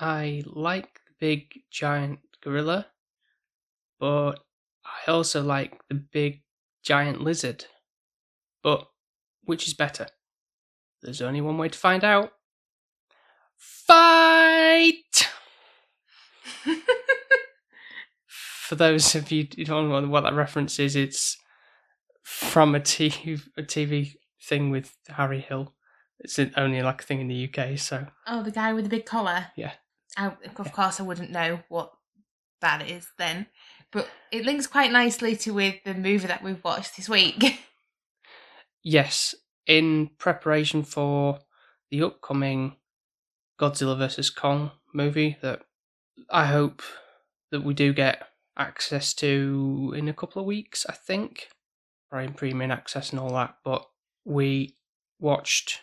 I 0.00 0.42
like 0.46 1.00
the 1.06 1.14
big 1.18 1.62
giant 1.70 2.20
gorilla, 2.42 2.86
but 3.98 4.38
I 4.84 5.10
also 5.10 5.42
like 5.42 5.80
the 5.88 5.94
big 5.94 6.42
giant 6.82 7.20
lizard. 7.20 7.64
But 8.62 8.86
which 9.44 9.66
is 9.66 9.74
better? 9.74 10.06
There's 11.02 11.22
only 11.22 11.40
one 11.40 11.58
way 11.58 11.68
to 11.68 11.78
find 11.78 12.04
out. 12.04 12.32
Fight! 13.56 15.28
For 18.26 18.74
those 18.74 19.14
of 19.14 19.30
you 19.32 19.48
who 19.56 19.64
don't 19.64 19.88
know 19.88 20.06
what 20.08 20.22
that 20.22 20.34
reference 20.34 20.78
is, 20.78 20.94
it's 20.94 21.38
from 22.22 22.74
a 22.74 22.80
TV, 22.80 23.40
a 23.56 23.62
TV 23.62 24.14
thing 24.42 24.70
with 24.70 24.94
Harry 25.08 25.40
Hill. 25.40 25.74
It's 26.20 26.38
only 26.56 26.82
like 26.82 27.02
a 27.02 27.04
thing 27.04 27.20
in 27.20 27.28
the 27.28 27.48
UK, 27.48 27.78
so 27.78 28.06
Oh, 28.26 28.42
the 28.42 28.50
guy 28.50 28.72
with 28.72 28.84
the 28.84 28.90
big 28.90 29.06
collar. 29.06 29.46
Yeah. 29.56 29.72
I, 30.16 30.32
of 30.56 30.72
course, 30.72 31.00
I 31.00 31.02
wouldn't 31.02 31.30
know 31.30 31.60
what 31.68 31.92
that 32.60 32.88
is 32.88 33.08
then, 33.18 33.46
but 33.92 34.08
it 34.32 34.44
links 34.44 34.66
quite 34.66 34.90
nicely 34.90 35.36
to 35.36 35.54
with 35.54 35.76
the 35.84 35.94
movie 35.94 36.26
that 36.26 36.42
we've 36.42 36.62
watched 36.64 36.96
this 36.96 37.08
week. 37.08 37.60
Yes, 38.84 39.34
in 39.66 40.10
preparation 40.18 40.82
for 40.82 41.40
the 41.90 42.02
upcoming 42.02 42.76
Godzilla 43.60 43.98
vs. 43.98 44.30
Kong 44.30 44.70
movie 44.94 45.36
that 45.42 45.62
I 46.30 46.46
hope 46.46 46.82
that 47.50 47.64
we 47.64 47.74
do 47.74 47.92
get 47.92 48.28
access 48.56 49.12
to 49.14 49.94
in 49.96 50.08
a 50.08 50.14
couple 50.14 50.40
of 50.40 50.46
weeks, 50.46 50.86
I 50.88 50.94
think. 50.94 51.48
Prime 52.10 52.32
premium 52.32 52.70
access 52.70 53.10
and 53.10 53.20
all 53.20 53.34
that. 53.34 53.56
But 53.64 53.84
we 54.24 54.76
watched 55.18 55.80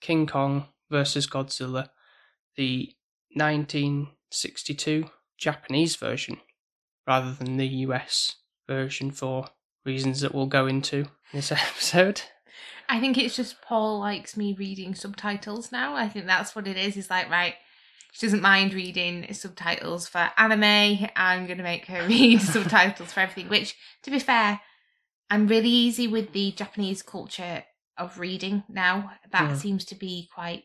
King 0.00 0.26
Kong 0.26 0.68
vs. 0.90 1.26
Godzilla, 1.26 1.90
the 2.56 2.94
1962 3.34 5.04
Japanese 5.38 5.96
version, 5.96 6.38
rather 7.06 7.32
than 7.32 7.56
the 7.56 7.66
US 7.66 8.36
version 8.66 9.10
for 9.10 9.46
reasons 9.84 10.20
that 10.20 10.34
we'll 10.34 10.46
go 10.46 10.66
into 10.66 10.96
in 10.98 11.06
this 11.32 11.52
episode. 11.52 12.22
I 12.88 13.00
think 13.00 13.16
it's 13.16 13.36
just 13.36 13.62
Paul 13.62 14.00
likes 14.00 14.36
me 14.36 14.52
reading 14.58 14.94
subtitles 14.94 15.70
now. 15.70 15.94
I 15.94 16.08
think 16.08 16.26
that's 16.26 16.54
what 16.56 16.66
it 16.66 16.76
is. 16.76 16.94
He's 16.96 17.08
like, 17.10 17.30
right, 17.30 17.54
she 18.12 18.26
doesn't 18.26 18.42
mind 18.42 18.74
reading 18.74 19.32
subtitles 19.32 20.08
for 20.08 20.30
anime. 20.36 21.06
I'm 21.14 21.46
going 21.46 21.58
to 21.58 21.64
make 21.64 21.86
her 21.86 22.06
read 22.08 22.40
subtitles 22.42 23.12
for 23.12 23.20
everything, 23.20 23.48
which, 23.48 23.76
to 24.02 24.10
be 24.10 24.18
fair, 24.18 24.60
I'm 25.30 25.46
really 25.46 25.68
easy 25.68 26.08
with 26.08 26.32
the 26.32 26.50
Japanese 26.50 27.02
culture 27.02 27.62
of 27.96 28.18
reading 28.18 28.64
now. 28.68 29.12
That 29.30 29.50
Mm. 29.52 29.56
seems 29.56 29.84
to 29.86 29.94
be 29.94 30.28
quite 30.34 30.64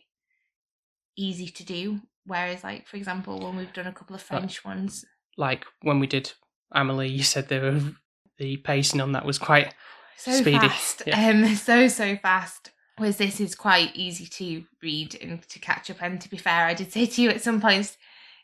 easy 1.15 1.47
to 1.47 1.63
do. 1.63 2.01
Whereas, 2.25 2.63
like, 2.63 2.87
for 2.87 2.97
example, 2.97 3.39
when 3.39 3.55
we've 3.55 3.73
done 3.73 3.87
a 3.87 3.93
couple 3.93 4.15
of 4.15 4.21
French 4.21 4.65
ones, 4.65 5.05
Like 5.37 5.65
when 5.81 5.99
we 5.99 6.07
did 6.07 6.31
Amelie, 6.71 7.09
you 7.09 7.23
said 7.23 7.47
there 7.49 7.61
were, 7.71 7.81
the 8.37 8.57
pacing 8.57 9.01
on 9.01 9.11
that 9.13 9.25
was 9.25 9.37
quite 9.37 9.73
so 10.17 10.31
Speedy, 10.31 10.59
fast. 10.59 11.03
Yeah. 11.05 11.29
um 11.29 11.55
so 11.55 11.87
so 11.87 12.15
fast. 12.17 12.71
Whereas 12.97 13.17
this 13.17 13.39
is 13.41 13.55
quite 13.55 13.95
easy 13.95 14.25
to 14.25 14.63
read 14.81 15.15
and 15.21 15.41
to 15.49 15.59
catch 15.59 15.89
up 15.91 16.01
and 16.01 16.19
to 16.21 16.29
be 16.29 16.37
fair. 16.37 16.65
I 16.65 16.73
did 16.73 16.91
say 16.91 17.05
to 17.05 17.21
you 17.21 17.29
at 17.29 17.41
some 17.41 17.59
points 17.61 17.97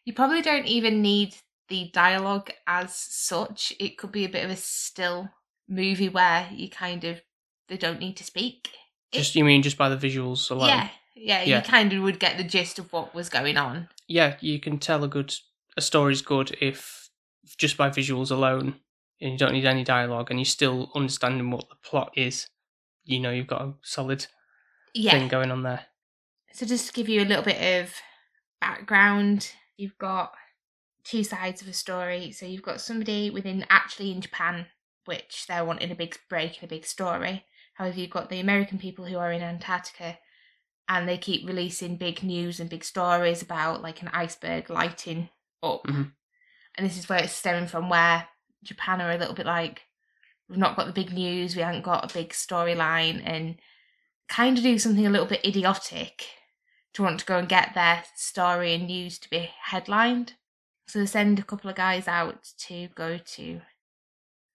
you 0.06 0.14
probably 0.14 0.42
don't 0.42 0.66
even 0.66 1.02
need 1.02 1.36
the 1.70 1.90
dialogue 1.94 2.52
as 2.68 2.94
such. 2.96 3.72
It 3.80 3.98
could 3.98 4.12
be 4.12 4.26
a 4.26 4.30
bit 4.30 4.44
of 4.44 4.52
a 4.52 4.56
still 4.58 5.30
movie 5.70 6.10
where 6.10 6.48
you 6.52 6.70
kind 6.70 7.04
of 7.06 7.22
they 7.70 7.78
don't 7.78 8.00
need 8.00 8.18
to 8.18 8.24
speak. 8.26 8.70
It- 9.14 9.18
just 9.20 9.36
you 9.36 9.46
mean 9.46 9.62
just 9.62 9.78
by 9.78 9.90
the 9.90 9.98
visuals 10.08 10.52
alone? 10.52 10.68
yeah 10.70 10.90
yeah 11.16 11.44
Yeah. 11.44 11.58
you 11.58 11.64
kind 11.64 11.94
of 11.94 12.02
would 12.04 12.20
get 12.20 12.38
the 12.38 12.44
gist 12.44 12.80
of 12.80 12.92
what 12.94 13.14
was 13.14 13.30
going 13.30 13.58
on 13.58 13.88
yeah, 14.12 14.36
you 14.42 14.60
can 14.60 14.78
tell 14.78 15.06
a 15.06 15.08
good 15.08 15.34
a 15.78 15.82
story's 15.82 16.22
good 16.22 16.58
if 16.60 17.10
just 17.58 17.78
by 17.78 17.90
visuals 17.90 18.30
alone, 18.30 18.76
and 19.22 19.32
you 19.32 19.38
don't 19.38 19.54
need 19.54 19.66
any 19.66 19.86
dialogue, 19.86 20.30
and 20.30 20.38
you're 20.38 20.46
still 20.46 20.92
understanding 20.96 21.50
what 21.50 21.70
the 21.70 21.76
plot 21.76 22.12
is. 22.18 22.48
You 23.06 23.22
know, 23.22 23.32
you've 23.32 23.48
got 23.48 23.62
a 23.62 23.74
solid 23.84 24.28
yeah 24.94 25.12
thing 25.12 25.30
going 25.30 25.50
on 25.50 25.64
there. 25.64 25.86
So 26.52 26.66
just 26.66 26.88
to 26.88 26.94
give 26.94 27.08
you 27.08 27.22
a 27.22 27.26
little 27.26 27.44
bit 27.44 27.82
of 27.82 27.94
background, 28.60 29.52
you've 29.78 29.98
got 29.98 30.34
two 31.06 31.24
sides 31.24 31.62
of 31.62 31.70
a 31.70 31.74
story. 31.74 32.32
So 32.34 32.46
you've 32.46 32.62
got 32.62 32.82
somebody 32.82 33.30
within 33.30 33.66
actually 33.70 34.12
in 34.12 34.20
Japan, 34.20 34.66
which 35.06 35.46
they're 35.48 35.66
wanting 35.66 35.92
a 35.92 35.96
big 35.96 36.18
break 36.30 36.56
and 36.62 36.70
a 36.70 36.76
big 36.76 36.86
story. 36.86 37.46
However, 37.76 37.98
you've 38.00 38.10
got 38.10 38.30
the 38.30 38.42
American 38.42 38.78
people 38.78 39.06
who 39.06 39.18
are 39.18 39.32
in 39.32 39.42
Antarctica 39.42 40.18
and 40.92 41.08
they 41.08 41.18
keep 41.18 41.48
releasing 41.48 41.96
big 41.96 42.22
news 42.22 42.60
and 42.60 42.70
big 42.70 42.84
stories 42.84 43.42
about 43.42 43.82
like 43.82 44.02
an 44.02 44.10
iceberg 44.10 44.70
lighting 44.70 45.30
up. 45.64 45.84
Mhm. 45.88 46.12
And 46.76 46.86
this 46.86 46.98
is 46.98 47.08
where 47.08 47.24
it's 47.24 47.32
stemming 47.32 47.68
from 47.70 47.88
where 47.88 48.28
Japan 48.62 49.00
are 49.00 49.12
a 49.12 49.18
little 49.18 49.34
bit 49.34 49.46
like, 49.46 49.84
we've 50.50 50.60
not 50.60 50.76
got 50.76 50.88
the 50.88 50.92
big 50.92 51.14
news, 51.14 51.56
we 51.56 51.62
haven't 51.62 51.84
got 51.84 52.12
a 52.12 52.14
big 52.14 52.32
storyline, 52.32 53.22
and 53.26 53.62
kind 54.28 54.58
of 54.58 54.64
do 54.66 54.78
something 54.78 55.08
a 55.08 55.10
little 55.10 55.26
bit 55.26 55.46
idiotic 55.46 56.28
to 56.94 57.04
want 57.04 57.22
to 57.22 57.26
go 57.26 57.38
and 57.38 57.48
get 57.48 57.74
their 57.74 58.04
story 58.16 58.74
and 58.74 58.88
news 58.88 59.18
to 59.20 59.30
be 59.30 59.50
headlined. 59.62 60.34
So 60.88 61.00
they 61.00 61.06
send 61.06 61.40
a 61.40 61.44
couple 61.44 61.70
of 61.70 61.78
guys 61.78 62.06
out 62.06 62.52
to 62.68 62.90
go 62.90 63.18
to 63.18 63.62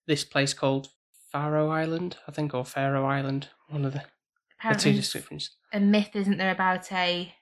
This 0.07 0.23
place 0.23 0.53
called 0.53 0.91
Faroe 1.33 1.71
Island, 1.71 2.19
I 2.29 2.33
think, 2.33 2.53
or 2.53 2.65
Faroe 2.65 3.07
Island, 3.07 3.49
one 3.69 3.87
of 3.87 3.95
the, 3.95 4.05
the 4.73 4.75
two 4.75 4.81
apparently 4.91 5.01
descriptions. 5.01 5.51
a 5.73 5.81
myth, 5.81 6.11
isn't 6.15 6.39
there, 6.39 6.51
about 6.51 6.91
a 6.93 7.35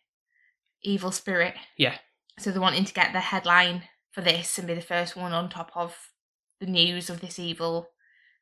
evil 0.82 1.10
spirit? 1.12 1.54
Yeah. 1.76 1.96
So 2.38 2.50
they're 2.50 2.60
wanting 2.60 2.84
to 2.84 2.92
get 2.94 3.12
the 3.12 3.20
headline 3.20 3.84
for 4.12 4.20
this 4.20 4.58
and 4.58 4.66
be 4.66 4.74
the 4.74 4.80
first 4.80 5.16
one 5.16 5.32
on 5.32 5.48
top 5.48 5.70
of 5.74 5.96
the 6.60 6.66
news 6.66 7.10
of 7.10 7.20
this 7.20 7.38
evil 7.38 7.88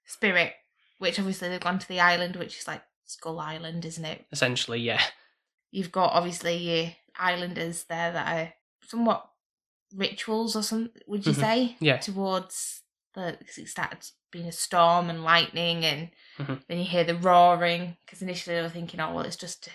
spirit, 0.07 0.53
which 0.99 1.19
obviously 1.19 1.49
they've 1.49 1.61
gone 1.61 1.79
to 1.79 1.89
the 1.89 2.01
island, 2.01 2.37
which 2.37 2.59
is 2.59 2.67
like 2.67 2.83
Skull 3.05 3.39
Island, 3.39 3.85
isn't 3.85 4.05
it? 4.05 4.25
Essentially, 4.33 4.81
yeah. 4.81 5.03
You've 5.71 5.93
got 5.93 6.13
obviously 6.13 6.57
your 6.57 6.93
islanders 7.19 7.85
there 7.85 8.13
that 8.13 8.37
are 8.37 8.53
somewhat 8.87 9.29
rituals 9.95 10.57
or 10.57 10.63
something, 10.63 11.03
would 11.07 11.27
you 11.27 11.33
Mhm. 11.33 11.41
say? 11.41 11.77
Yeah. 11.81 11.99
Towards 11.99 12.83
the, 13.15 13.39
it 13.57 13.69
started 13.69 14.07
being 14.33 14.49
a 14.49 14.53
storm 14.53 15.09
and 15.09 15.23
lightning, 15.23 15.85
and 15.85 16.11
Mhm. 16.39 16.63
then 16.67 16.79
you 16.79 16.85
hear 16.85 17.05
the 17.05 17.15
roaring. 17.15 17.97
Because 18.05 18.23
initially 18.23 18.57
they 18.57 18.63
were 18.63 18.69
thinking, 18.69 18.99
oh, 18.99 19.15
well, 19.15 19.25
it's 19.25 19.37
just 19.37 19.69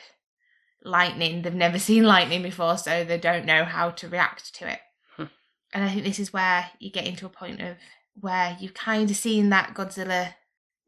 lightning. 0.83 1.41
They've 1.41 1.53
never 1.53 1.79
seen 1.89 2.03
lightning 2.03 2.41
before, 2.43 2.77
so 2.77 3.03
they 3.03 3.17
don't 3.17 3.45
know 3.45 3.63
how 3.63 3.91
to 3.91 4.09
react 4.09 4.53
to 4.55 4.69
it. 4.69 4.79
Hmm. 5.15 5.25
And 5.73 5.83
I 5.83 5.89
think 5.89 6.03
this 6.03 6.19
is 6.19 6.33
where 6.33 6.69
you 6.79 6.91
get 6.91 7.07
into 7.07 7.25
a 7.25 7.29
point 7.29 7.61
of 7.61 7.77
where 8.19 8.57
you've 8.59 8.73
kind 8.73 9.09
of 9.09 9.15
seen 9.15 9.49
that 9.49 9.73
Godzilla 9.75 10.33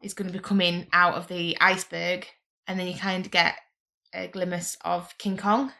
is 0.01 0.13
going 0.13 0.27
to 0.31 0.37
be 0.37 0.43
coming 0.43 0.87
out 0.91 1.13
of 1.15 1.27
the 1.27 1.57
iceberg, 1.61 2.27
and 2.67 2.79
then 2.79 2.87
you 2.87 2.95
kind 2.97 3.25
of 3.25 3.31
get 3.31 3.55
a 4.13 4.27
glimpse 4.27 4.75
of 4.83 5.15
King 5.17 5.37
Kong. 5.37 5.71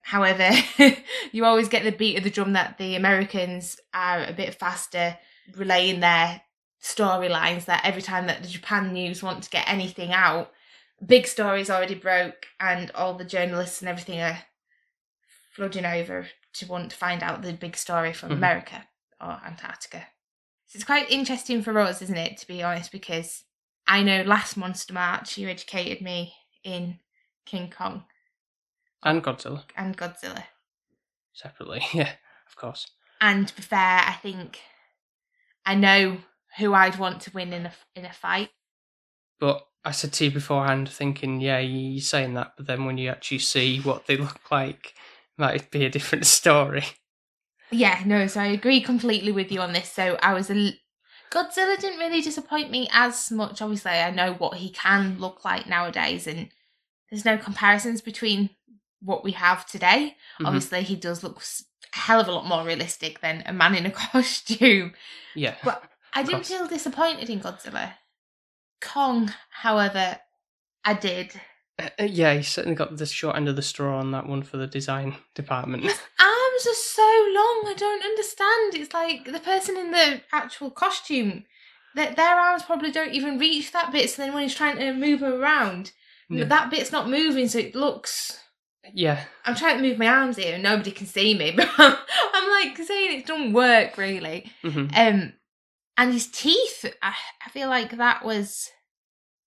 However, 0.00 0.50
you 1.32 1.44
always 1.44 1.68
get 1.68 1.82
the 1.84 1.90
beat 1.92 2.16
of 2.16 2.24
the 2.24 2.30
drum 2.30 2.52
that 2.54 2.78
the 2.78 2.94
Americans 2.94 3.78
are 3.92 4.22
a 4.24 4.32
bit 4.32 4.54
faster 4.54 5.18
relaying 5.54 6.00
their 6.00 6.40
storylines. 6.84 7.64
That 7.64 7.84
every 7.84 8.02
time 8.02 8.26
that 8.26 8.42
the 8.42 8.48
Japan 8.48 8.92
news 8.92 9.22
want 9.22 9.42
to 9.44 9.50
get 9.50 9.68
anything 9.68 10.12
out, 10.12 10.52
big 11.04 11.26
stories 11.26 11.70
already 11.70 11.94
broke, 11.94 12.46
and 12.60 12.90
all 12.92 13.14
the 13.14 13.24
journalists 13.24 13.80
and 13.80 13.88
everything 13.88 14.20
are 14.20 14.38
flooding 15.52 15.86
over 15.86 16.26
to 16.54 16.66
want 16.66 16.90
to 16.90 16.96
find 16.96 17.22
out 17.22 17.42
the 17.42 17.52
big 17.52 17.76
story 17.76 18.12
from 18.12 18.30
Mhm. 18.30 18.36
America 18.36 18.88
or 19.20 19.40
Antarctica. 19.44 20.06
So 20.66 20.76
it's 20.76 20.84
quite 20.84 21.10
interesting 21.10 21.62
for 21.62 21.78
us, 21.78 22.02
isn't 22.02 22.16
it, 22.16 22.36
to 22.38 22.46
be 22.46 22.62
honest, 22.62 22.90
because 22.92 23.44
I 23.86 24.02
know 24.02 24.22
last 24.22 24.56
Monster 24.56 24.92
March 24.92 25.38
you 25.38 25.48
educated 25.48 26.00
me 26.02 26.34
in 26.62 27.00
King 27.44 27.70
Kong 27.70 28.06
And 29.02 29.22
Godzilla 29.22 29.64
and 29.76 29.96
Godzilla. 29.96 30.44
separately. 31.32 31.84
Yeah, 31.94 32.12
of 32.46 32.56
course. 32.56 32.86
And 33.20 33.46
to 33.48 33.54
be 33.56 33.62
fair, 33.62 34.02
I 34.06 34.14
think 34.14 34.60
I 35.66 35.74
know 35.74 36.18
who 36.58 36.74
I'd 36.74 36.98
want 36.98 37.20
to 37.22 37.30
win 37.32 37.52
in 37.52 37.66
a 37.66 37.72
in 37.94 38.04
a 38.04 38.12
fight. 38.12 38.50
But 39.40 39.66
I 39.84 39.90
said 39.90 40.12
to 40.14 40.24
you 40.24 40.30
beforehand, 40.30 40.88
thinking, 40.88 41.40
yeah, 41.40 41.58
you're 41.58 42.00
saying 42.00 42.34
that, 42.34 42.52
but 42.56 42.66
then 42.66 42.84
when 42.86 42.96
you 42.98 43.10
actually 43.10 43.40
see 43.40 43.80
what 43.80 44.06
they 44.06 44.16
look 44.26 44.50
like, 44.50 44.86
it 44.86 45.38
might 45.40 45.70
be 45.70 45.84
a 45.84 45.90
different 45.90 46.26
story. 46.40 46.84
Yeah, 47.70 48.02
no, 48.06 48.26
so 48.26 48.40
I 48.40 48.46
agree 48.46 48.80
completely 48.80 49.32
with 49.32 49.50
you 49.50 49.60
on 49.60 49.72
this. 49.72 49.90
So 49.90 50.16
I 50.22 50.32
was 50.34 50.50
a 50.50 50.54
l- 50.54 50.72
Godzilla 51.32 51.78
didn't 51.78 51.98
really 51.98 52.20
disappoint 52.20 52.70
me 52.70 52.88
as 52.92 53.30
much. 53.32 53.60
Obviously, 53.60 53.90
I 53.90 54.10
know 54.12 54.34
what 54.34 54.58
he 54.58 54.70
can 54.70 55.18
look 55.18 55.44
like 55.44 55.66
nowadays, 55.66 56.26
and 56.28 56.48
there's 57.10 57.24
no 57.24 57.36
comparisons 57.36 58.00
between 58.00 58.50
what 59.00 59.24
we 59.24 59.32
have 59.32 59.66
today. 59.66 60.16
Mhm. 60.38 60.46
Obviously, 60.46 60.82
he 60.82 60.94
does 60.94 61.24
look 61.24 61.42
a 61.42 61.96
hell 61.98 62.20
of 62.20 62.28
a 62.28 62.32
lot 62.32 62.46
more 62.46 62.64
realistic 62.64 63.20
than 63.20 63.42
a 63.46 63.52
man 63.52 63.74
in 63.74 63.86
a 63.86 63.90
costume. 64.12 64.94
Yeah. 65.34 65.56
But 65.64 65.82
I 66.14 66.22
didn't 66.22 66.46
feel 66.46 66.66
disappointed 66.68 67.28
in 67.30 67.40
Godzilla. 67.40 67.92
Kong, 68.80 69.32
however, 69.50 70.18
I 70.84 70.94
did. 70.94 71.32
Uh, 71.78 71.88
uh, 71.98 72.04
yeah, 72.04 72.34
he 72.34 72.42
certainly 72.42 72.76
got 72.76 72.96
the 72.96 73.06
short 73.06 73.36
end 73.36 73.48
of 73.48 73.56
the 73.56 73.62
straw 73.62 73.98
on 73.98 74.12
that 74.12 74.26
one 74.28 74.42
for 74.42 74.56
the 74.58 74.66
design 74.66 75.16
department. 75.34 75.82
His 75.82 75.92
arms 76.20 76.66
are 76.66 76.74
so 76.74 77.02
long. 77.02 77.64
I 77.66 77.74
don't 77.76 78.04
understand. 78.04 78.74
It's 78.74 78.94
like 78.94 79.24
the 79.24 79.40
person 79.40 79.76
in 79.76 79.90
the 79.90 80.20
actual 80.32 80.70
costume. 80.70 81.44
Their, 81.96 82.14
their 82.14 82.38
arms 82.38 82.62
probably 82.64 82.90
don't 82.92 83.12
even 83.12 83.38
reach 83.38 83.72
that 83.72 83.90
bit. 83.92 84.10
So 84.10 84.22
then 84.22 84.34
when 84.34 84.42
he's 84.44 84.54
trying 84.54 84.76
to 84.78 84.92
move 84.92 85.20
them 85.20 85.40
around, 85.40 85.92
Yeah. 86.28 86.44
that 86.44 86.70
bit's 86.70 86.92
not 86.92 87.08
moving. 87.08 87.48
So 87.48 87.58
it 87.58 87.74
looks. 87.74 88.38
yeah, 88.92 89.24
I'm 89.44 89.54
trying 89.56 89.76
to 89.78 89.82
move 89.82 89.98
my 89.98 90.08
arms 90.08 90.36
here 90.36 90.54
and 90.54 90.62
nobody 90.62 90.90
can 90.90 91.06
see 91.06 91.36
me, 91.36 91.50
but 91.56 91.68
I'm, 91.78 91.96
I'm 92.34 92.50
like 92.50 92.76
saying 92.76 93.18
it 93.20 93.26
doesn't 93.26 93.52
work 93.52 93.96
really. 93.96 94.50
hmm 94.62 94.86
Um, 94.94 95.32
and 95.96 96.12
his 96.12 96.26
teeth, 96.26 96.84
I, 97.02 97.14
I 97.44 97.50
feel 97.50 97.68
like 97.68 97.96
that 97.96 98.24
was, 98.24 98.70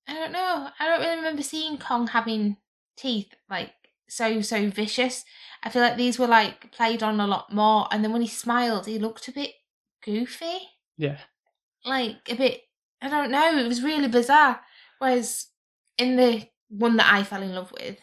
I 0.07 0.13
don't 0.13 0.31
know, 0.31 0.69
I 0.79 0.85
don't 0.87 1.01
really 1.01 1.17
remember 1.17 1.43
seeing 1.43 1.77
Kong 1.77 2.07
having 2.07 2.57
teeth 2.95 3.33
like 3.49 3.71
so 4.09 4.41
so 4.41 4.69
vicious. 4.69 5.25
I 5.63 5.69
feel 5.69 5.81
like 5.81 5.97
these 5.97 6.17
were 6.17 6.27
like 6.27 6.71
played 6.71 7.03
on 7.03 7.19
a 7.19 7.27
lot 7.27 7.53
more, 7.53 7.87
and 7.91 8.03
then 8.03 8.13
when 8.13 8.21
he 8.21 8.27
smiled, 8.27 8.85
he 8.85 8.99
looked 8.99 9.27
a 9.27 9.31
bit 9.31 9.51
goofy, 10.03 10.59
yeah, 10.97 11.19
like 11.85 12.17
a 12.29 12.35
bit. 12.35 12.61
I 13.01 13.09
don't 13.09 13.31
know, 13.31 13.57
it 13.57 13.67
was 13.67 13.83
really 13.83 14.07
bizarre. 14.07 14.61
Whereas 14.99 15.47
in 15.97 16.15
the 16.15 16.47
one 16.69 16.97
that 16.97 17.13
I 17.13 17.23
fell 17.23 17.43
in 17.43 17.53
love 17.53 17.71
with, 17.71 17.97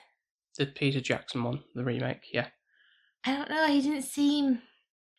the 0.58 0.67
Peter 0.67 1.00
Jackson 1.00 1.43
one, 1.43 1.62
the 1.75 1.85
remake. 1.85 2.26
Yeah, 2.32 2.49
I 3.25 3.37
don't 3.37 3.50
know, 3.50 3.67
he 3.67 3.81
didn't 3.81 4.02
seem. 4.02 4.61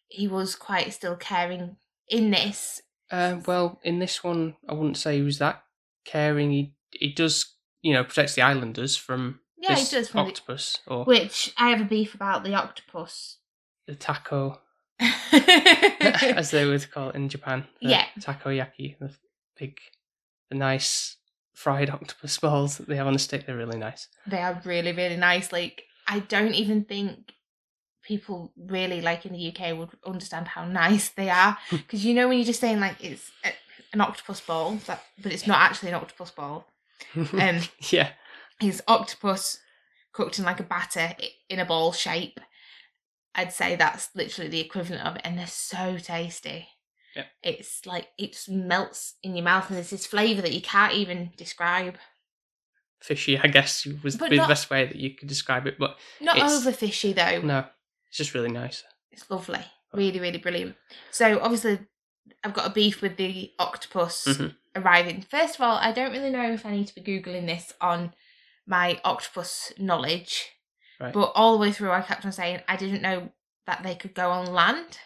He 0.07 0.27
was 0.27 0.55
quite 0.55 0.93
still 0.93 1.15
caring 1.15 1.77
in 2.07 2.29
this. 2.29 2.81
Uh, 3.11 3.39
well, 3.45 3.79
in 3.83 3.99
this 3.99 4.23
one, 4.23 4.55
I 4.67 4.73
wouldn't 4.73 4.97
say 4.97 5.17
he 5.17 5.21
was 5.23 5.39
that 5.39 5.63
caring. 6.05 6.51
He 6.51 6.73
he 6.91 7.11
does, 7.13 7.53
you 7.81 7.93
know, 7.93 8.03
protects 8.03 8.35
the 8.35 8.41
islanders 8.41 8.95
from 8.97 9.39
Yeah, 9.57 9.75
he 9.75 9.85
does. 9.89 10.09
From 10.09 10.23
the, 10.25 10.29
octopus 10.31 10.79
or 10.87 11.05
which 11.05 11.53
I 11.57 11.69
have 11.69 11.81
a 11.81 11.85
beef 11.85 12.13
about 12.15 12.43
the 12.43 12.53
octopus. 12.55 13.37
the 13.87 13.95
taco, 13.95 14.59
as 15.31 16.51
they 16.51 16.65
would 16.65 16.89
call 16.91 17.09
it 17.09 17.15
in 17.15 17.29
Japan. 17.29 17.67
the 17.81 17.89
Yeah. 17.89 18.05
takoyaki, 18.19 18.97
the 18.99 19.11
big, 19.57 19.77
the 20.49 20.55
nice 20.57 21.17
fried 21.53 21.89
octopus 21.89 22.37
balls 22.45 22.77
that 22.77 22.87
they 22.87 22.95
have 22.95 23.07
on 23.07 23.13
the 23.13 23.19
stick. 23.19 23.45
They're 23.45 23.57
really 23.57 23.77
nice. 23.77 24.07
They 24.27 24.39
are 24.41 24.61
really, 24.65 24.91
really 24.91 25.17
nice. 25.17 25.51
Like, 25.51 25.83
I 26.07 26.19
don't 26.19 26.53
even 26.53 26.83
think 26.85 27.33
people 28.05 28.51
really, 28.57 29.01
like 29.01 29.25
in 29.25 29.33
the 29.33 29.47
UK, 29.55 29.77
would 29.77 29.89
understand 30.05 30.47
how 30.49 30.65
nice 30.65 31.09
they 31.09 31.29
are. 31.29 31.57
Because 31.71 32.05
you 32.05 32.13
know, 32.13 32.27
when 32.27 32.37
you're 32.37 32.45
just 32.45 32.61
saying, 32.61 32.79
like, 32.79 33.03
it's 33.03 33.31
a, 33.43 33.49
an 33.93 34.01
octopus 34.01 34.41
ball, 34.41 34.75
that, 34.87 35.03
but 35.21 35.31
it's 35.33 35.47
not 35.47 35.59
actually 35.59 35.89
an 35.89 35.95
octopus 35.95 36.31
ball. 36.31 36.67
Um, 37.15 37.59
yeah, 37.89 38.09
it's 38.61 38.81
octopus 38.87 39.59
cooked 40.13 40.39
in 40.39 40.45
like 40.45 40.59
a 40.61 40.63
batter 40.63 41.13
in 41.49 41.59
a 41.59 41.65
ball 41.65 41.91
shape. 41.91 42.39
I'd 43.37 43.51
say 43.51 43.75
that's 43.75 44.09
literally 44.15 44.49
the 44.49 44.61
equivalent 44.61 45.05
of 45.05 45.15
it, 45.17 45.21
and 45.25 45.37
they're 45.37 45.47
so 45.47 45.97
tasty. 45.97 46.69
Yep. 47.17 47.25
It's 47.43 47.85
like 47.85 48.07
it 48.17 48.31
just 48.33 48.49
melts 48.49 49.15
in 49.23 49.35
your 49.35 49.43
mouth, 49.43 49.67
and 49.67 49.75
there's 49.77 49.89
this 49.89 50.05
flavour 50.05 50.41
that 50.41 50.53
you 50.53 50.61
can't 50.61 50.93
even 50.93 51.31
describe. 51.37 51.97
fishy. 53.01 53.37
I 53.37 53.47
guess 53.47 53.85
was 54.03 54.15
But 54.15 54.29
be 54.29 54.37
not- 54.37 54.47
the 54.47 54.51
best 54.53 54.69
way 54.69 54.85
that 54.85 54.95
you 54.95 55.11
could 55.15 55.27
describe 55.27 55.67
it. 55.67 55.77
But 55.77 55.97
Not 56.21 56.39
over 56.39 56.71
fishy 56.71 57.11
though. 57.13 57.41
no, 57.41 57.65
it's 58.15 58.29
just 58.29 58.33
really 58.33 58.49
nice. 58.49 58.81
It's 59.11 59.29
lovely. 59.29 59.59
Really, 59.93 60.21
really 60.21 60.37
brilliant. 60.37 60.77
So 61.11 61.37
obviously 61.41 61.79
I've 62.45 62.53
got 62.53 62.65
a 62.65 62.69
beef 62.73 63.01
with 63.01 63.17
the 63.17 63.51
octopus 63.59 64.23
Mhm. 64.25 64.55
arriving. 64.73 65.21
First 65.21 65.55
of 65.55 65.61
all, 65.61 65.75
I 65.75 65.91
don't 65.91 66.13
really 66.13 66.29
know 66.29 66.49
if 66.53 66.65
I 66.65 66.71
need 66.71 66.87
to 66.87 66.95
be 66.95 67.01
Googling 67.01 67.45
this 67.45 67.73
on 67.81 68.13
my 68.65 69.01
octopus 69.03 69.73
knowledge. 69.77 70.45
Right. 70.97 71.11
But 71.13 71.33
all 71.35 71.51
the 71.57 71.59
way 71.59 71.73
through 71.73 71.91
I 71.91 72.01
kept 72.01 72.23
on 72.25 72.31
saying 72.31 72.61
I 72.69 72.77
didn't 72.77 73.01
know 73.01 73.33
that 73.67 73.83
they 73.83 73.95
could 73.95 74.13
go 74.13 74.31
on 74.31 74.45
land. 74.53 74.97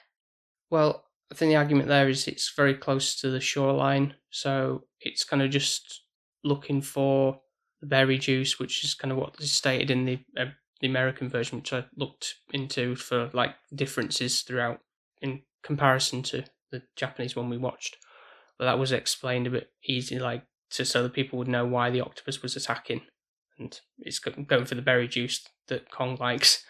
Well, 0.70 1.04
I 1.32 1.36
think 1.36 1.50
the 1.50 1.56
argument 1.56 1.88
there 1.88 2.10
is 2.10 2.28
it's 2.28 2.54
very 2.56 2.76
close 2.76 3.20
to 3.22 3.32
the 3.32 3.40
shoreline, 3.42 4.14
so 4.30 4.86
it's 5.02 5.24
kind 5.24 5.42
of 5.42 5.50
just 5.50 6.04
looking 6.44 6.84
for 6.84 7.42
the 7.82 7.88
berry 7.88 8.20
juice, 8.20 8.60
which 8.60 8.84
is 8.84 8.94
kind 8.94 9.12
of 9.12 9.18
what 9.18 9.36
is 9.40 9.52
stated 9.52 9.90
in 9.90 10.06
the 10.06 10.20
uh, 10.38 10.46
the 10.82 10.88
American 10.88 11.30
version, 11.30 11.60
which 11.60 11.74
I 11.74 11.86
looked 11.96 12.36
into 12.54 12.96
for 12.96 13.30
like 13.34 13.56
differences 13.74 14.42
throughout 14.42 14.80
in 15.22 15.42
comparison 15.64 16.24
to 16.24 16.46
the 16.72 16.84
Japanese 16.96 17.36
one 17.36 17.50
we 17.50 17.58
watched. 17.58 17.98
But 18.58 18.66
that 18.66 18.80
was 18.80 18.92
explained 18.92 19.48
a 19.48 19.52
bit 19.52 19.72
easy, 19.86 20.20
like 20.20 20.44
to 20.72 20.86
so 20.86 21.04
that 21.04 21.14
people 21.14 21.40
would 21.40 21.48
know 21.48 21.66
why 21.66 21.90
the 21.90 22.02
octopus 22.02 22.42
was 22.42 22.56
attacking, 22.56 23.02
and 23.58 23.80
it's 24.00 24.20
going 24.20 24.66
for 24.66 24.76
the 24.76 24.82
berry 24.82 25.08
juice 25.08 25.48
that 25.68 25.90
Kong 25.92 26.18
likes. 26.20 26.64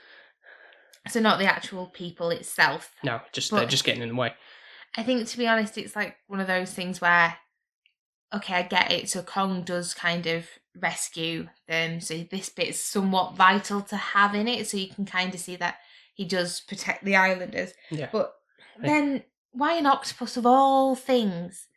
So 1.07 1.19
not 1.19 1.39
the 1.39 1.45
actual 1.45 1.87
people 1.87 2.29
itself. 2.29 2.93
No, 3.03 3.21
just 3.31 3.51
they're 3.51 3.65
just 3.65 3.83
getting 3.83 4.01
in 4.01 4.09
the 4.09 4.15
way. 4.15 4.33
I 4.95 5.03
think 5.03 5.27
to 5.27 5.37
be 5.37 5.47
honest, 5.47 5.77
it's 5.77 5.95
like 5.95 6.15
one 6.27 6.39
of 6.39 6.47
those 6.47 6.73
things 6.73 6.99
where, 6.99 7.37
okay, 8.33 8.55
I 8.55 8.61
get 8.63 8.91
it. 8.91 9.09
So 9.09 9.21
Kong 9.23 9.63
does 9.63 9.93
kind 9.93 10.25
of 10.27 10.47
rescue 10.81 11.47
them. 11.67 11.99
So 12.01 12.25
this 12.29 12.49
bit 12.49 12.69
is 12.69 12.81
somewhat 12.81 13.35
vital 13.35 13.81
to 13.81 13.97
have 13.97 14.35
in 14.35 14.47
it. 14.47 14.67
So 14.67 14.77
you 14.77 14.89
can 14.89 15.05
kind 15.05 15.33
of 15.33 15.39
see 15.39 15.55
that 15.57 15.77
he 16.13 16.25
does 16.25 16.61
protect 16.61 17.03
the 17.05 17.15
islanders. 17.15 17.73
Yeah. 17.89 18.09
But 18.11 18.33
then 18.81 19.23
why 19.51 19.73
an 19.73 19.85
octopus 19.85 20.37
of 20.37 20.45
all 20.45 20.95
things? 20.95 21.67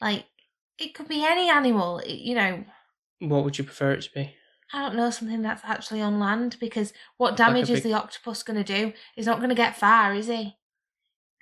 Like 0.00 0.24
it 0.78 0.94
could 0.94 1.08
be 1.08 1.24
any 1.24 1.48
animal. 1.50 2.02
you 2.06 2.34
know, 2.34 2.64
What 3.20 3.44
would 3.44 3.58
you 3.58 3.64
prefer 3.64 3.92
it 3.92 4.02
to 4.02 4.10
be? 4.12 4.34
I 4.72 4.82
don't 4.82 4.96
know 4.96 5.10
something 5.10 5.42
that's 5.42 5.62
actually 5.64 6.00
on 6.02 6.18
land 6.18 6.56
because 6.58 6.92
what 7.18 7.36
damage 7.36 7.70
is 7.70 7.80
big- 7.80 7.84
the 7.84 7.92
octopus 7.94 8.42
going 8.42 8.62
to 8.62 8.64
do? 8.64 8.92
He's 9.14 9.26
not 9.26 9.38
going 9.38 9.50
to 9.50 9.54
get 9.54 9.76
far, 9.76 10.12
is 10.12 10.26
he? 10.26 10.56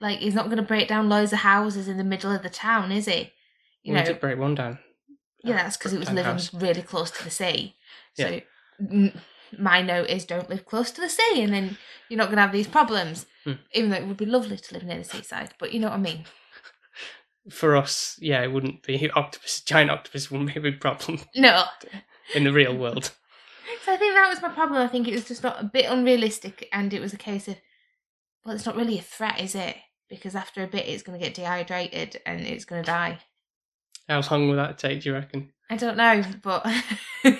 Like 0.00 0.18
he's 0.18 0.34
not 0.34 0.46
going 0.46 0.58
to 0.58 0.62
break 0.62 0.88
down 0.88 1.08
loads 1.08 1.32
of 1.32 1.38
houses 1.38 1.88
in 1.88 1.96
the 1.96 2.04
middle 2.04 2.30
of 2.30 2.42
the 2.42 2.50
town, 2.50 2.92
is 2.92 3.06
he? 3.06 3.32
You 3.82 3.92
we 3.94 4.00
know, 4.00 4.04
did 4.04 4.20
break 4.20 4.38
one 4.38 4.54
down. 4.54 4.78
Yeah, 5.44 5.56
that's 5.56 5.76
because 5.76 5.92
it 5.92 5.98
was 5.98 6.08
living 6.10 6.24
house. 6.32 6.52
really 6.54 6.82
close 6.82 7.10
to 7.12 7.24
the 7.24 7.30
sea. 7.30 7.76
So 8.14 8.28
Yeah. 8.28 8.40
n- 8.80 9.20
my 9.58 9.82
note 9.82 10.08
is 10.08 10.24
don't 10.24 10.50
live 10.50 10.64
close 10.66 10.90
to 10.92 11.00
the 11.00 11.08
sea, 11.08 11.42
and 11.42 11.52
then 11.52 11.78
you're 12.08 12.18
not 12.18 12.26
going 12.26 12.36
to 12.36 12.42
have 12.42 12.52
these 12.52 12.66
problems. 12.66 13.26
Hmm. 13.44 13.52
Even 13.72 13.90
though 13.90 13.96
it 13.96 14.06
would 14.06 14.16
be 14.16 14.26
lovely 14.26 14.56
to 14.56 14.74
live 14.74 14.82
near 14.84 14.98
the 14.98 15.04
seaside, 15.04 15.50
but 15.58 15.72
you 15.72 15.80
know 15.80 15.88
what 15.90 15.96
I 15.98 16.00
mean. 16.00 16.24
For 17.50 17.76
us, 17.76 18.16
yeah, 18.20 18.42
it 18.42 18.52
wouldn't 18.52 18.82
be 18.82 19.10
octopus. 19.14 19.60
Giant 19.60 19.90
octopus 19.90 20.30
wouldn't 20.30 20.52
be 20.54 20.58
a 20.58 20.62
big 20.62 20.80
problem 20.80 21.20
No, 21.36 21.64
in 22.34 22.44
the 22.44 22.52
real 22.52 22.76
world. 22.76 23.12
So 23.84 23.92
I 23.92 23.96
think 23.96 24.14
that 24.14 24.28
was 24.30 24.40
my 24.40 24.48
problem. 24.48 24.80
I 24.80 24.88
think 24.88 25.08
it 25.08 25.12
was 25.14 25.26
just 25.28 25.42
not 25.42 25.60
a 25.60 25.64
bit 25.64 25.84
unrealistic, 25.90 26.68
and 26.72 26.92
it 26.94 27.00
was 27.02 27.12
a 27.12 27.18
case 27.18 27.48
of, 27.48 27.56
well, 28.44 28.54
it's 28.54 28.64
not 28.64 28.76
really 28.76 28.98
a 28.98 29.02
threat, 29.02 29.40
is 29.40 29.54
it? 29.54 29.76
Because 30.08 30.34
after 30.34 30.62
a 30.62 30.66
bit, 30.66 30.86
it's 30.88 31.02
going 31.02 31.18
to 31.18 31.22
get 31.24 31.34
dehydrated 31.34 32.18
and 32.24 32.40
it's 32.42 32.64
going 32.64 32.82
to 32.82 32.86
die. 32.86 33.18
How 34.08 34.20
long 34.30 34.48
will 34.48 34.56
that 34.56 34.78
take? 34.78 35.02
Do 35.02 35.08
you 35.10 35.14
reckon? 35.14 35.50
I 35.70 35.76
don't 35.76 35.96
know, 35.96 36.22
but 36.42 36.64
you 37.24 37.32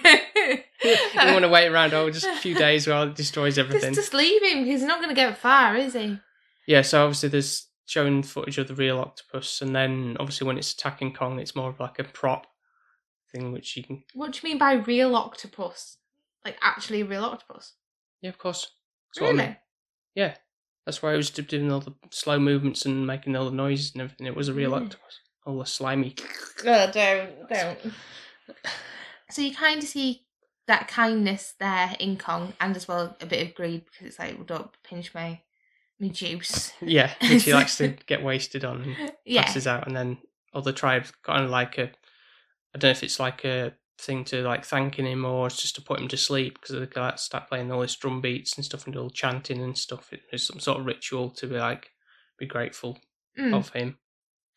want 1.14 1.42
to 1.42 1.48
wait 1.48 1.68
around? 1.68 1.92
Oh, 1.92 2.10
just 2.10 2.26
a 2.26 2.36
few 2.36 2.54
days 2.54 2.86
while 2.86 3.04
it 3.04 3.14
destroys 3.14 3.58
everything. 3.58 3.92
just 3.94 4.14
leave 4.14 4.42
him 4.42 4.64
he's 4.64 4.82
not 4.82 4.98
going 4.98 5.10
to 5.10 5.14
get 5.14 5.36
far, 5.36 5.76
is 5.76 5.92
he? 5.94 6.18
Yeah. 6.66 6.82
So 6.82 7.02
obviously, 7.04 7.28
there's 7.28 7.68
showing 7.86 8.22
footage 8.22 8.56
of 8.58 8.68
the 8.68 8.74
real 8.74 8.98
octopus, 8.98 9.60
and 9.60 9.74
then 9.76 10.16
obviously 10.18 10.46
when 10.46 10.56
it's 10.58 10.72
attacking 10.72 11.12
Kong, 11.14 11.38
it's 11.38 11.54
more 11.54 11.68
of 11.70 11.80
like 11.80 11.98
a 11.98 12.04
prop 12.04 12.46
thing, 13.32 13.52
which 13.52 13.76
you 13.76 13.84
can. 13.84 14.02
What 14.14 14.32
do 14.32 14.40
you 14.42 14.48
mean 14.48 14.58
by 14.58 14.72
real 14.74 15.14
octopus? 15.16 15.98
Like 16.44 16.56
actually 16.62 17.02
a 17.02 17.06
real 17.06 17.24
octopus? 17.24 17.74
Yeah, 18.22 18.30
of 18.30 18.38
course. 18.38 18.70
That's 19.14 19.20
what 19.20 19.26
I 19.28 19.30
Really? 19.32 19.44
mean. 19.48 19.56
Yeah. 20.14 20.34
That's 20.86 21.02
why 21.02 21.12
I 21.12 21.16
was 21.16 21.30
doing 21.30 21.72
all 21.72 21.80
the 21.80 21.94
slow 22.10 22.38
movements 22.38 22.84
and 22.84 23.06
making 23.06 23.34
all 23.36 23.46
the 23.46 23.56
noises 23.56 23.92
and 23.94 24.02
everything. 24.02 24.26
It 24.26 24.36
was 24.36 24.48
a 24.48 24.52
real 24.54 24.70
Really? 24.72 24.84
octopus. 24.84 25.20
All 25.46 25.58
the 25.58 25.66
slimy. 25.66 26.14
Oh, 26.66 26.90
don't, 26.90 27.48
don't. 27.48 27.78
So 29.30 29.42
you 29.42 29.54
kind 29.54 29.82
of 29.82 29.88
see 29.88 30.24
that 30.66 30.88
kindness 30.88 31.54
there 31.60 31.94
in 32.00 32.16
Kong, 32.16 32.54
and 32.60 32.76
as 32.76 32.88
well 32.88 33.16
a 33.20 33.26
bit 33.26 33.46
of 33.46 33.54
greed 33.54 33.84
because 33.84 34.06
it's 34.06 34.18
like, 34.18 34.36
well, 34.36 34.44
don't 34.44 34.70
pinch 34.82 35.12
my, 35.14 35.40
my 36.00 36.08
juice. 36.08 36.72
Yeah, 36.80 37.10
which 37.28 37.44
he 37.44 37.52
likes 37.52 37.76
to 37.78 37.88
get 38.06 38.22
wasted 38.22 38.64
on 38.64 38.82
and 38.82 39.12
Yeah, 39.24 39.42
passes 39.44 39.66
out, 39.66 39.86
and 39.86 39.94
then 39.96 40.18
other 40.54 40.72
tribes 40.72 41.12
kind 41.22 41.44
of 41.44 41.50
like 41.50 41.78
a. 41.78 41.90
I 42.74 42.78
don't 42.78 42.88
know 42.88 42.90
if 42.90 43.02
it's 43.02 43.20
like 43.20 43.44
a 43.44 43.74
thing 44.00 44.24
to 44.24 44.42
like 44.42 44.64
thanking 44.64 45.06
him 45.06 45.24
or 45.24 45.46
it's 45.46 45.60
just 45.60 45.76
to 45.76 45.82
put 45.82 46.00
him 46.00 46.08
to 46.08 46.16
sleep 46.16 46.58
because 46.60 46.74
they 46.74 47.00
like, 47.00 47.18
start 47.18 47.48
playing 47.48 47.70
all 47.70 47.80
this 47.82 47.94
drum 47.94 48.20
beats 48.20 48.56
and 48.56 48.64
stuff 48.64 48.86
and 48.86 48.96
all 48.96 49.10
chanting 49.10 49.62
and 49.62 49.78
stuff. 49.78 50.12
It 50.12 50.22
was 50.32 50.44
some 50.46 50.58
sort 50.58 50.80
of 50.80 50.86
ritual 50.86 51.30
to 51.30 51.46
be 51.46 51.56
like 51.56 51.90
be 52.38 52.46
grateful 52.46 52.98
Mm. 53.38 53.52
of 53.52 53.68
him. 53.70 53.98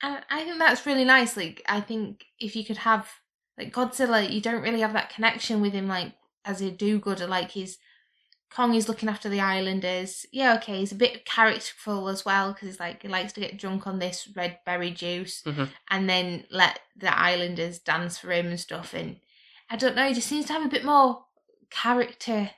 And 0.01 0.23
I 0.29 0.43
think 0.43 0.59
that's 0.59 0.85
really 0.85 1.05
nice. 1.05 1.35
Like, 1.35 1.63
I 1.67 1.81
think 1.81 2.25
if 2.39 2.55
you 2.55 2.63
could 2.63 2.77
have 2.77 3.09
like 3.57 3.73
Godzilla, 3.73 4.29
you 4.29 4.41
don't 4.41 4.61
really 4.61 4.81
have 4.81 4.93
that 4.93 5.09
connection 5.09 5.61
with 5.61 5.73
him, 5.73 5.87
like 5.87 6.13
as 6.45 6.61
a 6.61 6.69
do-gooder. 6.71 7.27
Like 7.27 7.51
he's 7.51 7.77
Kong 8.49 8.75
is 8.75 8.87
looking 8.87 9.09
after 9.09 9.27
the 9.27 9.41
islanders. 9.41 10.25
Yeah, 10.31 10.55
okay, 10.55 10.79
he's 10.79 10.93
a 10.93 10.95
bit 10.95 11.25
characterful 11.25 12.07
as 12.07 12.23
well 12.23 12.53
because 12.53 12.67
he's 12.69 12.79
like 12.79 13.01
he 13.01 13.07
likes 13.07 13.33
to 13.33 13.41
get 13.41 13.57
drunk 13.57 13.85
on 13.87 13.99
this 13.99 14.29
red 14.35 14.59
berry 14.65 14.91
juice 14.91 15.41
Mhm. 15.43 15.69
and 15.89 16.09
then 16.09 16.45
let 16.49 16.79
the 16.95 17.17
islanders 17.17 17.79
dance 17.79 18.17
for 18.17 18.31
him 18.31 18.47
and 18.47 18.59
stuff. 18.59 18.93
And 18.93 19.19
I 19.69 19.75
don't 19.75 19.95
know, 19.95 20.07
he 20.07 20.13
just 20.13 20.29
seems 20.29 20.45
to 20.45 20.53
have 20.53 20.65
a 20.65 20.69
bit 20.69 20.85
more 20.85 21.25
character 21.69 22.51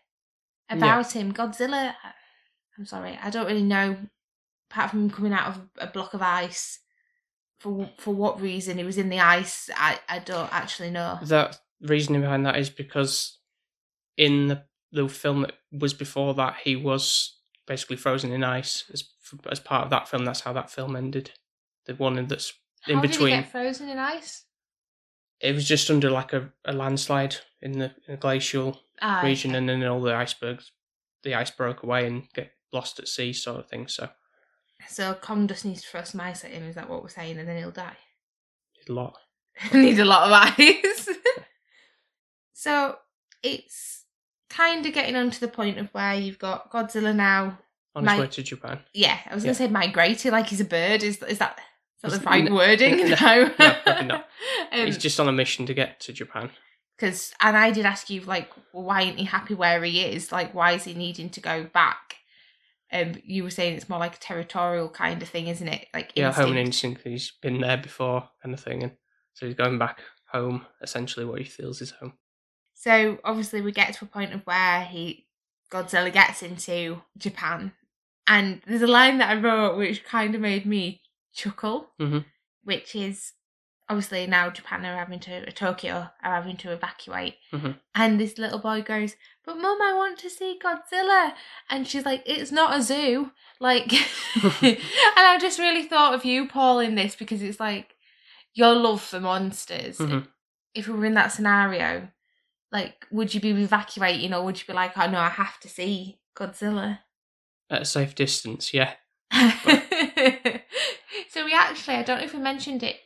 about 0.69 1.13
him. 1.13 1.33
Godzilla, 1.33 1.95
I'm 2.77 2.85
sorry, 2.85 3.17
I 3.21 3.29
don't 3.31 3.47
really 3.47 3.63
know. 3.63 3.97
Apart 4.69 4.91
from 4.91 5.09
coming 5.09 5.33
out 5.33 5.47
of 5.47 5.69
a 5.79 5.87
block 5.87 6.13
of 6.13 6.21
ice, 6.21 6.79
for 7.59 7.89
for 7.97 8.13
what 8.13 8.41
reason 8.41 8.77
he 8.77 8.83
was 8.83 8.97
in 8.97 9.09
the 9.09 9.19
ice, 9.19 9.69
I, 9.75 9.99
I 10.07 10.19
don't 10.19 10.51
actually 10.53 10.91
know. 10.91 11.19
That 11.23 11.59
reasoning 11.81 12.21
behind 12.21 12.45
that 12.45 12.57
is 12.57 12.69
because 12.69 13.37
in 14.17 14.47
the 14.47 14.63
the 14.91 15.07
film 15.07 15.41
that 15.41 15.53
was 15.71 15.93
before 15.93 16.33
that, 16.35 16.55
he 16.63 16.75
was 16.75 17.37
basically 17.67 17.95
frozen 17.97 18.31
in 18.31 18.43
ice 18.43 18.85
as 18.91 19.03
as 19.51 19.59
part 19.59 19.83
of 19.83 19.89
that 19.91 20.07
film. 20.07 20.25
That's 20.25 20.41
how 20.41 20.53
that 20.53 20.71
film 20.71 20.95
ended. 20.95 21.31
The 21.85 21.95
one 21.95 22.27
that's 22.27 22.53
in 22.87 22.95
How 22.95 23.01
between. 23.01 23.29
did 23.31 23.35
he 23.37 23.41
get 23.43 23.51
frozen 23.51 23.89
in 23.89 23.97
ice? 23.97 24.45
it 25.41 25.55
was 25.55 25.65
just 25.65 25.89
under 25.89 26.11
like 26.11 26.33
a, 26.33 26.51
a 26.65 26.73
landslide 26.73 27.37
in 27.61 27.71
the, 27.79 27.85
in 27.85 27.91
the 28.09 28.17
glacial 28.17 28.77
Ah, 29.01 29.21
region, 29.23 29.51
okay. 29.51 29.57
and 29.57 29.69
then 29.69 29.83
all 29.85 30.01
the 30.01 30.13
icebergs, 30.13 30.71
the 31.23 31.33
ice 31.33 31.49
broke 31.49 31.81
away 31.81 32.05
and 32.05 32.27
get 32.33 32.51
lost 32.73 32.99
at 32.99 33.07
sea, 33.07 33.31
sort 33.31 33.59
of 33.59 33.69
thing. 33.69 33.87
So 33.87 34.09
So 34.87 35.13
Kong 35.13 35.47
just 35.47 35.65
needs 35.65 35.81
to 35.81 35.87
throw 35.87 36.03
some 36.03 36.21
ice 36.21 36.43
at 36.43 36.51
him. 36.51 36.63
Is 36.63 36.75
that 36.75 36.89
what 36.89 37.03
we're 37.03 37.09
saying? 37.09 37.37
And 37.37 37.47
then 37.47 37.57
he'll 37.57 37.71
die. 37.71 37.97
a 38.87 38.91
lot. 38.91 39.15
Needs 39.73 39.99
a 39.99 40.05
lot 40.05 40.27
of 40.27 40.31
ice. 40.59 41.09
so 42.53 42.95
it's 43.43 44.05
kind 44.49 44.85
of 44.85 44.93
getting 44.93 45.15
on 45.15 45.29
to 45.31 45.39
the 45.39 45.47
point 45.47 45.77
of 45.77 45.89
where 45.93 46.15
you've 46.15 46.39
got 46.39 46.71
Godzilla 46.71 47.13
now. 47.15 47.59
On 47.95 48.07
his 48.07 48.19
way 48.19 48.27
to 48.27 48.43
Japan. 48.43 48.79
Yeah, 48.93 49.17
I 49.29 49.33
was 49.35 49.43
going 49.43 49.53
to 49.53 49.57
say 49.57 49.67
migrating 49.67 50.31
like 50.31 50.47
he's 50.47 50.61
a 50.61 50.65
bird. 50.65 51.03
Is 51.03 51.21
is 51.23 51.39
that 51.39 51.59
is 52.03 52.13
that 52.13 52.21
the 52.21 52.25
right 52.25 52.45
no, 52.45 52.55
wording? 52.55 52.97
no, 52.97 53.03
No, 53.21 53.51
no, 53.59 53.75
probably 53.83 54.05
not. 54.05 54.25
Um, 54.71 54.85
He's 54.85 54.97
just 54.97 55.19
on 55.19 55.27
a 55.27 55.33
mission 55.33 55.65
to 55.65 55.73
get 55.73 55.99
to 56.01 56.13
Japan. 56.13 56.51
because 56.95 57.33
and 57.41 57.57
I 57.57 57.71
did 57.71 57.85
ask 57.85 58.09
you 58.09 58.21
like, 58.21 58.49
why 58.71 59.01
isn't 59.01 59.17
he 59.17 59.25
happy 59.25 59.55
where 59.55 59.83
he 59.83 60.01
is? 60.05 60.31
Like, 60.31 60.53
why 60.53 60.73
is 60.73 60.85
he 60.85 60.93
needing 60.93 61.29
to 61.31 61.41
go 61.41 61.65
back? 61.65 62.15
Um, 62.91 63.13
you 63.23 63.43
were 63.43 63.51
saying 63.51 63.75
it's 63.75 63.89
more 63.89 63.99
like 63.99 64.15
a 64.15 64.19
territorial 64.19 64.89
kind 64.89 65.21
of 65.21 65.29
thing, 65.29 65.47
isn't 65.47 65.67
it? 65.67 65.87
Like 65.93 66.11
Yeah, 66.15 66.31
home 66.31 66.49
and 66.51 66.59
instinct. 66.59 67.05
instinct. 67.05 67.07
He's 67.07 67.31
been 67.41 67.61
there 67.61 67.77
before, 67.77 68.29
kind 68.41 68.53
of 68.53 68.59
thing, 68.59 68.81
and 68.83 68.93
so 69.33 69.45
he's 69.45 69.55
going 69.55 69.77
back 69.77 70.01
home. 70.31 70.65
Essentially, 70.81 71.25
what 71.25 71.39
he 71.39 71.45
feels 71.45 71.81
is 71.81 71.91
home. 71.91 72.13
So 72.73 73.19
obviously 73.23 73.61
we 73.61 73.71
get 73.71 73.93
to 73.95 74.05
a 74.05 74.07
point 74.07 74.33
of 74.33 74.41
where 74.45 74.83
he 74.83 75.27
Godzilla 75.71 76.11
gets 76.11 76.41
into 76.41 77.01
Japan, 77.17 77.73
and 78.25 78.61
there's 78.65 78.81
a 78.81 78.87
line 78.87 79.19
that 79.19 79.29
I 79.29 79.39
wrote 79.39 79.77
which 79.77 80.03
kind 80.03 80.33
of 80.33 80.41
made 80.41 80.65
me 80.65 81.01
chuckle, 81.33 81.91
Mhm. 81.99 82.25
which 82.63 82.95
is 82.95 83.33
obviously 83.89 84.27
now 84.27 84.49
Japan 84.49 84.85
are 84.85 84.95
having 84.97 85.19
to 85.21 85.51
Tokyo 85.51 86.09
are 86.23 86.35
having 86.35 86.57
to 86.57 86.71
evacuate, 86.71 87.37
Mhm. 87.51 87.79
and 87.95 88.19
this 88.19 88.37
little 88.37 88.59
boy 88.59 88.81
goes, 88.81 89.15
"But 89.43 89.57
mum, 89.57 89.81
I 89.81 89.93
want 89.93 90.19
to 90.19 90.29
see 90.29 90.59
Godzilla," 90.63 91.33
and 91.69 91.87
she's 91.87 92.05
like, 92.05 92.23
"It's 92.25 92.51
not 92.51 92.77
a 92.77 92.81
zoo." 92.81 93.31
Like, 93.59 93.91
and 94.61 94.77
I 95.17 95.37
just 95.39 95.59
really 95.59 95.83
thought 95.83 96.13
of 96.13 96.23
you, 96.23 96.47
Paul, 96.47 96.79
in 96.79 96.95
this 96.95 97.15
because 97.15 97.41
it's 97.41 97.59
like 97.59 97.95
your 98.53 98.75
love 98.75 99.01
for 99.01 99.19
monsters 99.19 99.97
Mhm. 99.97 100.27
if 100.73 100.87
we 100.87 100.93
were 100.93 101.05
in 101.05 101.13
that 101.15 101.31
scenario, 101.31 102.09
like, 102.71 103.05
would 103.11 103.33
you 103.33 103.39
be 103.41 103.49
evacuating 103.49 104.33
or 104.33 104.43
would 104.43 104.59
you 104.59 104.65
be 104.67 104.73
like, 104.73 104.95
oh 104.97 105.09
no, 105.09 105.19
I 105.19 105.29
have 105.29 105.59
to 105.61 105.67
see 105.69 106.19
Godzilla? 106.35 106.99
At 107.69 107.81
a 107.83 107.85
safe 107.85 108.13
distance, 108.15 108.73
yeah. 108.73 108.95
so 111.29 111.45
we 111.45 111.53
actually, 111.53 111.95
I 111.95 112.03
don't 112.03 112.19
know 112.19 112.23
if 112.25 112.33
we 112.33 112.39
mentioned 112.39 112.83
it 112.83 112.99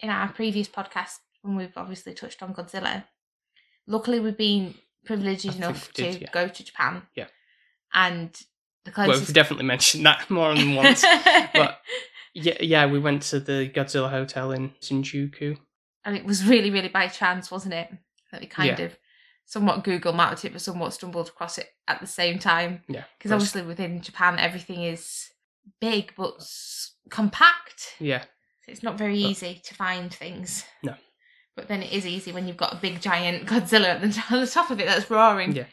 in 0.00 0.10
our 0.10 0.28
previous 0.28 0.68
podcast 0.68 1.18
when 1.42 1.56
we've 1.56 1.76
obviously 1.76 2.14
touched 2.14 2.42
on 2.42 2.54
Godzilla. 2.54 3.04
Luckily, 3.86 4.20
we've 4.20 4.36
been 4.36 4.74
privileged 5.04 5.48
I 5.48 5.54
enough 5.54 5.90
we 5.96 6.04
did, 6.04 6.12
to 6.14 6.20
yeah. 6.22 6.30
go 6.32 6.48
to 6.48 6.64
Japan. 6.64 7.02
Yeah. 7.14 7.26
And 7.94 8.32
the 8.84 8.92
Well, 8.96 9.08
we've 9.08 9.32
definitely 9.32 9.64
mentioned 9.66 10.04
that 10.06 10.28
more 10.30 10.54
than 10.54 10.74
once. 10.74 11.02
but 11.54 11.80
yeah, 12.34 12.56
yeah, 12.60 12.86
we 12.86 12.98
went 12.98 13.22
to 13.22 13.40
the 13.40 13.70
Godzilla 13.74 14.10
hotel 14.10 14.50
in 14.52 14.70
Shinjuku. 14.82 15.56
and 16.04 16.16
it 16.16 16.24
was 16.24 16.44
really, 16.44 16.70
really 16.70 16.88
by 16.88 17.06
chance, 17.08 17.50
wasn't 17.50 17.74
it? 17.74 17.88
That 18.32 18.40
we 18.40 18.46
kind 18.48 18.78
Yeah. 18.78 18.86
of 18.86 18.98
somewhat 19.44 19.84
Google 19.84 20.12
mapped 20.12 20.44
it, 20.44 20.52
but 20.52 20.60
somewhat 20.60 20.92
stumbled 20.92 21.28
across 21.28 21.56
it 21.58 21.68
at 21.86 22.00
the 22.00 22.06
same 22.06 22.38
time. 22.40 22.82
Yeah, 22.88 23.04
Because 23.16 23.30
obviously 23.30 23.62
within 23.62 24.02
Japan, 24.02 24.38
everything 24.40 24.82
is 24.82 25.30
big 25.80 26.12
but 26.16 26.44
compact. 27.10 27.94
yeah, 28.00 28.24
it's 28.66 28.82
not 28.82 28.98
very 28.98 29.20
But- 29.22 29.30
easy 29.30 29.60
to 29.64 29.74
find 29.74 30.12
things. 30.12 30.64
No. 30.82 30.94
But 31.54 31.68
then 31.68 31.82
it 31.82 31.92
is 31.92 32.06
easy 32.06 32.32
when 32.32 32.46
you've 32.46 32.56
got 32.58 32.74
a 32.74 32.76
big 32.76 33.00
giant 33.00 33.46
Godzilla 33.46 33.86
at 33.94 34.00
the, 34.02 34.24
on 34.34 34.40
the 34.40 34.46
top 34.46 34.70
of 34.70 34.78
it 34.80 34.86
that's 34.86 35.10
roaring. 35.10 35.54
Yeah. 35.56 35.66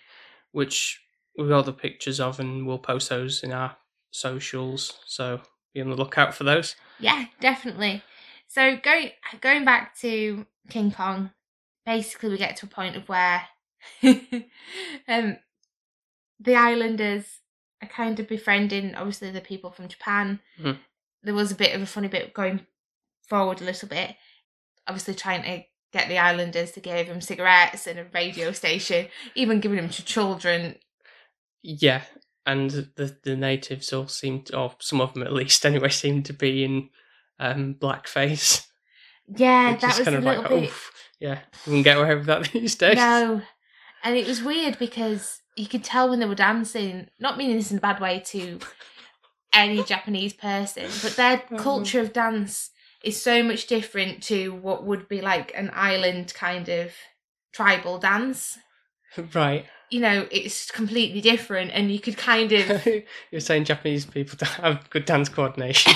which 0.52 1.02
we've 1.38 1.50
got 1.50 1.66
the 1.66 1.74
pictures 1.74 2.20
of, 2.20 2.40
and 2.40 2.66
we'll 2.68 2.78
post 2.80 3.10
those 3.10 3.44
in 3.44 3.52
our 3.52 3.76
socials. 4.12 4.94
So 5.08 5.42
be 5.74 5.82
on 5.82 5.90
the 5.90 5.96
lookout 5.96 6.34
for 6.36 6.44
those. 6.44 6.76
Yeah, 7.00 7.26
definitely. 7.42 8.04
So 8.48 8.78
going 8.78 9.12
going 9.42 9.66
back 9.66 9.98
to 10.02 10.46
King 10.70 10.92
Kong, 10.92 11.32
basically 11.86 12.30
we 12.30 12.38
get 12.38 12.56
to 12.58 12.68
a 12.68 12.70
point 12.70 12.96
of 12.96 13.10
where 13.10 13.48
um 15.08 15.38
the 16.40 16.56
islanders 16.56 17.40
are 17.82 17.88
kind 17.90 18.20
of 18.20 18.28
befriending 18.28 18.96
obviously 18.96 19.32
the 19.32 19.42
people 19.42 19.72
from 19.72 19.88
Japan. 19.88 20.40
Mhm. 20.60 20.78
There 21.24 21.34
was 21.34 21.52
a 21.52 21.56
bit 21.56 21.76
of 21.76 21.82
a 21.82 21.86
funny 21.86 22.08
bit 22.08 22.34
going 22.34 22.66
forward 23.28 23.62
a 23.62 23.66
little 23.66 23.88
bit, 23.88 24.16
obviously 24.88 25.14
trying 25.14 25.44
to 25.44 25.64
get 25.92 26.10
the 26.10 26.18
islanders 26.18 26.72
to 26.72 26.80
give 26.80 27.08
them 27.08 27.22
cigarettes 27.22 27.86
and 27.88 28.00
a 28.00 28.06
radio 28.14 28.52
station, 28.52 29.08
even 29.36 29.60
giving 29.60 29.78
them 29.78 29.90
to 29.90 30.04
children. 30.06 30.76
Yeah, 31.62 32.02
and 32.46 32.70
the 32.70 33.18
the 33.24 33.36
natives 33.36 33.94
all 33.94 34.08
seemed, 34.08 34.54
or 34.54 34.76
some 34.80 35.00
of 35.02 35.14
them 35.14 35.24
at 35.24 35.34
least, 35.34 35.66
anyway, 35.66 35.90
seemed 35.90 36.26
to 36.26 36.34
be 36.34 36.64
in 36.64 36.90
um, 37.40 37.76
blackface. 37.76 38.68
Yeah, 39.28 39.76
that 39.78 39.98
was 39.98 40.06
kind 40.06 40.18
of 40.18 40.24
like, 40.24 40.50
bit. 40.50 40.64
"Oof." 40.66 40.92
yeah, 41.20 41.40
we 41.66 41.74
can 41.74 41.82
get 41.84 41.98
away 41.98 42.16
with 42.16 42.26
that 42.26 42.44
these 42.52 42.76
days. 42.76 42.98
No. 42.98 43.42
And 44.04 44.18
it 44.18 44.28
was 44.28 44.44
weird 44.44 44.78
because 44.80 45.40
you 45.56 45.66
could 45.66 45.84
tell 45.86 46.10
when 46.10 46.20
they 46.20 46.26
were 46.26 46.36
dancing, 46.36 47.08
not 47.20 47.38
meaning 47.38 47.56
this 47.56 47.72
in 47.72 47.78
a 47.78 47.82
bad 47.82 48.02
way 48.02 48.20
to 48.26 48.60
any 49.54 49.82
Japanese 49.84 50.34
person, 50.34 50.90
but 51.02 51.16
their 51.16 51.38
Mhm. 51.38 51.58
culture 51.60 52.02
of 52.02 52.12
dance 52.12 52.72
is 53.04 53.22
so 53.22 53.44
much 53.44 53.68
different 53.68 54.24
to 54.24 54.54
what 54.54 54.86
would 54.86 55.08
be 55.08 55.22
like 55.22 55.52
an 55.56 55.70
island 55.74 56.34
kind 56.34 56.70
of 56.70 56.92
tribal 57.54 58.00
dance. 58.00 58.58
right. 59.34 59.66
You 59.90 60.00
know, 60.00 60.28
it's 60.32 60.72
completely 60.72 61.22
different, 61.22 61.72
and 61.72 61.92
you 61.92 62.00
could 62.00 62.18
kind 62.18 62.52
of. 62.52 62.88
You're 63.32 63.42
saying 63.42 63.66
Japanese 63.66 64.06
people 64.06 64.38
don't 64.40 64.50
have 64.64 64.90
good 64.90 65.06
dance 65.06 65.30
coordination. 65.30 65.94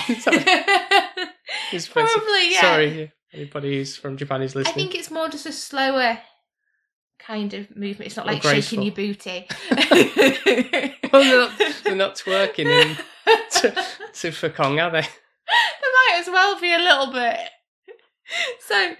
It's. 1.73 1.87
Probably, 1.87 2.51
yeah. 2.51 2.61
Sorry, 2.61 3.11
anybody 3.33 3.77
who's 3.77 3.97
from 3.97 4.15
Japan 4.17 4.43
is 4.43 4.55
listening. 4.55 4.73
I 4.73 4.77
think 4.77 4.93
it's 4.93 5.09
more 5.09 5.29
just 5.29 5.47
a 5.47 5.51
slower 5.51 6.19
kind 7.17 7.53
of 7.55 7.75
movement. 7.75 8.07
It's 8.07 8.17
not 8.17 8.27
like 8.27 8.43
shaking 8.43 8.83
your 8.83 8.93
booty. 8.93 9.47
well, 9.71 11.23
they're 11.23 11.39
not, 11.39 11.51
they're 11.83 11.95
not 11.95 12.15
twerking 12.15 12.67
in 12.67 12.97
to, 13.53 13.85
to 14.13 14.31
for 14.31 14.49
Kong, 14.49 14.79
are 14.79 14.91
they? 14.91 15.07
There 15.47 15.91
might 16.11 16.19
as 16.21 16.27
well 16.27 16.59
be 16.59 16.73
a 16.73 16.77
little 16.79 17.11
bit. 17.11 17.39
So 18.59 18.95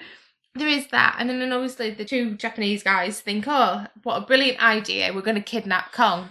there 0.55 0.67
is 0.67 0.87
that, 0.87 1.17
and 1.19 1.29
then 1.29 1.51
obviously 1.51 1.91
the 1.91 2.05
two 2.05 2.35
Japanese 2.35 2.81
guys 2.83 3.19
think, 3.21 3.45
"Oh, 3.47 3.85
what 4.03 4.15
a 4.17 4.25
brilliant 4.25 4.61
idea! 4.63 5.13
We're 5.13 5.21
going 5.21 5.35
to 5.35 5.41
kidnap 5.41 5.91
Kong 5.91 6.29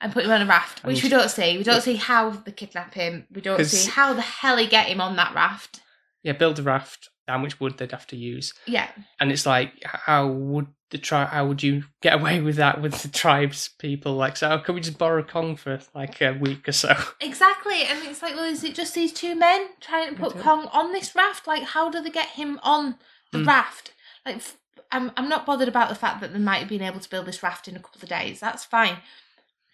and 0.00 0.12
put 0.12 0.24
him 0.24 0.30
on 0.32 0.42
a 0.42 0.46
raft," 0.46 0.84
which 0.84 1.02
we 1.02 1.08
don't 1.08 1.30
see. 1.30 1.56
We 1.56 1.64
don't 1.64 1.80
see 1.82 1.94
how 1.96 2.30
they 2.30 2.52
kidnap 2.52 2.94
him. 2.94 3.26
We 3.32 3.40
don't 3.40 3.56
'Cause- 3.56 3.70
see 3.70 3.90
how 3.90 4.12
the 4.12 4.22
hell 4.22 4.56
he 4.56 4.66
get 4.66 4.88
him 4.88 5.00
on 5.00 5.16
that 5.16 5.34
raft. 5.34 5.80
Yeah, 6.22 6.32
build 6.32 6.58
a 6.58 6.62
raft. 6.62 7.08
How 7.28 7.38
much 7.38 7.60
wood 7.60 7.78
they'd 7.78 7.92
have 7.92 8.06
to 8.08 8.16
use, 8.16 8.52
Yeah, 8.66 8.88
and 9.20 9.30
it's 9.30 9.46
like, 9.46 9.72
how 9.84 10.26
would 10.26 10.66
the 10.92 10.98
tri- 10.98 11.24
How 11.26 11.46
would 11.46 11.62
you 11.62 11.82
get 12.00 12.14
away 12.14 12.40
with 12.40 12.56
that 12.56 12.80
with 12.80 13.02
the 13.02 13.08
tribes 13.08 13.70
people? 13.78 14.14
Like, 14.14 14.36
so 14.36 14.56
can 14.60 14.76
we 14.76 14.80
just 14.80 14.96
borrow 14.98 15.24
Kong 15.24 15.56
for 15.56 15.80
like 15.94 16.20
a 16.22 16.32
week 16.32 16.68
or 16.68 16.72
so? 16.72 16.94
exactly. 17.20 17.82
And 17.82 17.98
it's 18.04 18.22
like, 18.22 18.36
well, 18.36 18.44
is 18.44 18.62
it 18.62 18.74
just 18.76 18.94
these 18.94 19.12
two 19.12 19.34
men 19.34 19.68
trying 19.80 20.14
to 20.14 20.20
put 20.20 20.38
Kong 20.38 20.68
on 20.72 20.92
this 20.92 21.14
raft? 21.16 21.46
Like, 21.48 21.64
how 21.64 21.90
do 21.90 22.00
they 22.00 22.10
get 22.10 22.28
him 22.28 22.60
on 22.62 22.96
the 23.32 23.38
Mm. 23.38 23.46
raft? 23.48 23.92
Like, 24.24 24.36
f- 24.36 24.56
I'm 24.92 25.10
I'm 25.16 25.28
not 25.28 25.44
bothered 25.46 25.68
about 25.68 25.88
the 25.88 25.94
fact 25.94 26.20
that 26.20 26.32
they 26.32 26.38
might 26.38 26.58
have 26.60 26.68
been 26.68 26.82
able 26.82 27.00
to 27.00 27.10
build 27.10 27.26
this 27.26 27.42
raft 27.42 27.66
in 27.66 27.74
a 27.76 27.80
couple 27.80 28.00
of 28.02 28.08
days. 28.08 28.38
That's 28.40 28.64
fine. 28.64 28.98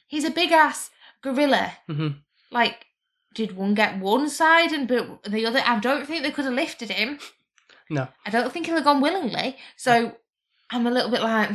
He's 0.07 0.25
a 0.25 0.31
big 0.31 0.53
ass 0.53 0.91
gorilla. 1.23 1.73
hmm 1.87 2.09
Like, 2.51 2.87
did 3.35 3.57
one 3.57 3.75
get 3.75 3.99
one 3.99 4.31
side 4.31 4.73
and 4.73 4.87
but 4.89 5.23
the 5.25 5.45
other? 5.45 5.61
I 5.67 5.81
don't 5.81 6.07
think 6.07 6.23
they 6.23 6.31
could 6.31 6.45
have 6.47 6.55
lifted 6.55 6.91
him. 6.91 7.19
No. 7.91 8.09
I 8.25 8.31
don't 8.31 8.53
think 8.53 8.67
he'll 8.67 8.77
have 8.77 8.85
gone 8.85 9.01
willingly. 9.01 9.57
So 9.77 10.17
I'm 10.71 10.87
a 10.87 10.91
little 10.91 11.11
bit 11.11 11.23
like, 11.23 11.51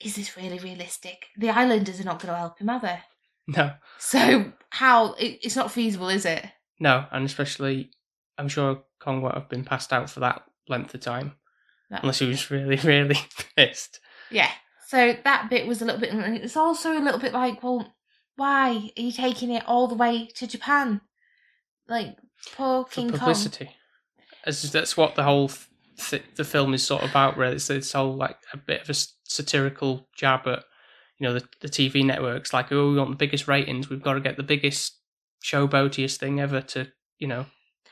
is 0.00 0.16
this 0.16 0.36
really 0.36 0.58
realistic? 0.58 1.26
The 1.36 1.50
islanders 1.50 2.00
are 2.00 2.04
not 2.04 2.20
going 2.20 2.32
to 2.32 2.38
help 2.38 2.58
him, 2.58 2.70
are 2.70 2.80
they? 2.80 2.98
No, 3.46 3.72
So 3.98 4.52
how? 4.70 5.14
It, 5.14 5.38
it's 5.42 5.56
not 5.56 5.72
feasible, 5.72 6.08
is 6.10 6.26
it? 6.26 6.44
no, 6.80 7.06
and 7.10 7.24
especially, 7.24 7.90
I'm 8.36 8.48
sure 8.48 8.82
Kong 9.00 9.22
won't 9.22 9.34
have 9.34 9.48
been 9.48 9.64
passed 9.64 9.92
out 9.92 10.10
for 10.10 10.20
that 10.20 10.42
length 10.68 10.94
of 10.94 11.00
time, 11.00 11.32
No. 11.90 11.98
unless 12.02 12.18
he 12.18 12.26
was 12.28 12.50
really, 12.50 12.76
really 12.76 13.16
pissed. 13.56 14.00
Yeah. 14.30 14.50
So 14.86 15.16
that 15.24 15.48
bit 15.50 15.66
was 15.66 15.80
a 15.82 15.84
little 15.86 16.00
bit. 16.00 16.14
It's 16.42 16.56
also 16.56 16.96
a 16.98 17.00
little 17.02 17.18
bit 17.20 17.32
like, 17.32 17.62
well, 17.62 17.94
why 18.36 18.70
are 18.96 19.00
you 19.02 19.12
taking 19.12 19.50
it 19.50 19.64
all 19.66 19.88
the 19.88 19.94
way 19.94 20.28
to 20.36 20.46
Japan? 20.46 21.00
Like 21.88 22.16
poor 22.54 22.84
For 22.84 22.90
King 22.90 23.10
Kong. 23.10 23.18
publicity, 23.18 23.70
as 24.44 24.70
that's 24.70 24.96
what 24.96 25.14
the 25.14 25.24
whole 25.24 25.50
th- 25.98 26.24
the 26.36 26.44
film 26.44 26.74
is 26.74 26.86
sort 26.86 27.02
of 27.02 27.10
about. 27.10 27.36
Really, 27.36 27.56
it's 27.56 27.68
this 27.68 27.92
whole 27.92 28.14
like 28.16 28.36
a 28.52 28.56
bit 28.56 28.82
of 28.82 28.90
a 28.90 28.94
satirical 29.24 30.08
jab 30.16 30.46
at 30.46 30.64
you 31.18 31.26
know 31.26 31.34
the 31.34 31.44
the 31.60 31.68
TV 31.68 32.04
networks. 32.04 32.52
Like, 32.52 32.72
oh, 32.72 32.90
we 32.90 32.96
want 32.98 33.10
the 33.10 33.16
biggest 33.16 33.48
ratings. 33.48 33.88
We've 33.90 34.02
got 34.02 34.14
to 34.14 34.20
get 34.20 34.36
the 34.36 34.42
biggest 34.42 34.94
showboatiest 35.44 36.16
thing 36.16 36.40
ever 36.40 36.60
to 36.60 36.88
you 37.18 37.28
know 37.28 37.46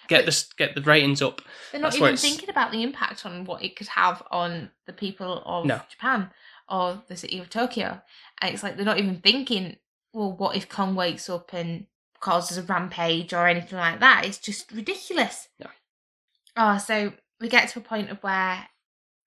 get 0.08 0.24
But- 0.24 0.34
the 0.34 0.44
get 0.56 0.74
the 0.74 0.82
ratings 0.82 1.22
up. 1.22 1.42
They're 1.72 1.80
not 1.80 1.92
That's 1.92 1.96
even 2.02 2.16
thinking 2.16 2.50
about 2.50 2.72
the 2.72 2.82
impact 2.82 3.26
on 3.26 3.44
what 3.44 3.62
it 3.62 3.76
could 3.76 3.88
have 3.88 4.22
on 4.30 4.70
the 4.86 4.92
people 4.92 5.42
of 5.44 5.64
No. 5.66 5.80
Japan 5.90 6.30
or 6.68 7.02
the 7.08 7.16
city 7.16 7.38
of 7.38 7.50
Tokyo. 7.50 8.02
And 8.40 8.52
it's 8.54 8.62
like 8.62 8.76
they're 8.76 8.84
not 8.84 8.98
even 8.98 9.20
thinking, 9.20 9.76
well, 10.12 10.32
what 10.32 10.56
if 10.56 10.68
Kong 10.68 10.94
wakes 10.94 11.28
up 11.30 11.52
and 11.52 11.86
causes 12.20 12.58
a 12.58 12.62
rampage 12.62 13.32
or 13.32 13.46
anything 13.46 13.78
like 13.78 14.00
that? 14.00 14.24
It's 14.26 14.38
just 14.38 14.70
ridiculous. 14.72 15.48
No. 15.60 15.66
Oh, 16.56 16.62
ah, 16.62 16.76
so 16.78 17.12
we 17.40 17.48
get 17.48 17.68
to 17.70 17.78
a 17.78 17.82
point 17.82 18.10
of 18.10 18.22
where 18.22 18.66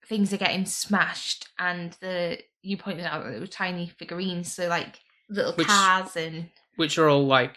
things 0.06 0.32
are 0.32 0.38
getting 0.38 0.66
smashed, 0.66 1.48
and 1.58 1.96
the 2.00 2.38
you 2.62 2.76
pointed 2.76 3.06
out 3.06 3.24
that 3.24 3.34
it 3.34 3.40
was 3.40 3.50
tiny 3.50 3.86
figurines, 3.88 4.52
so 4.52 4.68
like 4.68 5.00
little 5.28 5.54
Which- 5.54 5.66
cars 5.66 6.16
and 6.16 6.50
which 6.76 6.98
are 6.98 7.08
all 7.08 7.26
like 7.26 7.56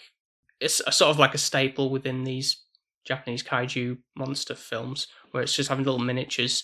it's 0.60 0.82
a, 0.86 0.92
sort 0.92 1.10
of 1.10 1.20
like 1.20 1.34
a 1.34 1.40
staple 1.40 1.90
within 1.90 2.24
these 2.24 2.58
Japanese 3.06 3.44
kaiju 3.44 3.98
monster 4.16 4.56
films, 4.56 5.08
where 5.32 5.44
it's 5.44 5.54
just 5.56 5.70
having 5.70 5.84
little 5.86 6.00
miniatures, 6.00 6.64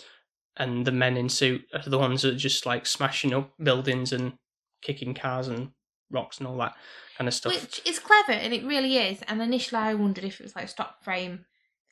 and 0.58 0.86
the 0.86 0.91
men 0.91 1.17
in 1.17 1.29
suit 1.29 1.65
are 1.74 1.81
the 1.89 1.98
ones 1.98 2.22
that 2.22 2.34
are 2.36 2.38
just 2.38 2.65
like 2.65 2.86
smashing 2.86 3.34
up 3.34 3.51
buildings 3.62 4.13
and 4.13 4.34
kicking 4.81 5.13
cars 5.13 5.48
and 5.48 5.72
rocks 6.12 6.38
and 6.38 6.48
all 6.48 6.58
that 6.58 6.74
kind 7.17 7.27
of 7.27 7.34
stuff. 7.34 7.53
Which 7.53 7.81
is 7.86 8.00
clever, 8.00 8.31
and 8.31 8.53
it 8.53 8.63
really 8.63 8.98
is. 8.98 9.22
And 9.27 9.41
initially, 9.41 9.81
I 9.81 9.93
wondered 9.96 10.24
if 10.24 10.39
it 10.39 10.43
was 10.43 10.55
like 10.55 10.69
stop 10.69 11.03
frame 11.03 11.46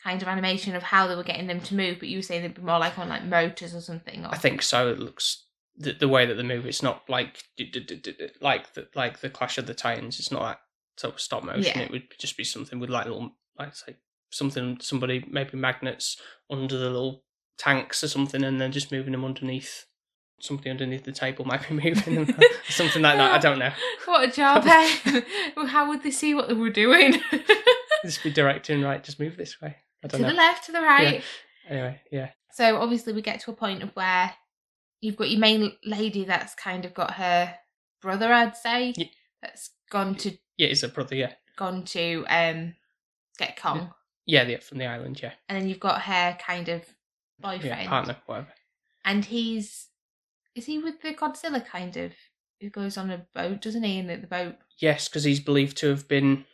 kind 0.04 0.22
of 0.22 0.28
animation 0.28 0.76
of 0.76 0.84
how 0.84 1.08
they 1.08 1.16
were 1.16 1.24
getting 1.24 1.48
them 1.48 1.60
to 1.62 1.76
move, 1.76 1.98
but 2.00 2.10
you 2.10 2.20
were 2.20 2.24
saying 2.24 2.42
they'd 2.42 2.54
be 2.54 2.62
more 2.62 2.80
like 2.80 2.98
on 2.98 3.10
like 3.10 3.24
motors 3.24 3.74
or 3.74 3.82
something. 3.82 4.26
Or... 4.26 4.30
I 4.30 4.38
think 4.38 4.62
so. 4.62 4.90
It 4.90 5.00
looks 5.00 5.46
the, 5.78 5.94
the 5.94 6.08
way 6.08 6.26
that 6.26 6.36
they 6.36 6.44
move. 6.44 6.66
It's 6.66 6.84
not 6.84 7.04
like 7.10 7.44
like 8.42 8.74
the 8.74 8.88
like 8.96 9.20
the 9.20 9.30
Clash 9.30 9.58
of 9.58 9.68
the 9.68 9.74
Titans. 9.74 10.20
It's 10.20 10.32
not 10.32 10.42
like 10.42 10.58
sort 10.98 11.14
of 11.14 11.22
stop 11.22 11.44
motion. 11.44 11.64
Yeah. 11.64 11.82
It 11.82 11.92
would 11.92 12.08
just 12.20 12.38
be 12.38 12.44
something 12.44 12.80
with 12.80 12.90
like 12.90 13.06
little 13.06 13.32
like 13.58 13.76
say 13.76 13.96
something 14.30 14.78
somebody 14.82 15.24
maybe 15.30 15.58
magnets 15.58 16.18
under 16.50 16.78
the 16.78 16.90
little 16.90 17.24
tanks 17.58 18.04
or 18.04 18.08
something, 18.08 18.44
and 18.44 18.60
then 18.60 18.72
just 18.72 18.92
moving 18.92 19.12
them 19.12 19.26
underneath. 19.26 19.86
Something 20.40 20.72
underneath 20.72 21.04
the 21.04 21.12
table 21.12 21.46
might 21.46 21.68
be 21.68 21.74
moving 21.84 22.26
them, 22.26 22.36
something 22.70 23.02
like 23.02 23.18
that. 23.18 23.34
I 23.34 23.38
don't 23.40 23.60
know. 23.60 23.72
What 24.06 24.30
a 24.30 24.32
job, 24.32 24.66
eh? 24.68 25.22
Well, 25.58 25.66
How 25.66 25.90
would 25.90 26.04
they 26.04 26.12
see 26.12 26.34
what 26.34 26.48
they 26.48 26.54
were 26.54 26.70
doing? 26.70 27.20
Just 28.06 28.24
be 28.24 28.32
directing 28.32 28.82
right. 28.82 29.04
Just 29.04 29.20
move 29.20 29.36
this 29.36 29.60
way. 29.60 29.78
To 30.04 30.08
don't 30.18 30.28
the 30.28 30.34
left, 30.34 30.66
to 30.66 30.72
the 30.72 30.82
right. 30.82 31.24
Anyway, 31.70 32.00
yeah, 32.12 32.30
So 32.52 32.78
obviously, 32.78 33.14
we 33.14 33.22
get 33.22 33.40
to 33.42 33.52
a 33.52 33.56
point 33.56 33.84
of 33.84 33.90
where 33.96 34.34
you've 35.02 35.18
got 35.18 35.30
your 35.30 35.40
main 35.40 35.74
lady 35.84 36.24
that's 36.24 36.56
kind 36.56 36.86
of 36.86 36.94
got 36.94 37.16
her 37.16 37.54
brother, 38.02 38.32
I'd 38.32 38.56
say, 38.56 38.94
Ye- 38.96 39.12
that's 39.42 39.72
gone 39.90 40.16
to 40.16 40.32
yeah, 40.58 40.68
it's 40.68 40.84
a 40.84 40.88
brother. 40.88 41.16
Yeah, 41.16 41.34
gone 41.56 41.84
to 41.86 42.26
um 42.30 42.76
get 43.38 43.60
Kong, 43.60 43.92
yeah, 44.26 44.44
yeah, 44.44 44.60
from 44.60 44.78
the 44.78 44.86
island. 44.86 45.20
Yeah, 45.22 45.34
and 45.50 45.60
then 45.60 45.68
you've 45.68 45.80
got 45.80 46.02
her 46.04 46.38
kind 46.40 46.70
of 46.70 46.84
boyfriend. 47.40 47.66
yeah, 47.66 47.88
partner, 47.88 48.18
whatever. 48.26 48.54
and 49.04 49.26
he's 49.26 49.88
is 50.56 50.66
he 50.66 50.80
with 50.80 51.02
the 51.02 51.14
Godzilla 51.14 51.66
kind 51.66 51.96
of? 51.98 52.14
Who 52.60 52.72
goes 52.72 52.98
on 52.98 53.12
a 53.12 53.24
boat, 53.36 53.62
doesn't 53.62 53.84
he? 53.84 54.00
In 54.00 54.08
the 54.08 54.16
the 54.18 54.26
boat. 54.26 54.56
Yes, 54.80 55.08
because 55.08 55.24
he's 55.24 55.40
believed 55.40 55.78
to 55.78 55.90
have 55.90 56.08
been 56.08 56.46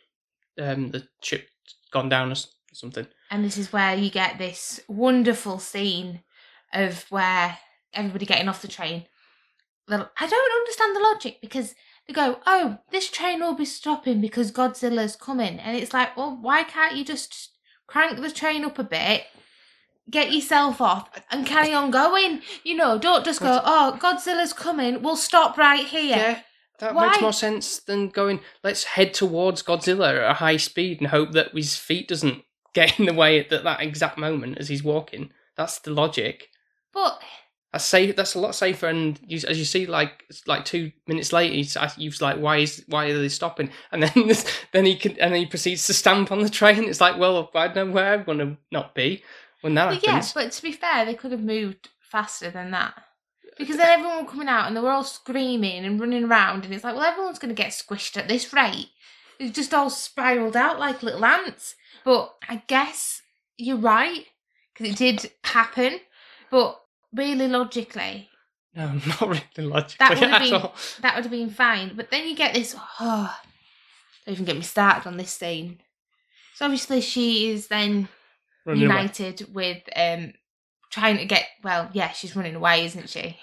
um, 0.60 0.90
the 0.90 1.08
ship 1.22 1.48
gone 1.92 2.10
down 2.10 2.30
or 2.30 2.34
something. 2.74 3.06
And 3.34 3.44
this 3.44 3.58
is 3.58 3.72
where 3.72 3.96
you 3.96 4.10
get 4.10 4.38
this 4.38 4.80
wonderful 4.86 5.58
scene 5.58 6.22
of 6.72 7.04
where 7.10 7.58
everybody 7.92 8.26
getting 8.26 8.48
off 8.48 8.62
the 8.62 8.68
train. 8.68 9.06
I 9.88 9.96
don't 9.96 10.60
understand 10.60 10.94
the 10.94 11.00
logic 11.00 11.40
because 11.40 11.74
they 12.06 12.14
go, 12.14 12.38
"Oh, 12.46 12.78
this 12.92 13.10
train 13.10 13.40
will 13.40 13.54
be 13.54 13.64
stopping 13.64 14.20
because 14.20 14.52
Godzilla's 14.52 15.16
coming," 15.16 15.58
and 15.58 15.76
it's 15.76 15.92
like, 15.92 16.16
well, 16.16 16.38
why 16.40 16.62
can't 16.62 16.94
you 16.94 17.04
just 17.04 17.50
crank 17.88 18.20
the 18.20 18.30
train 18.30 18.64
up 18.64 18.78
a 18.78 18.84
bit? 18.84 19.24
Get 20.08 20.30
yourself 20.30 20.80
off 20.80 21.10
and 21.28 21.44
carry 21.44 21.72
on 21.72 21.90
going. 21.90 22.40
You 22.62 22.76
know, 22.76 22.98
don't 22.98 23.24
just 23.24 23.40
go, 23.40 23.60
oh, 23.64 23.98
Godzilla's 24.00 24.52
coming, 24.52 25.02
we'll 25.02 25.16
stop 25.16 25.58
right 25.58 25.84
here. 25.84 26.16
Yeah, 26.16 26.40
that 26.78 26.94
Why? 26.94 27.08
makes 27.08 27.20
more 27.20 27.32
sense 27.32 27.80
than 27.80 28.10
going. 28.10 28.42
Let's 28.62 28.84
head 28.84 29.12
towards 29.12 29.64
Godzilla 29.64 30.22
at 30.22 30.30
a 30.30 30.34
high 30.34 30.58
speed 30.58 31.00
and 31.00 31.08
hope 31.08 31.32
that 31.32 31.50
his 31.52 31.74
feet 31.74 32.06
doesn't 32.06 32.44
get 32.74 32.98
in 32.98 33.06
the 33.06 33.14
way 33.14 33.40
at 33.40 33.50
that, 33.50 33.64
that 33.64 33.80
exact 33.80 34.18
moment 34.18 34.58
as 34.58 34.68
he's 34.68 34.82
walking. 34.84 35.30
That's 35.56 35.78
the 35.78 35.90
logic. 35.92 36.48
But 36.92 37.20
That's 37.72 37.84
safe. 37.84 38.14
That's 38.16 38.34
a 38.34 38.40
lot 38.40 38.54
safer. 38.54 38.86
And 38.88 39.18
you, 39.26 39.40
as 39.48 39.58
you 39.58 39.64
see, 39.64 39.86
like 39.86 40.24
like 40.46 40.64
two 40.64 40.92
minutes 41.06 41.32
later, 41.32 41.54
he's, 41.54 41.76
uh, 41.76 41.88
he's 41.96 42.20
like, 42.22 42.38
"Why 42.38 42.58
is 42.58 42.84
why 42.88 43.06
are 43.06 43.18
they 43.18 43.28
stopping?" 43.28 43.70
And 43.92 44.02
then 44.02 44.12
this, 44.28 44.44
then 44.72 44.84
he 44.84 44.96
can 44.96 45.12
and 45.20 45.32
then 45.32 45.40
he 45.40 45.46
proceeds 45.46 45.86
to 45.86 45.94
stamp 45.94 46.30
on 46.32 46.40
the 46.42 46.48
train. 46.48 46.84
It's 46.84 47.00
like, 47.00 47.18
well, 47.18 47.50
I 47.54 47.68
know 47.72 47.86
where 47.90 48.14
I'm 48.14 48.24
going 48.24 48.38
to 48.38 48.56
not 48.70 48.94
be 48.94 49.22
when 49.62 49.74
that 49.74 49.86
Well, 49.88 50.00
yeah, 50.02 50.10
happens. 50.12 50.32
but 50.32 50.52
to 50.52 50.62
be 50.62 50.72
fair, 50.72 51.04
they 51.04 51.14
could 51.14 51.32
have 51.32 51.42
moved 51.42 51.88
faster 52.00 52.50
than 52.50 52.70
that. 52.72 52.94
Uh, 52.96 53.00
because 53.58 53.76
then 53.76 53.86
everyone 53.98 54.24
were 54.24 54.30
coming 54.30 54.48
out 54.48 54.66
and 54.66 54.76
they 54.76 54.80
were 54.80 54.90
all 54.90 55.04
screaming 55.04 55.84
and 55.84 56.00
running 56.00 56.24
around, 56.24 56.64
and 56.64 56.74
it's 56.74 56.84
like, 56.84 56.94
well, 56.94 57.04
everyone's 57.04 57.38
going 57.38 57.54
to 57.54 57.60
get 57.62 57.70
squished 57.72 58.16
at 58.16 58.28
this 58.28 58.52
rate. 58.52 58.90
It's 59.40 59.54
just 59.54 59.74
all 59.74 59.90
spiraled 59.90 60.56
out 60.56 60.78
like 60.78 61.02
little 61.02 61.24
ants. 61.24 61.74
But 62.04 62.34
I 62.48 62.62
guess 62.66 63.22
you're 63.56 63.76
right, 63.78 64.24
because 64.72 64.92
it 64.92 64.96
did 64.98 65.30
happen. 65.44 66.00
But 66.50 66.80
really 67.14 67.48
logically, 67.48 68.28
No, 68.74 68.92
not 69.06 69.20
really 69.22 69.42
logically 69.58 69.96
That 70.00 70.10
would 70.10 70.18
have 70.18 70.32
at 70.32 70.42
been- 70.42 70.54
all. 70.54 70.74
that 71.00 71.14
would 71.14 71.24
have 71.24 71.30
been 71.30 71.50
fine. 71.50 71.96
But 71.96 72.10
then 72.10 72.28
you 72.28 72.36
get 72.36 72.54
this, 72.54 72.76
oh, 73.00 73.36
don't 74.26 74.32
even 74.34 74.44
get 74.44 74.56
me 74.56 74.62
started 74.62 75.06
on 75.08 75.16
this 75.16 75.30
scene. 75.32 75.80
So 76.54 76.64
obviously 76.66 77.00
she 77.00 77.50
is 77.50 77.66
then 77.68 78.08
Running 78.66 78.84
away. 78.86 78.94
united 78.96 79.52
with 79.54 79.82
um 79.96 80.32
trying 80.90 81.18
to 81.18 81.24
get 81.26 81.44
well 81.64 81.90
yeah 81.92 82.12
she's 82.12 82.34
running 82.36 82.54
away 82.54 82.84
isn't 82.86 83.10
she 83.10 83.36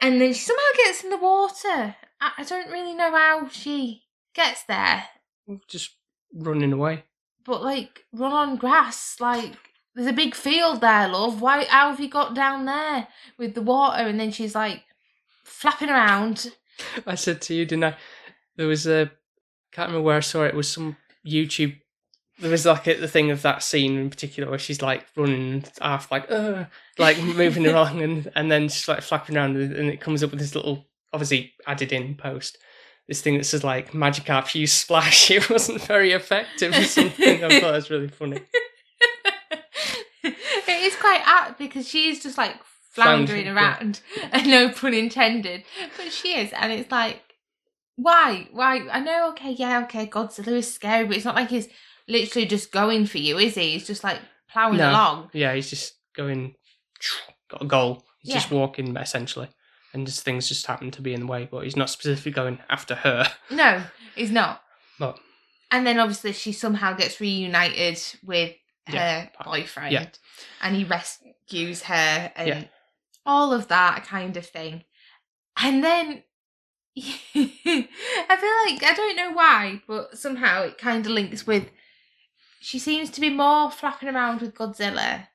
and 0.00 0.18
then 0.20 0.32
she 0.32 0.40
somehow 0.40 0.62
gets 0.76 1.04
in 1.04 1.10
the 1.10 1.18
water 1.18 1.94
I, 2.20 2.32
I 2.38 2.42
don't 2.44 2.70
really 2.70 2.94
know 2.94 3.12
how 3.12 3.48
she 3.48 4.04
gets 4.34 4.62
there 4.64 5.04
Just 5.68 5.90
running 6.34 6.72
away. 6.72 7.04
But 7.44 7.62
like 7.62 8.04
run 8.12 8.32
on 8.32 8.56
grass 8.56 9.16
like 9.20 9.52
there's 9.94 10.06
a 10.06 10.12
big 10.12 10.34
field 10.34 10.80
there 10.80 11.08
love 11.08 11.40
why 11.40 11.64
how 11.64 11.90
have 11.90 12.00
you 12.00 12.08
got 12.08 12.34
down 12.34 12.64
there 12.64 13.08
with 13.38 13.54
the 13.54 13.62
water 13.62 14.02
and 14.02 14.18
then 14.18 14.30
she's 14.30 14.54
like 14.54 14.82
flapping 15.44 15.88
around 15.88 16.52
I 17.06 17.14
said 17.14 17.40
to 17.42 17.54
you, 17.54 17.64
didn't 17.64 17.84
I? 17.84 17.96
There 18.56 18.66
was 18.66 18.86
a 18.86 19.10
can't 19.72 19.88
remember 19.88 20.04
where 20.04 20.16
I 20.16 20.20
saw 20.20 20.44
it. 20.44 20.48
It 20.48 20.54
was 20.54 20.70
some 20.70 20.96
YouTube. 21.26 21.80
There 22.38 22.50
was 22.50 22.66
like 22.66 22.86
a, 22.86 22.94
the 22.94 23.08
thing 23.08 23.30
of 23.30 23.42
that 23.42 23.62
scene 23.62 23.98
in 23.98 24.10
particular 24.10 24.48
where 24.48 24.58
she's 24.58 24.82
like 24.82 25.06
running 25.16 25.64
half 25.80 26.10
like 26.10 26.30
uh 26.30 26.64
like 26.98 27.22
moving 27.22 27.66
along 27.66 28.02
and 28.02 28.30
and 28.34 28.50
then 28.50 28.68
she's 28.68 28.88
like 28.88 29.02
flapping 29.02 29.36
around 29.36 29.56
and 29.56 29.72
and 29.74 29.90
it 29.90 30.00
comes 30.00 30.22
up 30.22 30.30
with 30.30 30.40
this 30.40 30.54
little 30.54 30.86
obviously 31.12 31.52
added 31.66 31.92
in 31.92 32.14
post 32.14 32.58
this 33.10 33.20
thing 33.20 33.36
that 33.36 33.44
says 33.44 33.64
like 33.64 33.90
Magikarp 33.90 34.54
you 34.54 34.68
splash. 34.68 35.30
It 35.32 35.50
wasn't 35.50 35.82
very 35.82 36.12
effective 36.12 36.72
or 36.72 36.84
something. 36.84 37.42
I 37.44 37.60
thought 37.60 37.72
it 37.74 37.76
was 37.76 37.90
really 37.90 38.06
funny. 38.08 38.40
it 40.22 40.36
is 40.68 40.94
quite 40.96 41.20
apt 41.24 41.58
because 41.58 41.88
she's 41.88 42.22
just 42.22 42.38
like 42.38 42.54
floundering 42.92 43.48
around, 43.48 44.00
and 44.32 44.46
no 44.46 44.68
pun 44.70 44.94
intended, 44.94 45.64
but 45.96 46.12
she 46.12 46.36
is, 46.36 46.52
and 46.52 46.72
it's 46.72 46.90
like, 46.92 47.20
why, 47.96 48.48
why? 48.52 48.86
I 48.90 49.00
know, 49.00 49.30
okay, 49.30 49.52
yeah, 49.52 49.82
okay, 49.84 50.06
Godzilla 50.06 50.58
is 50.58 50.72
scary, 50.72 51.06
but 51.06 51.16
it's 51.16 51.24
not 51.24 51.34
like 51.34 51.50
he's 51.50 51.68
literally 52.08 52.46
just 52.46 52.70
going 52.72 53.06
for 53.06 53.18
you, 53.18 53.38
is 53.38 53.56
he? 53.56 53.72
He's 53.72 53.86
just 53.86 54.04
like 54.04 54.18
plowing 54.52 54.78
No. 54.78 54.90
along. 54.90 55.30
Yeah, 55.32 55.52
he's 55.54 55.68
just 55.70 55.94
going 56.14 56.54
got 57.50 57.62
a 57.62 57.66
goal 57.66 58.04
He's 58.22 58.34
just 58.34 58.50
walking 58.50 58.94
essentially, 58.96 59.48
and 59.92 60.06
just 60.06 60.24
things 60.24 60.48
just 60.48 60.66
happen 60.66 60.90
to 60.92 61.02
be 61.02 61.12
in 61.14 61.20
the 61.20 61.26
way. 61.26 61.48
But 61.50 61.64
he's 61.64 61.76
not 61.76 61.90
specifically 61.90 62.32
going 62.32 62.58
after 62.68 62.94
her. 62.96 63.26
No, 63.50 63.82
he's 64.14 64.30
not. 64.30 64.62
But 64.98 65.18
And 65.70 65.86
then 65.86 65.98
obviously 65.98 66.32
she 66.32 66.52
somehow 66.52 66.92
gets 66.94 67.20
reunited 67.20 68.00
with 68.24 68.54
her 68.86 68.94
Yeah. 68.94 69.28
boyfriend. 69.44 69.92
Yeah. 69.92 70.06
And 70.62 70.76
he 70.76 70.84
rescues 70.84 71.82
her 71.84 72.32
and 72.36 72.48
Yeah. 72.48 72.64
all 73.26 73.52
of 73.52 73.68
that 73.68 74.04
kind 74.04 74.36
of 74.36 74.46
thing. 74.46 74.84
And 75.56 75.82
then 75.84 76.22
I 76.96 77.02
feel 77.34 78.74
like 78.74 78.82
I 78.84 78.94
don't 78.96 79.16
know 79.16 79.32
why, 79.32 79.82
but 79.86 80.18
somehow 80.18 80.62
it 80.64 80.78
kind 80.78 81.04
of 81.06 81.12
links 81.12 81.46
with 81.46 81.70
she 82.62 82.78
seems 82.78 83.08
to 83.10 83.20
be 83.22 83.30
more 83.30 83.70
flapping 83.70 84.08
around 84.08 84.40
with 84.42 84.54
Godzilla. 84.54 85.28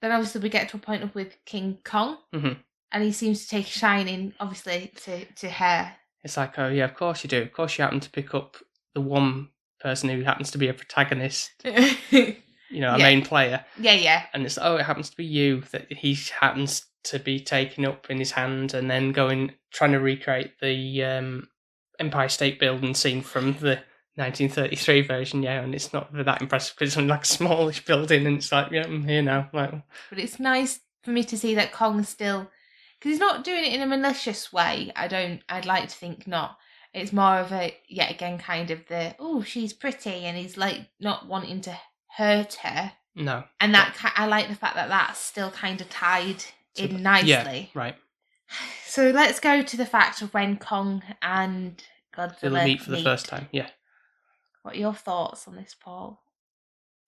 Then 0.00 0.10
obviously 0.10 0.40
we 0.40 0.48
get 0.48 0.68
to 0.70 0.76
a 0.76 0.80
point 0.80 1.02
of 1.04 1.14
with 1.14 1.36
King 1.44 1.78
Kong. 1.84 2.18
Mhm. 2.34 2.58
And 2.92 3.02
he 3.02 3.12
seems 3.12 3.42
to 3.42 3.48
take 3.48 3.66
a 3.66 3.70
shining, 3.70 4.34
obviously, 4.38 4.92
to, 5.04 5.24
to 5.24 5.48
her. 5.50 5.92
it's 6.22 6.36
like, 6.36 6.58
oh 6.58 6.68
yeah, 6.68 6.84
of 6.84 6.94
course 6.94 7.24
you 7.24 7.28
do. 7.28 7.42
Of 7.42 7.52
course 7.52 7.78
you 7.78 7.82
happen 7.82 8.00
to 8.00 8.10
pick 8.10 8.34
up 8.34 8.56
the 8.94 9.00
one 9.00 9.48
person 9.80 10.08
who 10.10 10.22
happens 10.22 10.50
to 10.52 10.58
be 10.58 10.68
a 10.68 10.74
protagonist, 10.74 11.50
you 11.64 12.80
know, 12.80 12.94
a 12.94 12.98
Yeah. 12.98 13.04
main 13.04 13.22
player, 13.24 13.64
yeah. 13.78 13.92
Yeah. 13.94 14.22
And 14.34 14.44
it's 14.44 14.58
oh, 14.60 14.76
it 14.76 14.82
happens 14.84 15.10
to 15.10 15.16
be 15.16 15.24
you 15.24 15.62
that 15.72 15.92
he 15.92 16.16
happens 16.38 16.86
to 17.04 17.18
be 17.18 17.40
taking 17.40 17.84
up 17.86 18.10
in 18.10 18.18
his 18.18 18.30
hand, 18.32 18.74
and 18.74 18.90
then 18.90 19.12
going 19.12 19.52
trying 19.72 19.92
to 19.92 19.98
recreate 20.00 20.60
the 20.60 21.02
um, 21.04 21.48
Empire 21.98 22.28
State 22.28 22.60
Building 22.60 22.94
scene 22.94 23.22
from 23.22 23.54
the 23.54 23.80
1933 24.16 25.00
version. 25.02 25.42
Yeah, 25.42 25.62
and 25.62 25.74
it's 25.74 25.92
not 25.92 26.12
that 26.12 26.40
impressive 26.42 26.74
because 26.76 26.90
it's 26.90 26.96
only 26.98 27.10
like 27.10 27.22
a 27.24 27.26
smallish 27.26 27.84
building, 27.84 28.26
and 28.26 28.36
it's 28.36 28.52
like, 28.52 28.70
yeah, 28.70 28.84
I'm 28.84 29.02
here 29.04 29.22
now. 29.22 29.48
Like, 29.52 29.72
But 30.10 30.18
it's 30.20 30.38
nice 30.38 30.80
for 31.02 31.10
me 31.10 31.24
to 31.24 31.36
see 31.36 31.54
that 31.56 31.72
Kong's 31.72 32.08
still 32.08 32.48
because 33.02 33.14
he's 33.14 33.20
not 33.20 33.42
doing 33.42 33.64
it 33.64 33.72
in 33.72 33.82
a 33.82 33.86
malicious 33.86 34.52
way. 34.52 34.92
I 34.94 35.08
don't. 35.08 35.40
I'd 35.48 35.66
like 35.66 35.88
to 35.88 35.96
think 35.96 36.28
not. 36.28 36.56
It's 36.94 37.12
more 37.12 37.38
of 37.38 37.50
a 37.50 37.74
yet 37.88 38.12
again 38.12 38.38
kind 38.38 38.70
of 38.70 38.86
the 38.86 39.16
oh 39.18 39.42
she's 39.42 39.72
pretty 39.72 40.24
and 40.24 40.36
he's 40.36 40.56
like 40.56 40.88
not 41.00 41.26
wanting 41.26 41.60
to 41.62 41.76
hurt 42.16 42.54
her 42.62 42.92
no, 43.16 43.44
and 43.60 43.74
that 43.74 43.96
I 44.16 44.26
like 44.26 44.48
the 44.48 44.54
fact 44.54 44.76
that 44.76 44.88
that's 44.88 45.18
still 45.18 45.50
kind 45.50 45.80
of 45.80 45.90
tied 45.90 46.42
So 46.74 46.84
in 46.84 47.02
nicely. 47.02 47.28
yeah, 47.30 47.66
right. 47.74 47.96
So 48.86 49.08
let's 49.10 49.40
go 49.40 49.62
to 49.62 49.76
the 49.78 49.86
fact 49.86 50.20
of 50.20 50.34
when 50.34 50.58
Kong 50.58 51.02
and 51.22 51.82
Godzilla 52.14 52.62
meet 52.62 52.82
for 52.82 52.90
the 52.90 53.02
first 53.02 53.24
time. 53.24 53.48
Yeah. 53.50 53.68
What 54.62 54.74
are 54.74 54.78
your 54.78 54.92
thoughts 54.92 55.48
on 55.48 55.56
this, 55.56 55.74
Paul? 55.74 56.22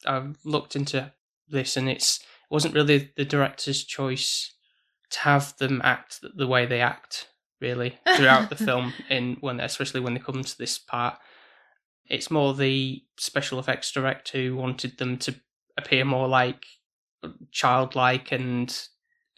I've 0.06 0.38
looked 0.44 0.76
into 0.76 1.12
this, 1.46 1.76
and 1.76 1.90
it's 1.90 2.20
it 2.20 2.26
wasn't 2.54 2.74
really 2.74 3.12
the 3.16 3.26
director's 3.26 3.84
choice 3.84 4.54
to 5.10 5.20
have 5.20 5.56
them 5.58 5.80
act 5.84 6.20
the 6.36 6.46
way 6.46 6.66
they 6.66 6.80
act. 6.80 7.28
Really, 7.60 7.98
throughout 8.16 8.50
the 8.50 8.56
film, 8.68 8.92
in 9.08 9.38
when 9.40 9.58
especially 9.60 10.00
when 10.00 10.12
they 10.14 10.20
come 10.20 10.42
to 10.44 10.58
this 10.58 10.76
part, 10.76 11.18
it's 12.06 12.30
more 12.30 12.52
the 12.52 13.02
special 13.16 13.58
effects 13.58 13.90
director 13.90 14.38
who 14.38 14.56
wanted 14.56 14.98
them 14.98 15.16
to 15.18 15.34
appear 15.78 16.04
more 16.04 16.28
like 16.28 16.66
uh, 17.22 17.28
childlike 17.52 18.32
and 18.32 18.76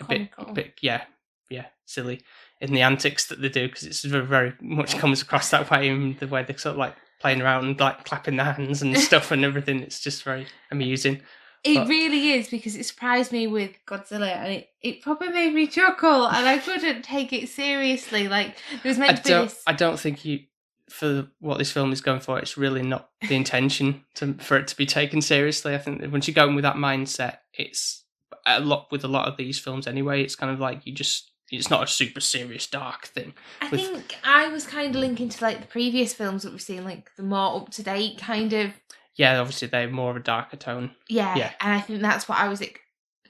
a 0.00 0.05
bit, 0.05 0.33
Comical. 0.33 0.55
bit, 0.55 0.74
yeah, 0.83 1.05
yeah, 1.50 1.66
silly 1.85 2.22
in 2.61 2.72
the 2.72 2.83
antics 2.83 3.26
that 3.26 3.40
they 3.40 3.48
do 3.48 3.68
because 3.68 3.85
it's 3.85 4.05
very, 4.05 4.24
very 4.24 4.55
much 4.61 4.96
comes 4.98 5.20
across 5.20 5.50
that 5.50 5.70
way 5.70 5.88
in 5.88 6.16
the 6.18 6.26
way 6.26 6.42
they're 6.42 6.57
sort 6.57 6.72
of 6.74 6.79
like 6.79 6.94
playing 7.20 7.42
around 7.42 7.64
and 7.64 7.81
like 7.81 8.05
clapping 8.05 8.37
their 8.37 8.52
hands 8.52 8.83
and 8.83 8.96
stuff 8.98 9.31
and 9.31 9.44
everything. 9.44 9.81
It's 9.81 10.00
just 10.00 10.22
very 10.22 10.46
amusing. 10.70 11.20
It 11.66 11.74
But- 11.74 11.88
really 11.88 12.33
is 12.33 12.48
because 12.48 12.76
it 12.76 12.85
surprised 12.85 13.33
me 13.33 13.46
with 13.46 13.72
Godzilla 13.87 14.29
and 14.37 14.52
it, 14.52 14.68
it 14.83 15.02
probably 15.02 15.29
made 15.31 15.52
me 15.52 15.66
chuckle 15.66 16.26
and 16.26 16.46
I 16.48 16.59
couldn't 16.59 17.02
take 17.02 17.33
it 17.33 17.48
seriously. 17.48 18.29
Like 18.29 18.55
it 18.72 18.85
was 18.88 18.96
I 18.98 19.00
meant 19.00 19.16
to 19.18 19.22
be 19.22 19.29
don't, 19.31 19.48
this 19.48 19.62
I 19.66 19.72
don't 19.72 19.98
think 19.98 20.24
you 20.24 20.40
for 20.88 21.26
what 21.40 21.59
this 21.59 21.72
film 21.72 21.92
is 21.92 22.00
going 22.00 22.20
for. 22.20 22.38
It's 22.38 22.57
really 22.57 22.83
not 22.83 23.11
the 23.29 23.35
intention 23.35 24.05
to, 24.14 24.35
for 24.35 24.57
it 24.57 24.68
to 24.68 24.76
be 24.76 24.87
taken 24.87 25.20
seriously. 25.20 25.74
I 25.74 25.79
think 25.79 26.00
that 26.00 26.12
once 26.12 26.29
you 26.29 26.35
go 26.35 26.46
in 26.48 26.55
with 26.55 26.62
that 26.62 26.76
mindset, 26.76 27.38
it's 27.55 28.05
a 28.46 28.61
lot 28.61 28.87
with 28.92 29.02
a 29.05 29.09
lot 29.09 29.26
of 29.26 29.37
these 29.37 29.59
films 29.59 29.88
anyway. 29.88 30.22
It's 30.22 30.37
kind 30.37 30.52
of 30.52 30.61
like 30.61 30.87
you 30.87 30.92
just. 30.92 31.33
It's 31.52 31.70
not 31.70 31.85
a 31.85 31.87
super 31.87 32.20
serious 32.20 32.66
dark 32.66 33.07
thing. 33.07 33.33
I 33.61 33.68
with- 33.68 33.81
think 33.81 34.16
I 34.24 34.48
was 34.48 34.66
kind 34.66 34.94
of 34.94 35.00
linking 35.00 35.29
to 35.29 35.44
like 35.44 35.61
the 35.61 35.66
previous 35.68 36.12
films 36.12 36.42
that 36.42 36.50
we've 36.52 36.61
seen, 36.61 36.85
like 36.85 37.11
the 37.16 37.22
more 37.22 37.57
up 37.57 37.70
to 37.70 37.83
date 37.85 38.18
kind 38.18 38.52
of 38.52 38.72
Yeah, 39.16 39.40
obviously 39.40 39.68
they're 39.68 39.88
more 39.90 40.11
of 40.11 40.16
a 40.16 40.20
darker 40.20 40.57
tone. 40.57 40.92
yeah. 41.09 41.35
Yeah. 41.37 41.52
And 41.61 41.72
I 41.72 41.81
think 41.81 42.00
that's 42.02 42.29
what 42.29 42.38
I 42.38 42.48
was 42.48 42.61
like, 42.61 42.81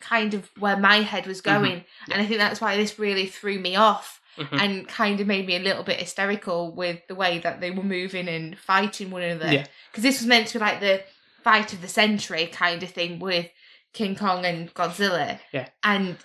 kind 0.00 0.34
of 0.34 0.50
where 0.58 0.76
my 0.76 0.96
head 0.96 1.26
was 1.26 1.40
Mhm. 1.40 1.44
going, 1.44 1.84
and 2.10 2.20
I 2.22 2.26
think 2.26 2.38
that's 2.38 2.60
why 2.60 2.76
this 2.76 2.98
really 2.98 3.26
threw 3.26 3.58
me 3.58 3.76
off 3.76 4.20
Mhm. 4.36 4.60
and 4.60 4.88
kind 4.88 5.20
of 5.20 5.26
made 5.26 5.46
me 5.46 5.56
a 5.56 5.60
little 5.60 5.82
bit 5.84 5.98
hysterical 6.00 6.74
with 6.74 7.00
the 7.08 7.14
way 7.14 7.38
that 7.38 7.60
they 7.60 7.70
were 7.70 7.82
moving 7.82 8.28
and 8.28 8.58
fighting 8.58 9.10
one 9.10 9.22
another. 9.22 9.52
Yeah. 9.52 9.66
because 9.90 10.02
this 10.02 10.18
was 10.20 10.26
meant 10.26 10.48
to 10.48 10.58
be 10.58 10.64
like 10.64 10.80
the 10.80 11.02
fight 11.42 11.72
of 11.72 11.80
the 11.80 11.88
century 11.88 12.46
kind 12.48 12.82
of 12.82 12.90
thing 12.90 13.18
with 13.18 13.48
King 13.94 14.14
Kong 14.16 14.44
and 14.44 14.74
Godzilla. 14.74 15.38
Yeah. 15.52 15.68
And 15.82 16.18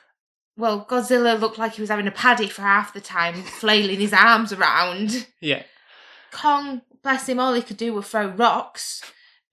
well, 0.57 0.85
Godzilla 0.85 1.39
looked 1.39 1.57
like 1.57 1.75
he 1.75 1.81
was 1.81 1.89
having 1.89 2.07
a 2.07 2.11
paddy 2.11 2.47
for 2.49 2.63
half 2.63 2.91
the 2.93 2.99
time, 3.01 3.41
flailing 3.43 3.99
his 3.99 4.11
arms 4.13 4.51
around. 4.51 5.27
Yeah, 5.39 5.63
Kong, 6.31 6.81
bless 7.03 7.27
him, 7.29 7.39
all 7.39 7.53
he 7.53 7.61
could 7.61 7.77
do 7.77 7.93
was 7.93 8.07
throw 8.09 8.27
rocks 8.27 9.01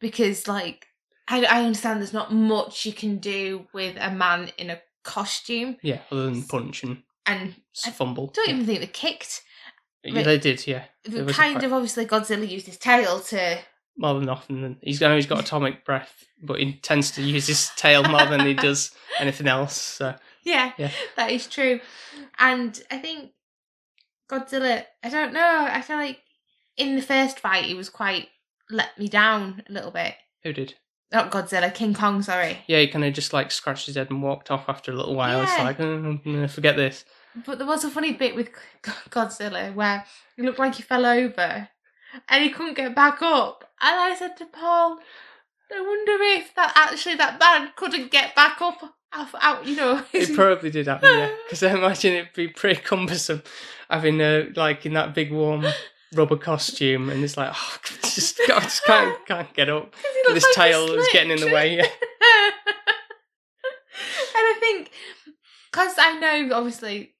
because, 0.00 0.46
like, 0.48 0.87
I, 1.28 1.44
I 1.44 1.64
understand 1.64 2.00
there's 2.00 2.12
not 2.12 2.32
much 2.32 2.87
you 2.87 2.92
can 2.92 3.18
do 3.18 3.66
with 3.72 3.96
a 4.00 4.11
man 4.11 4.50
in 4.58 4.70
a 4.70 4.80
costume, 5.04 5.76
yeah. 5.82 6.00
Other 6.11 6.24
than 6.30 6.42
punch 6.42 6.82
and 6.82 7.02
and 7.26 7.54
I 7.87 7.90
fumble. 7.90 8.28
don't 8.34 8.48
even 8.48 8.66
think 8.66 8.80
they 8.80 8.87
kicked. 8.87 9.42
Yeah, 10.04 10.22
they 10.22 10.38
did. 10.38 10.66
Yeah, 10.66 10.84
There 11.04 11.24
was 11.24 11.34
a 11.37 11.38
kind 11.40 11.62
of 11.62 11.72
obviously 11.72 12.06
Godzilla 12.06 12.48
used 12.48 12.66
his 12.66 12.78
tail 12.78 13.20
to 13.20 13.58
more 13.96 14.14
than 14.18 14.28
often. 14.28 14.78
He's 14.80 15.02
I 15.02 15.08
know 15.08 15.16
he's 15.16 15.26
got 15.26 15.40
atomic 15.40 15.84
breath, 15.84 16.24
but 16.42 16.61
he 16.61 16.74
tends 16.74 17.11
to 17.12 17.22
use 17.22 17.46
his 17.48 17.70
tail 17.76 18.04
more 18.04 18.24
than 18.26 18.46
he 18.46 18.54
does 18.54 18.92
anything 19.18 19.48
else. 19.48 19.74
So 19.76 20.14
Yeah, 20.44 20.72
Yeah. 20.78 20.90
that 21.16 21.30
is 21.32 21.46
true. 21.48 21.80
And 22.38 22.80
I 22.90 22.98
think 22.98 23.32
Godzilla, 24.30 24.84
I 25.02 25.08
don't 25.08 25.32
know, 25.32 25.66
I 25.70 25.80
feel 25.82 25.96
like 25.96 26.20
in 26.76 26.96
the 26.96 27.02
first 27.02 27.40
fight 27.40 27.64
he 27.64 27.74
was 27.74 27.88
quite 27.90 28.28
let 28.70 28.98
me 28.98 29.09
down 29.09 29.62
a 29.68 29.72
little 29.72 29.90
bit. 29.90 30.14
who 30.42 30.52
did? 30.52 30.74
Not 31.11 31.31
Godzilla, 31.31 31.72
King 31.72 31.94
Kong, 31.94 32.20
sorry. 32.22 32.59
Yeah, 32.66 32.81
he 32.81 32.88
kind 32.88 33.04
of 33.04 33.14
just 33.14 33.33
like 33.33 33.50
scratched 33.50 33.87
his 33.87 33.94
head 33.96 34.11
and 34.11 34.22
walked 34.22 34.50
off 34.50 34.68
after 34.68 34.92
a 34.92 34.94
little 34.94 35.14
while. 35.14 35.40
It's 35.42 35.59
like, 35.59 35.81
oh, 35.81 35.94
I'm 35.94 36.20
gonna 36.22 36.48
forget 36.48 36.76
this. 36.76 37.04
But 37.46 37.59
there 37.59 37.66
was 37.66 37.83
a 37.85 37.90
funny 37.90 38.12
bit 38.12 38.35
with 38.35 38.50
Godzilla 39.11 39.74
where 39.74 40.04
he 40.37 40.42
looked 40.42 40.59
like 40.59 40.74
he 40.74 40.83
fell 40.83 41.07
over 41.07 41.68
and 42.28 42.44
he 42.44 42.50
couldn't 42.50 42.76
get 42.76 42.94
back 42.94 43.22
up. 43.22 43.64
And 43.81 43.98
I 43.98 44.14
said 44.16 44.37
to 44.38 44.44
Paul, 44.46 44.98
I 45.74 45.81
wonder 45.81 46.22
if 46.40 46.54
that 46.57 46.72
actually 46.74 47.14
that 47.16 47.38
man 47.40 47.70
couldn't 47.76 48.11
get 48.11 48.35
back 48.35 48.61
up 48.61 48.94
out, 49.12 49.28
out 49.40 49.66
you 49.66 49.76
know. 49.76 50.04
It 50.12 50.35
probably 50.37 50.70
did 50.70 50.88
happen, 50.88 51.09
yeah. 51.09 51.31
Because 51.44 51.62
I 51.62 51.72
imagine 51.72 52.14
it'd 52.14 52.33
be 52.35 52.48
pretty 52.48 52.81
cumbersome 52.83 53.42
having 53.88 54.20
uh, 54.20 54.46
like 54.57 54.85
in 54.85 54.92
that 54.92 55.14
big 55.14 55.33
warm 55.33 55.64
rubber 56.14 56.37
costume, 56.37 57.11
and 57.11 57.23
it's 57.23 57.37
like, 57.37 57.53
oh, 57.55 57.77
just, 58.03 58.40
I 58.40 58.61
just 58.61 58.85
can't 58.85 59.27
can't 59.27 59.53
get 59.55 59.68
up. 59.68 59.94
This 60.29 60.44
like 60.44 60.55
tail 60.55 60.92
is 60.92 61.09
getting 61.12 61.31
in 61.31 61.40
the 61.40 61.53
way. 61.53 61.77
Yeah. 61.77 61.83
and 61.87 61.92
I 64.35 64.57
think, 64.61 64.90
because 65.71 65.94
I 65.99 66.18
know 66.18 66.55
obviously 66.55 67.14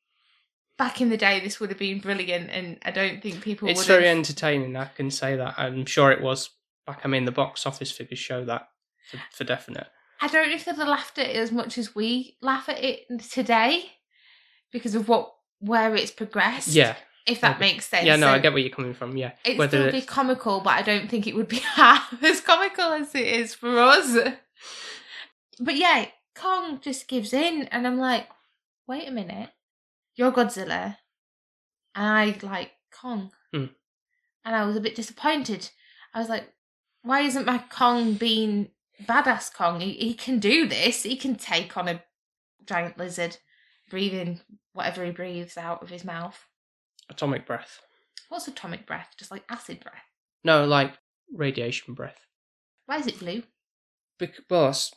back 0.77 1.01
in 1.01 1.09
the 1.11 1.17
day 1.17 1.41
this 1.41 1.59
would 1.61 1.71
have 1.71 1.79
been 1.79 2.01
brilliant, 2.01 2.51
and 2.51 2.79
I 2.85 2.91
don't 2.91 3.23
think 3.23 3.43
people 3.43 3.69
It's 3.69 3.87
very 3.87 4.09
entertaining. 4.09 4.77
I 4.77 4.87
can 4.87 5.11
say 5.11 5.37
that. 5.37 5.55
I'm 5.59 5.85
sure 5.87 6.11
it 6.11 6.23
was 6.23 6.51
back. 6.87 7.01
I 7.05 7.09
mean, 7.09 7.25
the 7.25 7.33
box 7.33 7.67
office 7.67 7.91
figures 7.91 8.19
show 8.19 8.45
that 8.45 8.69
for, 9.11 9.19
for 9.33 9.45
definite. 9.45 9.89
I 10.21 10.29
don't 10.29 10.49
know 10.49 10.55
if 10.55 10.65
they'd 10.65 10.75
have 10.75 10.89
laughed 10.89 11.19
at 11.19 11.29
it 11.29 11.37
as 11.37 11.53
much 11.53 11.79
as 11.79 11.95
we 11.95 12.37
laugh 12.43 12.69
at 12.69 12.83
it 12.83 13.03
today 13.31 13.93
because 14.73 14.95
of 14.95 15.09
what 15.09 15.33
where 15.61 15.95
it's 15.95 16.11
progressed. 16.11 16.69
Yeah, 16.69 16.97
if 17.29 17.41
that 17.43 17.61
makes 17.61 17.87
sense. 17.87 18.07
yeah. 18.07 18.17
No, 18.17 18.27
So 18.29 18.33
I 18.33 18.39
get 18.39 18.53
where 18.53 18.61
you're 18.63 18.71
coming 18.75 18.95
from. 18.95 19.17
Yeah, 19.17 19.33
It'd 19.45 19.59
whether 19.59 19.79
still 19.79 19.91
be 19.93 19.99
it's- 19.99 20.05
comical, 20.07 20.61
but 20.61 20.71
I 20.75 20.83
don't 20.83 21.09
think 21.11 21.27
it 21.27 21.35
would 21.37 21.49
be 21.49 21.57
half 21.77 22.23
as 22.23 22.41
comical 22.41 22.93
as 22.93 23.15
it 23.15 23.27
is 23.27 23.55
for 23.55 23.79
us. 23.79 24.17
But 25.61 25.77
yeah, 25.77 26.07
Kong 26.35 26.81
just 26.81 27.09
gives 27.09 27.33
in, 27.33 27.65
and 27.73 27.87
I'm 27.87 27.99
like, 27.99 28.29
wait 28.87 29.09
a 29.09 29.11
minute, 29.11 29.51
you're 30.15 30.33
Godzilla, 30.33 30.97
and 31.95 32.07
I 32.07 32.39
like 32.43 32.71
Kong, 32.93 33.31
Hmm. 33.53 33.67
and 34.45 34.55
I 34.57 34.65
was 34.65 34.77
a 34.77 34.81
bit 34.81 34.95
disappointed. 34.95 35.71
I 36.15 36.21
was 36.21 36.29
like, 36.29 36.53
why 37.03 37.21
isn't 37.21 37.47
my 37.47 37.59
Kong 37.71 38.15
being 38.15 38.69
badass 39.05 39.53
Kong? 39.53 39.81
He, 39.81 39.93
he 39.93 40.15
can 40.15 40.39
do 40.39 40.67
this. 40.67 41.03
He 41.03 41.17
can 41.17 41.35
take 41.37 41.77
on 41.77 41.89
a 41.89 42.03
giant 42.67 42.99
lizard, 42.99 43.37
breathing 43.91 44.41
whatever 44.73 45.05
he 45.05 45.11
breathes 45.11 45.57
out 45.57 45.83
of 45.83 45.91
his 45.91 46.05
mouth. 46.05 46.39
Atomic 47.11 47.47
breath. 47.47 47.81
What's 48.29 48.49
atomic 48.49 48.87
breath? 48.87 49.15
Just 49.19 49.31
like 49.31 49.45
acid 49.49 49.81
breath. 49.81 50.03
No, 50.45 50.65
like 50.65 50.95
radiation 51.33 51.95
breath. 51.95 52.27
Why 52.87 52.99
is 52.99 53.07
it 53.07 53.19
blue? 53.19 53.43
Because, 54.19 54.45
well, 54.51 54.67
that's, 54.67 54.95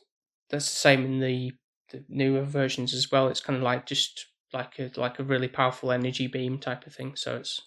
that's 0.50 0.66
the 0.66 0.76
same 0.76 1.06
in 1.06 1.20
the, 1.20 1.52
the 1.92 2.04
newer 2.10 2.44
versions 2.44 2.94
as 2.94 3.12
well. 3.12 3.28
It's 3.28 3.42
kind 3.42 3.58
of 3.58 3.64
like 3.64 3.86
just 3.86 4.28
like 4.54 4.80
a 4.80 4.92
like 4.98 5.20
a 5.20 5.24
really 5.24 5.48
powerful 5.48 5.92
energy 5.92 6.28
beam 6.28 6.58
type 6.58 6.86
of 6.86 6.94
thing. 6.94 7.16
So 7.16 7.38
it's 7.38 7.62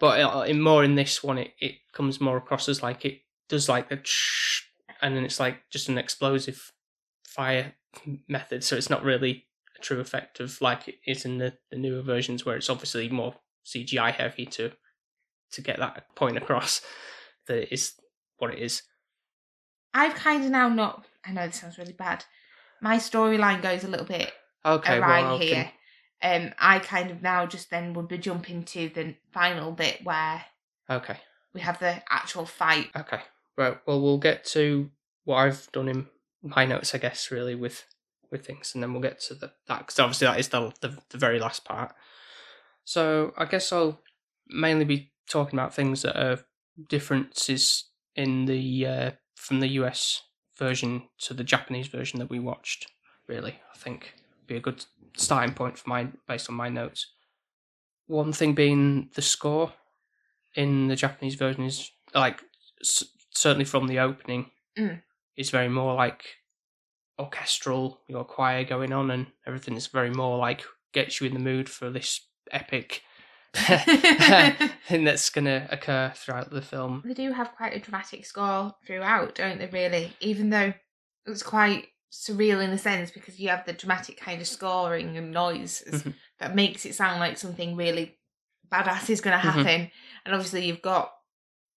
but 0.00 0.20
uh, 0.20 0.40
in 0.42 0.60
more 0.60 0.84
in 0.84 0.94
this 0.94 1.22
one, 1.22 1.38
it, 1.38 1.52
it 1.60 1.74
comes 1.92 2.20
more 2.20 2.36
across 2.36 2.68
as 2.68 2.82
like 2.82 3.04
it 3.04 3.20
does 3.48 3.68
like 3.68 3.88
the 3.88 4.00
and 5.00 5.16
then 5.16 5.24
it's 5.24 5.40
like 5.40 5.68
just 5.70 5.88
an 5.88 5.98
explosive 5.98 6.72
fire 7.26 7.74
method. 8.28 8.64
So 8.64 8.76
it's 8.76 8.90
not 8.90 9.04
really 9.04 9.46
a 9.76 9.80
true 9.80 10.00
effect 10.00 10.40
of 10.40 10.60
like 10.60 10.88
it 10.88 10.96
is 11.06 11.24
in 11.24 11.38
the, 11.38 11.54
the 11.70 11.76
newer 11.76 12.02
versions 12.02 12.44
where 12.44 12.56
it's 12.56 12.70
obviously 12.70 13.08
more 13.08 13.34
CGI 13.66 14.12
heavy 14.12 14.46
to 14.46 14.72
to 15.52 15.60
get 15.60 15.78
that 15.78 16.14
point 16.14 16.36
across 16.36 16.80
that 17.46 17.62
it 17.64 17.72
is 17.72 17.92
what 18.38 18.52
it 18.52 18.58
is. 18.58 18.82
I've 19.94 20.14
kind 20.14 20.44
of 20.44 20.50
now 20.50 20.68
not. 20.68 21.04
I 21.24 21.32
know 21.32 21.46
this 21.46 21.60
sounds 21.60 21.78
really 21.78 21.92
bad. 21.92 22.24
My 22.80 22.96
storyline 22.96 23.62
goes 23.62 23.84
a 23.84 23.88
little 23.88 24.06
bit 24.06 24.32
Okay, 24.64 24.98
awry 24.98 25.22
well, 25.22 25.38
here. 25.38 25.70
can- 26.20 26.44
Um, 26.46 26.54
I 26.58 26.78
kind 26.78 27.10
of 27.10 27.20
now 27.22 27.46
just 27.46 27.68
then 27.70 27.94
would 27.94 28.08
be 28.08 28.18
jumping 28.18 28.64
to 28.66 28.88
the 28.88 29.16
final 29.32 29.72
bit 29.72 30.00
where 30.04 30.44
okay, 30.88 31.18
we 31.52 31.60
have 31.60 31.78
the 31.80 32.02
actual 32.08 32.46
fight. 32.46 32.90
okay. 32.96 33.20
Right. 33.56 33.76
Well, 33.86 34.00
we'll 34.00 34.18
get 34.18 34.44
to 34.46 34.90
what 35.24 35.36
I've 35.36 35.70
done 35.72 35.88
in 35.88 36.06
my 36.42 36.64
notes, 36.64 36.94
I 36.94 36.98
guess, 36.98 37.30
really 37.30 37.54
with 37.54 37.84
with 38.30 38.46
things, 38.46 38.72
and 38.74 38.82
then 38.82 38.92
we'll 38.94 39.02
get 39.02 39.20
to 39.22 39.34
the, 39.34 39.52
that 39.68 39.80
because 39.80 39.98
obviously 39.98 40.26
that 40.26 40.40
is 40.40 40.48
the, 40.48 40.72
the 40.80 40.96
the 41.10 41.18
very 41.18 41.38
last 41.38 41.64
part. 41.64 41.94
So 42.84 43.32
I 43.36 43.44
guess 43.44 43.72
I'll 43.72 44.00
mainly 44.48 44.84
be 44.84 45.12
talking 45.28 45.58
about 45.58 45.74
things 45.74 46.02
that 46.02 46.16
are 46.20 46.44
differences 46.88 47.90
in 48.16 48.44
the 48.46 48.86
uh, 48.86 49.10
from 49.36 49.60
the 49.60 49.68
US 49.68 50.22
version 50.58 51.08
to 51.20 51.34
the 51.34 51.44
Japanese 51.44 51.88
version 51.88 52.18
that 52.18 52.30
we 52.30 52.38
watched. 52.38 52.90
Really, 53.28 53.60
I 53.72 53.78
think 53.78 54.14
be 54.46 54.56
a 54.56 54.60
good 54.60 54.84
starting 55.16 55.54
point 55.54 55.78
for 55.78 55.88
my 55.88 56.08
based 56.26 56.48
on 56.50 56.56
my 56.56 56.68
notes. 56.68 57.12
One 58.06 58.32
thing 58.32 58.54
being 58.54 59.10
the 59.14 59.22
score 59.22 59.72
in 60.54 60.88
the 60.88 60.96
Japanese 60.96 61.34
version 61.36 61.64
is 61.64 61.90
like 62.14 62.42
s- 62.80 63.04
certainly 63.34 63.64
from 63.64 63.86
the 63.88 63.98
opening 64.00 64.50
Mm. 64.78 65.02
is 65.36 65.50
very 65.50 65.68
more 65.68 65.94
like 65.94 66.24
orchestral. 67.18 68.02
You 68.08 68.16
got 68.16 68.28
choir 68.28 68.64
going 68.64 68.92
on, 68.92 69.10
and 69.10 69.32
everything 69.46 69.76
is 69.76 69.86
very 69.88 70.10
more 70.10 70.38
like 70.38 70.64
gets 70.92 71.20
you 71.20 71.26
in 71.26 71.34
the 71.34 71.40
mood 71.40 71.68
for 71.70 71.90
this 71.90 72.28
epic 72.50 73.02
thing 74.88 75.04
that's 75.04 75.28
going 75.30 75.44
to 75.44 75.66
occur 75.70 76.12
throughout 76.16 76.50
the 76.50 76.62
film. 76.62 77.02
They 77.04 77.14
do 77.14 77.32
have 77.32 77.54
quite 77.54 77.74
a 77.74 77.80
dramatic 77.80 78.24
score 78.26 78.74
throughout, 78.86 79.34
don't 79.34 79.58
they? 79.58 79.66
Really, 79.66 80.12
even 80.20 80.50
though 80.50 80.72
it's 81.26 81.42
quite 81.42 81.88
surreal 82.10 82.62
in 82.62 82.70
a 82.70 82.78
sense 82.78 83.10
because 83.10 83.38
you 83.40 83.48
have 83.48 83.64
the 83.64 83.72
dramatic 83.72 84.18
kind 84.18 84.40
of 84.40 84.46
scoring 84.46 85.16
and 85.16 85.30
noise 85.32 85.82
Mhm. 85.90 86.14
that 86.40 86.54
makes 86.54 86.84
it 86.84 86.94
sound 86.94 87.20
like 87.20 87.38
something 87.38 87.74
really 87.76 88.18
badass 88.70 89.08
is 89.10 89.20
going 89.20 89.38
to 89.38 89.46
Mhm. 89.46 89.52
happen. 89.52 89.90
And 90.24 90.34
obviously, 90.34 90.66
you've 90.66 90.82
got 90.82 91.12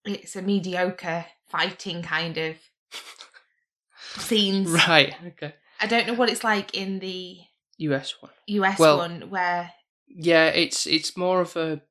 it's 0.05 0.35
a 0.35 0.41
mediocre 0.41 1.25
fighting 1.47 2.01
kind 2.03 2.37
of 2.37 2.55
scenes. 4.19 4.69
Right. 4.71 5.13
Okay. 5.27 5.53
I 5.79 5.87
don't 5.87 6.07
know 6.07 6.13
what 6.13 6.29
it's 6.29 6.43
like 6.43 6.73
in 6.75 6.99
the 6.99 7.39
US 7.77 8.15
one. 8.21 8.31
US 8.47 8.79
Well- 8.79 8.97
one 8.97 9.29
where 9.29 9.71
Yeah, 10.07 10.47
it's 10.47 10.85
it's 10.85 11.17
more 11.17 11.41
of 11.41 11.55
a 11.55 11.81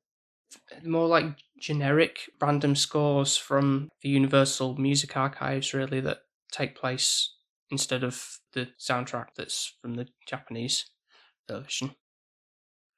more 0.83 1.07
like 1.07 1.25
generic 1.59 2.29
random 2.41 2.75
scores 2.75 3.37
from 3.37 3.89
the 4.01 4.09
Universal 4.09 4.77
Music 4.77 5.15
Archives, 5.15 5.73
really, 5.73 5.99
that 6.01 6.19
take 6.51 6.75
place 6.75 7.33
instead 7.71 8.03
of 8.03 8.39
the 8.53 8.69
soundtrack 8.79 9.27
that's 9.35 9.75
from 9.81 9.95
the 9.95 10.07
Japanese 10.27 10.85
version. 11.49 11.95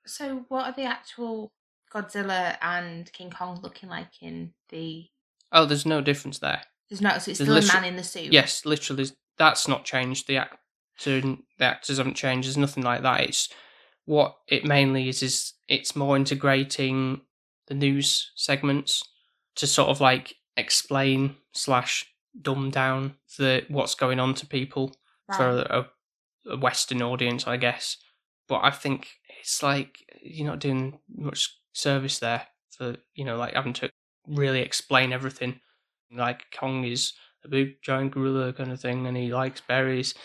So, 0.06 0.46
what 0.48 0.66
are 0.66 0.74
the 0.76 0.84
actual 0.84 1.52
Godzilla 1.94 2.58
and 2.62 3.12
King 3.12 3.32
Kong 3.32 3.60
looking 3.62 3.90
like 3.90 4.22
in 4.22 4.54
the? 4.70 5.08
Oh, 5.52 5.66
there's 5.66 5.86
no 5.86 6.02
difference 6.02 6.40
there. 6.40 6.62
There's 6.90 7.02
no. 7.02 7.18
So 7.18 7.32
it's 7.32 7.40
There's 7.40 7.66
still 7.66 7.78
a 7.78 7.82
man 7.82 7.90
in 7.90 7.98
the 7.98 8.04
suit. 8.04 8.32
Yes, 8.32 8.66
literally, 8.66 9.08
that's 9.38 9.68
not 9.68 9.86
changed. 9.86 10.28
The 10.28 10.38
actor, 10.38 10.58
the 11.04 11.38
actors 11.60 11.98
haven't 11.98 12.16
changed. 12.16 12.48
There's 12.48 12.58
nothing 12.58 12.84
like 12.84 13.02
that. 13.02 13.22
It's 13.22 13.50
what 14.08 14.38
it 14.48 14.65
mainly 14.65 15.08
is. 15.10 15.22
Is 15.22 15.54
it's 15.67 15.96
more 15.96 16.15
integrating 16.15 17.22
the 17.67 17.76
news 17.76 18.32
segments 18.36 19.04
to 19.56 19.67
sort 19.67 19.89
of 19.89 20.02
like 20.02 20.36
explain 20.56 21.36
slash 21.54 22.06
dumb 22.41 22.72
down 22.72 23.15
the 23.38 23.63
what's 23.67 23.96
going 23.96 24.20
on 24.20 24.34
to 24.34 24.48
people 24.48 24.96
for 25.36 25.65
a, 25.70 25.88
a 26.50 26.58
Western 26.58 27.02
audience, 27.02 27.46
I 27.46 27.58
guess. 27.58 27.98
But 28.48 28.62
I 28.63 28.72
think 28.72 29.10
it's 29.39 29.62
like 29.62 30.00
you're 30.22 30.48
not 30.48 30.60
doing 30.60 31.00
much 31.15 31.60
service 31.74 32.20
there 32.20 32.48
for 32.72 32.96
you 33.13 33.26
know 33.26 33.38
like 33.38 33.54
having 33.54 33.74
to 33.74 33.89
really 34.26 34.62
explain 34.62 35.12
everything. 35.12 35.60
Like 36.12 36.46
Kong 36.58 36.86
is 36.86 37.13
a 37.43 37.50
big 37.50 37.82
giant 37.84 38.12
gorilla 38.13 38.54
kind 38.54 38.72
of 38.72 38.80
thing, 38.80 39.06
and 39.06 39.17
he 39.17 39.34
likes 39.34 39.62
berries, 39.62 40.15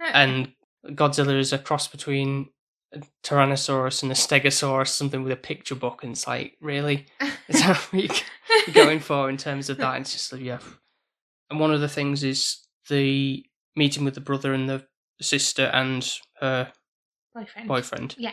uh, 0.00 0.10
and 0.14 0.52
Godzilla 0.86 1.38
is 1.38 1.52
a 1.52 1.58
cross 1.58 1.86
between 1.86 2.48
Tyrannosaurus 3.22 4.02
and 4.02 4.12
a 4.12 4.14
Stegosaurus, 4.14 4.88
something 4.88 5.22
with 5.22 5.32
a 5.32 5.36
picture 5.36 5.74
book, 5.74 6.02
and 6.02 6.12
it's 6.12 6.26
like 6.26 6.56
really, 6.60 7.06
is 7.48 7.60
that 7.60 7.76
what 7.76 8.24
you're 8.66 8.74
going 8.74 9.00
for 9.00 9.28
in 9.28 9.36
terms 9.36 9.70
of 9.70 9.78
that? 9.78 9.96
And 9.96 10.02
It's 10.02 10.12
just 10.12 10.32
like, 10.32 10.42
yeah. 10.42 10.58
And 11.50 11.60
one 11.60 11.72
of 11.72 11.80
the 11.80 11.88
things 11.88 12.24
is 12.24 12.58
the 12.88 13.44
meeting 13.76 14.04
with 14.04 14.14
the 14.14 14.20
brother 14.20 14.52
and 14.52 14.68
the 14.68 14.86
sister 15.20 15.64
and 15.66 16.08
her 16.40 16.72
boyfriend. 17.34 17.68
boyfriend. 17.68 18.14
Yeah. 18.18 18.32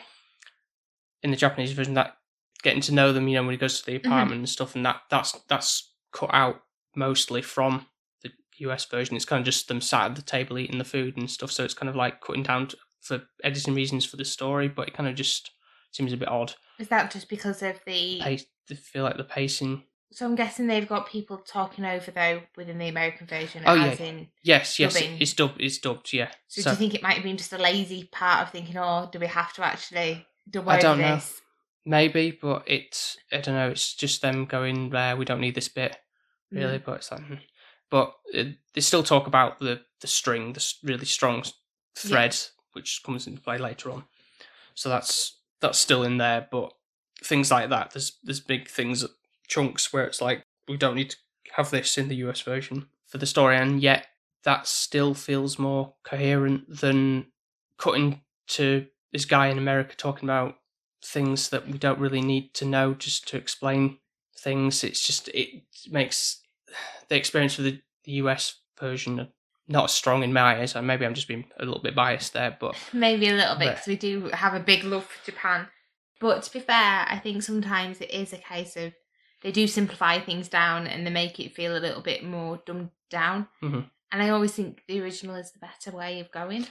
In 1.24 1.32
the 1.32 1.38
Japanese 1.38 1.72
version, 1.72 1.94
that 1.96 2.16
getting 2.64 2.82
to 2.82 2.94
know 2.94 3.14
them, 3.14 3.28
you 3.28 3.36
know, 3.36 3.44
when 3.44 3.54
he 3.54 3.58
goes 3.58 3.80
to 3.80 3.86
the 3.86 3.98
mm-hmm. 3.98 4.08
apartment 4.08 4.40
and 4.40 4.50
stuff, 4.50 4.76
and 4.76 4.86
that 4.86 5.02
that's 5.10 5.34
that's 5.48 5.92
cut 6.12 6.34
out 6.34 6.62
mostly 6.96 7.42
from 7.42 7.86
the 8.24 8.32
US 8.60 8.86
version. 8.86 9.16
It's 9.16 9.26
kind 9.26 9.40
of 9.40 9.46
just 9.46 9.68
them 9.68 9.82
sat 9.82 10.12
at 10.12 10.16
the 10.16 10.22
table 10.22 10.58
eating 10.58 10.78
the 10.78 10.84
food 10.84 11.18
and 11.18 11.30
stuff. 11.30 11.52
So 11.52 11.64
it's 11.64 11.74
kind 11.74 11.90
of 11.90 11.96
like 11.96 12.22
cutting 12.22 12.44
down 12.44 12.68
to, 12.68 12.78
for 13.02 13.22
editing 13.44 13.74
reasons 13.74 14.06
for 14.06 14.18
the 14.18 14.26
story, 14.26 14.68
but 14.68 14.88
it 14.88 14.94
kind 14.94 15.10
of 15.10 15.16
just 15.16 15.52
seems 15.92 16.14
a 16.14 16.18
bit 16.18 16.30
odd. 16.30 16.54
Is 16.80 16.88
that 16.90 17.12
just 17.12 17.30
because 17.30 17.62
of 17.62 17.80
the? 17.86 18.20
Pace, 18.22 18.46
I 18.70 18.76
feel 18.76 19.04
like 19.04 19.18
the 19.18 19.24
pacing. 19.24 19.84
So 20.14 20.26
I'm 20.26 20.36
guessing 20.36 20.68
they've 20.68 20.88
got 20.88 21.08
people 21.08 21.38
talking 21.38 21.86
over 21.86 22.12
though 22.12 22.42
within 22.58 22.78
the 22.78 22.90
American 22.90 23.28
version. 23.28 23.64
Oh, 23.66 23.80
as 23.80 24.00
yeah. 24.00 24.06
in. 24.06 24.28
Yes, 24.44 24.78
yes, 24.78 24.94
Dubbing. 24.94 25.18
it's 25.22 25.34
dubbed. 25.34 25.62
It's 25.62 25.78
dubbed. 25.78 26.12
Yeah. 26.12 26.32
So, 26.48 26.62
So- 26.62 26.70
do 26.70 26.74
you 26.74 26.78
think 26.78 26.96
it 26.96 27.04
might 27.04 27.14
have 27.16 27.24
been 27.24 27.38
just 27.38 27.54
a 27.54 27.58
lazy 27.58 28.10
part 28.12 28.42
of 28.46 28.52
thinking, 28.52 28.78
oh, 28.78 29.10
do 29.12 29.20
we 29.20 29.28
have 29.28 29.54
to 29.54 29.66
actually 29.66 30.26
dub 30.50 30.68
I 30.68 30.80
don't 30.80 31.00
know. 31.00 31.16
this? 31.16 31.42
Maybe, 31.86 32.38
but 32.40 32.64
it's 32.68 33.18
I 33.32 33.38
don't 33.38 33.56
know. 33.56 33.70
It's 33.70 33.96
just 33.96 34.22
them 34.22 34.46
going 34.46 34.90
there. 34.90 35.16
We 35.16 35.26
don't 35.26 35.42
need 35.42 35.56
this 35.56 35.70
bit 35.70 35.98
really, 36.52 36.78
Mm. 36.80 36.86
but 36.86 36.96
it's 36.98 37.12
like, 37.12 37.22
hmm. 37.24 37.36
but 37.90 38.14
uh, 38.38 38.44
they 38.74 38.82
still 38.82 39.04
talk 39.04 39.28
about 39.28 39.60
the 39.60 39.82
the 40.02 40.08
string, 40.08 40.54
the 40.54 40.74
really 40.84 41.06
strong 41.06 41.44
thread, 41.96 42.38
which 42.74 43.02
comes 43.04 43.28
into 43.28 43.42
play 43.42 43.58
later 43.58 43.92
on. 43.92 44.04
So 44.76 44.90
that's 44.90 45.38
that's 45.60 45.78
still 45.80 46.04
in 46.04 46.18
there, 46.18 46.48
but 46.52 46.74
things 47.24 47.52
like 47.52 47.70
that. 47.70 47.92
There's 47.92 48.18
there's 48.24 48.40
big 48.40 48.68
things, 48.68 49.06
chunks 49.48 49.94
where 49.94 50.06
it's 50.06 50.22
like 50.22 50.44
we 50.68 50.78
don't 50.78 50.96
need 50.96 51.12
to 51.12 51.18
have 51.56 51.70
this 51.70 51.98
in 51.98 52.08
the 52.08 52.16
US 52.16 52.42
version 52.42 52.88
for 53.08 53.18
the 53.18 53.26
story, 53.26 53.58
and 53.58 53.82
yet 53.82 54.08
that 54.44 54.68
still 54.68 55.14
feels 55.14 55.60
more 55.60 55.94
coherent 56.04 56.80
than 56.80 57.28
cutting 57.78 58.22
to 58.48 58.88
this 59.12 59.26
guy 59.26 59.48
in 59.48 59.58
America 59.58 59.96
talking 59.96 60.28
about 60.28 60.58
things 61.04 61.50
that 61.50 61.68
we 61.68 61.78
don't 61.78 62.00
really 62.00 62.22
need 62.22 62.54
to 62.54 62.66
know 62.66 62.94
just 62.94 63.28
to 63.28 63.38
explain 63.38 63.98
things. 64.38 64.84
It's 64.84 65.06
just 65.06 65.28
it 65.30 65.64
makes 65.90 66.42
the 67.10 67.16
experience 67.16 67.58
of 67.60 67.66
the, 67.66 67.82
the 68.04 68.14
US 68.14 68.56
version 68.80 69.28
not 69.72 69.86
as 69.86 69.92
strong 69.94 70.24
in 70.24 70.34
my 70.34 70.60
eyes. 70.60 70.76
And 70.76 70.86
maybe 70.86 71.06
I'm 71.06 71.14
just 71.14 71.28
being 71.28 71.46
a 71.60 71.66
little 71.66 71.82
bit 71.82 71.96
biased 71.96 72.34
there, 72.34 72.56
but 72.60 72.76
Maybe 72.94 73.28
a 73.30 73.34
little 73.34 73.56
bit 73.56 73.70
because 73.72 73.88
we 73.88 73.96
do 73.96 74.30
have 74.34 74.54
a 74.54 74.60
big 74.60 74.84
love 74.84 75.06
for 75.06 75.26
Japan. 75.26 75.68
But 76.20 76.44
to 76.44 76.54
be 76.54 76.60
fair, 76.60 77.06
I 77.10 77.20
think 77.24 77.42
sometimes 77.42 78.00
it 78.02 78.12
is 78.12 78.32
a 78.34 78.38
case 78.38 78.76
of 78.78 78.94
they 79.42 79.52
do 79.52 79.66
simplify 79.68 80.20
things 80.20 80.48
down 80.50 80.86
and 80.86 81.06
they 81.06 81.10
make 81.12 81.40
it 81.40 81.56
feel 81.56 81.76
a 81.76 81.80
little 81.80 82.02
bit 82.02 82.24
more 82.24 82.62
dumbed 82.66 82.92
down. 83.10 83.48
Mhm. 83.64 83.90
And 84.12 84.22
I 84.22 84.30
always 84.30 84.54
think 84.54 84.84
the 84.88 85.02
original 85.02 85.36
is 85.36 85.52
the 85.52 85.60
better 85.60 85.96
way 85.96 86.20
of 86.20 86.32
going. 86.32 86.68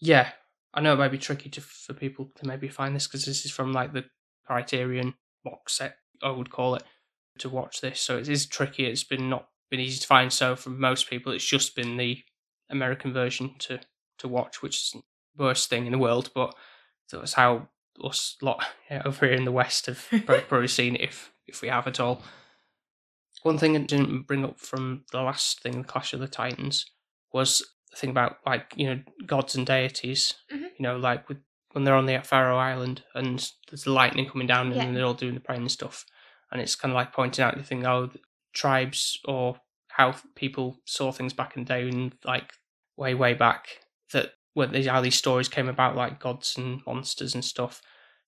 yeah, 0.00 0.32
I 0.72 0.80
know 0.80 0.94
it 0.94 0.98
might 0.98 1.10
be 1.10 1.18
tricky 1.18 1.50
to 1.50 1.60
for 1.60 1.92
people 1.94 2.30
to 2.36 2.46
maybe 2.46 2.68
find 2.68 2.96
this 2.96 3.06
because 3.06 3.26
this 3.26 3.44
is 3.44 3.50
from 3.50 3.72
like 3.72 3.92
the 3.92 4.06
Criterion 4.46 5.14
box 5.44 5.74
set, 5.74 5.96
I 6.22 6.30
would 6.30 6.50
call 6.50 6.74
it, 6.74 6.82
to 7.38 7.48
watch 7.48 7.80
this. 7.80 8.00
So 8.00 8.18
it 8.18 8.28
is 8.28 8.46
tricky. 8.46 8.86
It's 8.86 9.04
been 9.04 9.28
not 9.28 9.48
been 9.70 9.80
easy 9.80 10.00
to 10.00 10.06
find. 10.06 10.32
So 10.32 10.56
for 10.56 10.70
most 10.70 11.08
people, 11.10 11.32
it's 11.32 11.44
just 11.44 11.76
been 11.76 11.96
the 11.96 12.22
American 12.70 13.12
version 13.12 13.54
to 13.60 13.80
to 14.18 14.28
watch, 14.28 14.62
which 14.62 14.76
is 14.76 14.90
the 15.36 15.42
worst 15.44 15.68
thing 15.70 15.86
in 15.86 15.92
the 15.92 15.98
world. 15.98 16.30
But 16.34 16.54
that's 17.12 17.34
how 17.34 17.68
us 18.04 18.36
lot 18.40 18.64
yeah, 18.90 19.02
over 19.06 19.26
here 19.26 19.34
in 19.34 19.44
the 19.44 19.52
West 19.52 19.86
have 19.86 20.06
probably, 20.26 20.68
seen 20.68 20.94
it 20.96 21.02
if 21.02 21.32
if 21.46 21.62
we 21.62 21.68
have 21.68 21.86
at 21.86 22.00
all. 22.00 22.22
One 23.42 23.58
thing 23.58 23.74
I 23.76 23.80
didn't 23.80 24.26
bring 24.26 24.44
up 24.44 24.58
from 24.60 25.04
the 25.12 25.22
last 25.22 25.60
thing, 25.62 25.78
the 25.80 25.88
Clash 25.88 26.12
of 26.12 26.20
the 26.20 26.28
Titans, 26.28 26.84
was 27.32 27.62
the 27.90 27.96
thing 27.96 28.10
about 28.10 28.38
like 28.46 28.74
you 28.76 28.86
know 28.86 29.00
gods 29.26 29.54
and 29.54 29.66
deities. 29.66 30.34
Mhm. 30.52 30.60
You 30.78 30.82
know, 30.82 30.96
like 30.96 31.28
with 31.28 31.38
when 31.72 31.84
they're 31.84 31.94
on 31.94 32.06
the 32.06 32.20
Faroe 32.22 32.58
Island 32.58 33.02
and 33.14 33.50
there's 33.70 33.84
the 33.84 33.92
lightning 33.92 34.28
coming 34.28 34.46
down 34.48 34.66
and 34.66 34.76
Yeah. 34.76 34.84
then 34.84 34.94
they're 34.94 35.04
all 35.04 35.14
doing 35.14 35.34
the 35.34 35.40
praying 35.40 35.62
and 35.62 35.70
stuff, 35.72 36.04
and 36.50 36.60
it's 36.60 36.74
kind 36.76 36.92
of 36.92 36.96
like 36.96 37.12
pointing 37.12 37.44
out 37.44 37.56
the 37.56 37.62
thing, 37.62 37.86
oh, 37.86 38.06
the 38.06 38.20
tribes 38.52 39.18
or 39.24 39.60
how 39.88 40.14
people 40.34 40.80
saw 40.84 41.10
things 41.12 41.32
back 41.32 41.56
in 41.56 41.64
the 41.64 41.68
day 41.68 41.88
and 41.88 42.14
like 42.24 42.52
way 43.00 43.14
way 43.14 43.34
back 43.34 43.66
that 44.12 44.32
when 44.54 44.70
these 44.72 44.86
how 44.86 45.00
these 45.00 45.16
stories 45.16 45.48
came 45.48 45.68
about, 45.68 45.96
like 45.96 46.20
gods 46.20 46.56
and 46.56 46.80
monsters 46.86 47.34
and 47.34 47.44
stuff, 47.44 47.80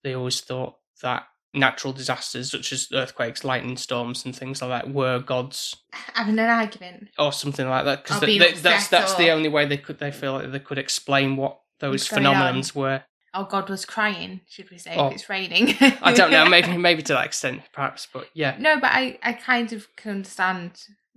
they 0.03 0.15
always 0.15 0.41
thought 0.41 0.75
that 1.03 1.25
natural 1.55 1.93
disasters 1.93 2.51
such 2.51 2.73
as 2.73 2.89
earthquakes, 2.95 3.45
lightning 3.45 3.77
storms, 3.77 4.25
and 4.25 4.35
things 4.35 4.63
like 4.63 4.71
that 4.71 4.93
were 4.93 5.19
gods 5.21 5.77
Having 6.15 6.39
an 6.39 6.49
argument. 6.49 7.09
or 7.19 7.33
something 7.33 7.69
like 7.69 7.85
that 7.85 8.03
because 8.05 8.23
Or 8.23 8.61
that's 8.61 8.89
that's 8.89 9.15
the 9.17 9.31
only 9.31 9.49
way 9.51 9.67
they 9.67 9.77
could 9.77 9.99
they 9.99 10.11
feel 10.11 10.33
like 10.33 10.51
they 10.51 10.59
could 10.61 10.79
explain 10.79 11.37
what 11.37 11.61
those 11.81 11.93
What's 11.93 12.11
going 12.11 12.27
on. 12.27 12.35
phenomenons 12.55 12.75
were. 12.75 13.03
Oh, 13.35 13.45
God 13.45 13.71
was 13.71 13.87
crying, 13.87 14.43
should 14.47 14.71
we 14.71 14.77
say, 14.79 14.95
Oh. 14.95 15.07
if 15.09 15.15
it's 15.15 15.29
raining. 15.31 15.75
I 16.03 16.13
don't 16.13 16.31
know, 16.31 16.47
maybe 16.57 16.77
maybe 16.77 17.03
to 17.03 17.15
that 17.15 17.25
extent, 17.27 17.63
perhaps, 17.73 18.07
but 18.13 18.29
yeah, 18.35 18.57
No, 18.59 18.79
but 18.79 18.91
I, 18.93 19.19
I 19.23 19.33
kind 19.33 19.73
of 19.73 19.89
can 19.97 20.11
understand 20.13 20.73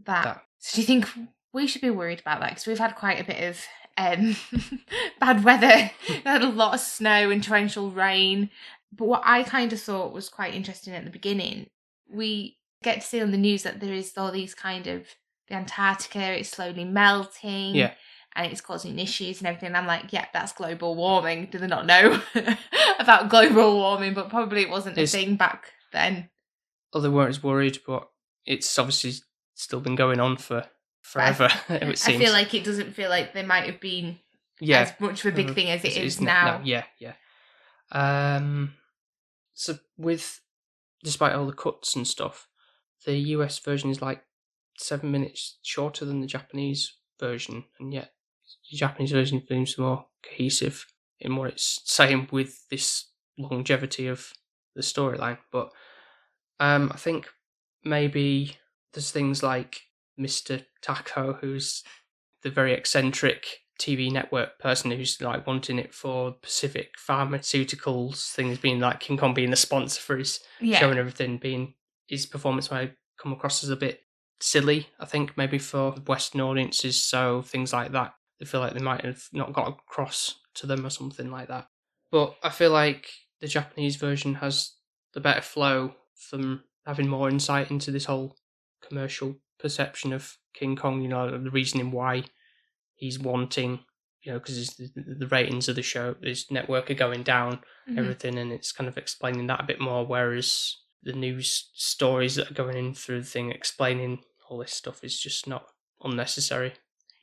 that. 0.05 0.23
That. 0.23 0.43
So 0.59 0.75
do 0.75 0.81
you 0.81 0.87
think 0.87 1.07
we 1.55 1.67
should 1.67 1.81
be 1.81 1.89
worried 1.89 2.19
about 2.19 2.41
that? 2.41 2.49
Because 2.49 2.67
we've 2.67 2.77
had 2.77 2.95
quite 2.95 3.19
a 3.19 3.23
bit 3.23 3.41
of 3.41 3.65
um, 3.97 4.35
bad 5.19 5.43
weather. 5.43 5.89
we 6.09 6.21
had 6.25 6.43
a 6.43 6.49
lot 6.49 6.73
of 6.73 6.81
snow 6.81 7.31
and 7.31 7.41
torrential 7.41 7.89
rain. 7.89 8.49
But 8.91 9.07
what 9.07 9.21
I 9.23 9.43
kind 9.43 9.71
of 9.71 9.79
thought 9.79 10.13
was 10.13 10.29
quite 10.29 10.53
interesting 10.53 10.93
at 10.93 11.05
the 11.05 11.11
beginning, 11.11 11.69
we 12.11 12.57
get 12.83 13.01
to 13.01 13.07
see 13.07 13.21
on 13.21 13.31
the 13.31 13.37
news 13.37 13.63
that 13.63 13.79
there 13.79 13.93
is 13.93 14.13
all 14.17 14.31
these 14.31 14.53
kind 14.53 14.85
of 14.85 15.07
the 15.47 15.55
Antarctica, 15.55 16.37
it's 16.37 16.49
slowly 16.49 16.83
melting. 16.83 17.73
Yeah. 17.73 17.93
And 18.35 18.51
it's 18.51 18.59
causing 18.59 18.99
issues 18.99 19.39
and 19.39 19.47
everything. 19.47 19.67
And 19.67 19.77
I'm 19.77 19.87
like, 19.87 20.11
yeah, 20.11 20.25
that's 20.33 20.51
global 20.51 20.93
warming. 20.95 21.47
Do 21.49 21.57
they 21.57 21.67
not 21.67 21.85
know 21.85 22.21
about 22.99 23.29
global 23.29 23.77
warming? 23.77 24.13
But 24.13 24.29
probably 24.29 24.61
it 24.61 24.69
wasn't 24.69 24.97
a 24.97 25.07
thing 25.07 25.37
back 25.37 25.71
then. 25.93 26.29
well, 26.93 27.01
they 27.01 27.07
weren't 27.07 27.29
as 27.29 27.41
worried, 27.41 27.79
but 27.87 28.09
it's 28.45 28.77
obviously 28.77 29.13
still 29.53 29.79
been 29.79 29.95
going 29.95 30.19
on 30.19 30.35
for 30.35 30.65
forever. 31.05 31.49
it 31.69 31.97
seems. 31.99 32.21
I 32.21 32.25
feel 32.25 32.33
like 32.33 32.53
it 32.53 32.63
doesn't 32.63 32.93
feel 32.93 33.09
like 33.09 33.33
there 33.33 33.45
might 33.45 33.65
have 33.65 33.79
been 33.79 34.19
yeah, 34.59 34.81
as 34.81 34.93
much 34.99 35.23
of 35.25 35.33
a 35.33 35.35
big 35.35 35.47
Mhm. 35.47 35.55
thing 35.55 35.69
as 35.69 35.83
it 35.83 35.97
is 35.97 36.19
now. 36.21 36.57
no, 36.57 36.63
yeah, 36.63 36.85
yeah. 36.99 37.13
Um, 37.91 38.73
so 39.53 39.77
with 39.97 40.41
despite 41.03 41.33
all 41.33 41.45
the 41.45 41.53
cuts 41.53 41.95
and 41.95 42.07
stuff, 42.07 42.47
the 43.05 43.15
US 43.35 43.59
version 43.59 43.89
is 43.89 44.01
like 44.01 44.23
seven 44.77 45.11
minutes 45.11 45.59
shorter 45.61 46.05
than 46.05 46.21
the 46.21 46.27
Japanese 46.27 46.97
version, 47.19 47.65
and 47.79 47.93
yet 47.93 48.13
the 48.71 48.77
Japanese 48.77 49.11
version 49.11 49.45
seems 49.47 49.77
more 49.77 50.07
cohesive 50.23 50.85
in 51.19 51.35
what 51.35 51.49
it's 51.49 51.81
saying 51.85 52.27
with 52.31 52.67
this 52.69 53.09
longevity 53.37 54.07
of 54.07 54.33
the 54.75 54.81
storyline. 54.81 55.37
But 55.51 55.71
um, 56.59 56.91
I 56.93 56.97
think 56.97 57.29
maybe 57.83 58.57
there's 58.93 59.11
things 59.11 59.43
like 59.43 59.81
Mr. 60.19 60.65
Tako, 60.81 61.39
who's 61.39 61.83
the 62.43 62.49
very 62.49 62.73
eccentric 62.73 63.45
TV 63.79 64.09
network 64.11 64.57
person 64.59 64.91
who's 64.91 65.19
like 65.21 65.45
wanting 65.45 65.77
it 65.79 65.93
for 65.93 66.31
Pacific 66.41 66.93
Pharmaceuticals 66.97 68.31
things 68.31 68.57
being 68.57 68.79
like 68.79 68.99
King 69.01 69.17
Kong 69.17 69.33
being 69.33 69.49
the 69.49 69.55
sponsor 69.57 69.99
for 70.01 70.17
his 70.17 70.39
Yeah. 70.61 70.79
show 70.79 70.89
and 70.89 70.99
everything 70.99 71.37
being 71.37 71.73
his 72.07 72.25
performance 72.25 72.71
might 72.71 72.95
come 73.17 73.33
across 73.33 73.63
as 73.63 73.69
a 73.69 73.75
bit 73.75 74.01
silly, 74.39 74.87
I 74.99 75.05
think, 75.05 75.35
maybe 75.37 75.57
for 75.57 75.91
Western 76.07 76.41
audiences. 76.41 77.01
So 77.03 77.41
things 77.41 77.73
like 77.73 77.91
that, 77.93 78.13
they 78.39 78.45
feel 78.45 78.61
like 78.61 78.73
they 78.73 78.83
might 78.83 79.03
have 79.03 79.23
not 79.33 79.53
got 79.53 79.67
across 79.67 80.35
to 80.55 80.67
them 80.67 80.85
or 80.85 80.89
something 80.89 81.29
like 81.31 81.47
that. 81.49 81.67
But 82.11 82.35
I 82.43 82.49
feel 82.49 82.71
like 82.71 83.09
the 83.41 83.47
Japanese 83.47 83.95
version 83.97 84.35
has 84.35 84.73
the 85.13 85.19
better 85.19 85.41
flow 85.41 85.95
from 86.15 86.63
having 86.85 87.07
more 87.07 87.27
insight 87.29 87.71
into 87.71 87.91
this 87.91 88.05
whole 88.05 88.37
commercial 88.81 89.35
perception 89.59 90.13
of 90.13 90.37
King 90.53 90.75
Kong, 90.75 91.01
you 91.01 91.07
know, 91.09 91.31
the 91.31 91.49
reasoning 91.51 91.91
why 91.91 92.23
he's 92.95 93.19
wanting, 93.19 93.79
you 94.21 94.31
know, 94.31 94.39
because 94.39 94.75
the, 94.75 94.89
the 95.19 95.27
ratings 95.27 95.67
of 95.67 95.75
the 95.75 95.81
show, 95.81 96.15
his 96.21 96.49
network 96.51 96.89
are 96.89 96.93
going 96.95 97.23
down, 97.23 97.59
Mhm. 97.89 97.97
everything, 97.99 98.37
and 98.37 98.51
it's 98.51 98.71
kind 98.71 98.87
of 98.87 98.97
explaining 98.97 99.47
that 99.47 99.59
a 99.61 99.65
bit 99.65 99.79
more. 99.79 100.05
Whereas 100.05 100.77
the 101.03 101.13
news 101.13 101.69
stories 101.73 102.35
that 102.35 102.49
are 102.49 102.53
going 102.55 102.77
in 102.77 102.93
through 102.95 103.21
the 103.21 103.27
thing, 103.27 103.51
explaining 103.51 104.23
all 104.49 104.57
this 104.59 104.73
stuff, 104.73 105.03
is 105.03 105.19
just 105.19 105.45
not 105.47 105.67
unnecessary 106.03 106.73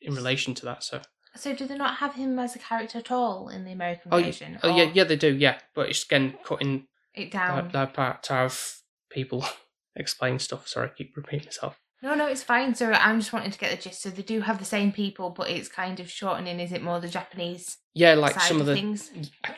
in 0.01 0.15
relation 0.15 0.55
to 0.55 0.65
that. 0.67 0.83
So, 0.85 1.03
So 1.35 1.55
do 1.55 1.67
they 1.67 1.77
not 1.77 1.97
have 1.97 2.15
him 2.15 2.39
as 2.39 2.55
a 2.55 2.59
character 2.59 2.99
at 2.99 3.11
all 3.11 3.49
in 3.49 3.65
the 3.65 3.73
American 3.73 4.11
oh, 4.13 4.23
version? 4.23 4.59
oh 4.63 4.77
yeah, 4.77 4.85
Or 4.85 4.93
yeah, 4.93 5.05
they 5.05 5.17
do, 5.17 5.35
yeah, 5.35 5.59
but 5.75 5.89
it's 5.89 6.05
again 6.05 6.39
cutting 6.45 6.87
It 7.15 7.33
that, 7.33 7.49
down. 7.49 7.69
that 7.73 7.95
part 7.95 8.23
to 8.25 8.35
have 8.35 8.75
people 9.11 9.45
explain 9.97 10.39
stuff. 10.39 10.69
Sorry, 10.69 10.89
I 10.89 10.93
keep 10.93 11.17
repeating 11.17 11.47
myself. 11.47 11.81
No, 12.03 12.15
no, 12.15 12.27
it's 12.27 12.43
fine. 12.43 12.75
So 12.75 12.91
I'm 12.93 13.21
just 13.21 13.33
wanting 13.33 13.53
to 13.53 13.59
get 13.59 13.71
the 13.71 13.77
gist. 13.83 14.03
So 14.03 14.11
they 14.11 14.23
do 14.23 14.41
have 14.41 14.59
the 14.59 14.65
same 14.65 14.91
people, 14.93 15.31
but 15.31 15.49
it's 15.49 15.69
kind 15.69 16.01
of 16.01 16.11
shortening. 16.11 16.59
Is 16.61 16.73
it 16.73 16.83
more 16.83 16.99
the 17.01 17.09
Japanese 17.09 17.79
Yeah, 17.95 18.15
like 18.15 18.39
some 18.41 18.61
of 18.61 18.67
the 18.67 18.75
things? 18.75 19.11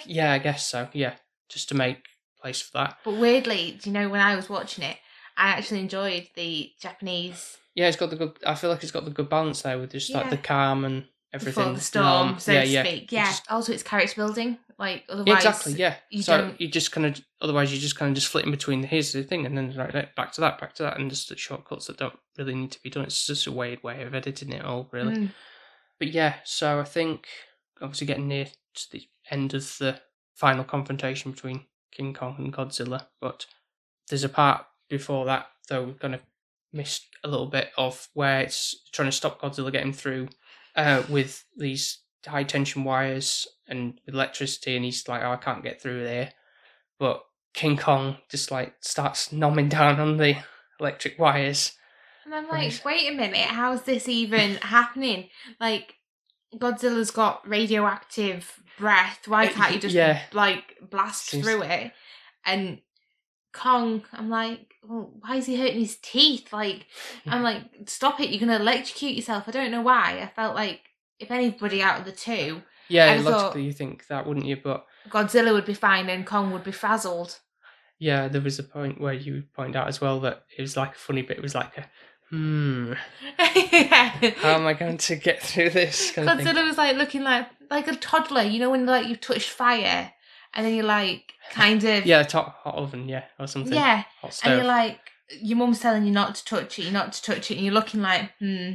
yeah, 0.05 0.33
I 0.33 0.39
guess 0.39 0.67
so. 0.69 0.89
Yeah, 0.93 1.15
just 1.49 1.69
to 1.71 1.75
make 1.75 2.05
place 2.41 2.61
for 2.61 2.79
that. 2.79 2.99
But 3.05 3.15
weirdly, 3.15 3.79
do 3.83 3.89
you 3.89 3.95
know 3.95 4.09
when 4.11 4.21
I 4.21 4.37
was 4.37 4.49
watching 4.51 4.85
it, 4.85 4.99
I 5.37 5.49
actually 5.51 5.81
enjoyed 5.81 6.29
the 6.37 6.71
Japanese 6.81 7.57
Yeah, 7.75 7.89
it's 7.89 7.97
got 7.97 8.11
the 8.11 8.17
good. 8.17 8.39
I 8.47 8.55
feel 8.55 8.71
like 8.71 8.83
it's 8.83 8.93
got 8.93 9.05
the 9.05 9.11
good 9.11 9.29
balance 9.29 9.63
there 9.63 9.79
with 9.79 9.93
just 9.93 10.11
like 10.13 10.25
Yeah. 10.27 10.31
the 10.31 10.37
calm 10.37 10.85
and 10.85 11.07
everything. 11.33 11.63
before 11.65 11.75
the 11.75 11.81
storm, 11.81 12.39
so 12.39 12.53
yeah, 12.53 12.83
to 12.83 12.89
speak. 12.89 13.03
It 13.05 13.13
Yeah. 13.13 13.25
just- 13.27 13.51
Also, 13.51 13.73
it's 13.73 13.83
character 13.83 14.15
building. 14.17 14.59
Like 14.79 15.05
otherwise, 15.09 15.45
exactly. 15.45 15.73
Yeah. 15.75 15.97
you 16.11 16.23
so 16.23 16.39
don't- 16.39 16.61
you 16.61 16.69
just 16.69 16.93
kind 16.93 17.07
of 17.07 17.21
otherwise 17.41 17.73
you 17.73 17.79
just 17.79 17.97
kind 17.97 18.11
of 18.11 18.15
just 18.15 18.29
flitting 18.29 18.51
between 18.51 18.83
here's 18.83 19.13
the 19.13 19.23
thing 19.23 19.47
and 19.47 19.57
then 19.57 19.75
right, 19.77 20.15
back 20.15 20.33
to 20.33 20.41
that, 20.41 20.61
back 20.61 20.75
to 20.75 20.83
that, 20.85 20.99
and 20.99 21.11
just 21.11 21.29
the 21.29 21.37
shortcuts 21.37 21.87
that 21.87 21.97
don't 21.97 22.19
really 22.39 22.55
need 22.55 22.73
to 22.73 22.83
be 22.83 22.91
done. 22.91 23.05
It's 23.05 23.27
just 23.27 23.47
a 23.47 23.53
weird 23.53 23.83
way 23.83 24.03
of 24.03 24.15
editing 24.15 24.53
it 24.53 24.65
all, 24.65 24.89
really. 24.93 25.17
Mm. 25.17 25.31
But 25.99 26.09
yeah, 26.09 26.37
so 26.45 26.81
I 26.81 26.85
think 26.85 27.27
obviously 27.81 28.07
getting 28.07 28.29
near 28.29 28.47
to 28.47 28.91
the 28.91 29.07
end 29.31 29.55
of 29.55 29.77
the 29.79 30.01
final 30.35 30.65
confrontation 30.65 31.31
between 31.31 31.67
King 31.93 32.13
Kong 32.13 32.37
and 32.39 32.53
Godzilla, 32.53 33.07
but 33.21 33.47
there's 34.09 34.25
a 34.25 34.29
part 34.29 34.67
before 34.89 35.25
that 35.27 35.47
though 35.69 35.85
we're 35.85 35.93
gonna 35.93 36.21
miss 36.73 37.01
a 37.23 37.29
little 37.29 37.47
bit 37.47 37.71
of 37.79 38.09
where 38.15 38.41
it's 38.41 38.75
trying 38.93 39.09
to 39.09 39.13
stop 39.17 39.41
Godzilla 39.41 39.73
getting 39.73 39.93
through 39.93 40.29
uh, 40.77 41.03
with 41.09 41.45
these 41.57 42.01
high 42.27 42.43
tension 42.43 42.85
wires 42.85 43.47
and 43.69 44.01
with 44.07 44.15
electricity, 44.15 44.77
and 44.77 44.85
he's 44.85 45.07
like, 45.09 45.23
"Oh, 45.23 45.33
I 45.33 45.37
can't 45.37 45.63
get 45.63 45.81
through 45.81 46.03
there," 46.05 46.33
but 46.99 47.23
King 47.55 47.77
Kong 47.77 48.17
just 48.31 48.51
like 48.51 48.75
starts 48.81 49.29
nomming 49.31 49.69
down 49.79 50.01
on 50.01 50.17
the 50.17 50.37
electric 50.81 51.19
wires. 51.19 51.73
And 52.25 52.35
I'm 52.35 52.49
like, 52.49 52.73
wait 52.87 53.07
a 53.11 53.15
minute, 53.15 53.37
how's 53.37 53.83
this 53.83 54.09
even 54.09 54.55
happening? 54.57 55.29
Like, 55.61 55.95
Godzilla's 56.57 57.11
got 57.11 57.47
radioactive 57.47 58.61
breath. 58.79 59.29
Why 59.29 59.47
Uh, 59.47 59.51
can't 59.51 59.75
you 59.75 59.79
just 59.81 59.95
yeah. 59.95 60.23
like 60.33 60.77
blast 60.91 61.27
Seems- 61.27 61.45
through 61.45 61.63
it? 61.65 61.93
And 62.47 62.81
Kong, 63.53 64.05
I'm 64.13 64.31
like, 64.31 64.75
well, 64.83 65.13
why 65.21 65.37
is 65.37 65.47
he 65.47 65.57
hurting 65.57 65.81
his 65.81 65.97
teeth? 66.03 66.53
Like, 66.53 66.87
I'm 67.27 67.43
like, 67.51 67.63
stop 67.87 68.19
it! 68.21 68.31
You're 68.31 68.41
gonna 68.41 68.57
electrocute 68.59 69.15
yourself. 69.17 69.45
I 69.47 69.51
don't 69.53 69.71
know 69.71 69.83
why. 69.83 70.21
I 70.23 70.27
felt 70.35 70.55
like 70.55 70.81
if 71.19 71.31
anybody 71.31 71.83
out 71.83 72.01
of 72.01 72.05
the 72.07 72.13
two, 72.13 72.63
Yeah, 72.89 73.21
thought- 73.23 73.33
logically 73.33 73.63
you 73.65 73.73
think 73.73 74.07
that, 74.09 74.27
wouldn't 74.27 74.47
you? 74.47 74.57
But 74.57 74.87
Godzilla 75.09 75.53
would 75.53 75.65
be 75.67 75.75
fine 75.75 76.09
and 76.09 76.27
Kong 76.27 76.51
would 76.53 76.65
be 76.65 76.73
frazzled. 76.73 77.39
Yeah, 77.99 78.29
there 78.29 78.41
was 78.41 78.59
a 78.59 78.65
point 78.65 79.01
where 79.01 79.13
you 79.15 79.45
point 79.55 79.77
out 79.77 79.89
as 79.89 80.01
well 80.01 80.21
that 80.21 80.45
it 80.59 80.61
was 80.61 80.77
like 80.77 80.95
a 80.95 80.99
funny 80.99 81.23
bit. 81.23 81.39
It 81.39 81.43
was 81.43 81.55
like 81.55 81.77
a, 81.79 81.87
hmm, 82.29 82.93
how 83.39 84.55
am 84.55 84.67
I 84.67 84.75
going 84.75 84.99
to 84.99 85.17
get 85.17 85.43
through 85.43 85.71
this 85.71 86.11
kind 86.11 86.29
of 86.29 86.37
thing? 86.39 86.47
Godzilla 86.47 86.65
was 86.67 86.77
like 86.79 86.97
looking 86.97 87.23
like 87.23 87.47
like 87.71 87.89
a 87.89 87.95
toddler, 87.97 88.43
you 88.43 88.59
know, 88.59 88.71
when 88.71 88.87
like 88.87 89.07
you 89.07 89.17
touch 89.17 89.49
fire 89.49 90.13
and 90.55 90.67
then 90.67 90.75
you're 90.75 90.85
like 90.85 91.33
kind 91.51 91.83
of 91.85 92.05
Yeah, 92.07 92.23
top 92.23 92.57
hot 92.63 92.75
oven, 92.75 93.09
yeah, 93.09 93.25
or 93.39 93.47
something. 93.47 93.73
yeah, 93.75 94.05
and 94.43 94.55
you're 94.57 94.65
like 94.65 94.99
your 95.41 95.57
mum's 95.57 95.81
telling 95.81 96.05
you 96.05 96.13
not 96.13 96.35
to 96.35 96.45
touch 96.45 96.79
it, 96.79 96.83
you're 96.83 96.93
not 96.93 97.13
to 97.13 97.23
touch 97.23 97.51
it, 97.51 97.57
and 97.57 97.65
you're 97.65 97.75
looking 97.75 98.03
like 98.03 98.31
hmm, 98.39 98.73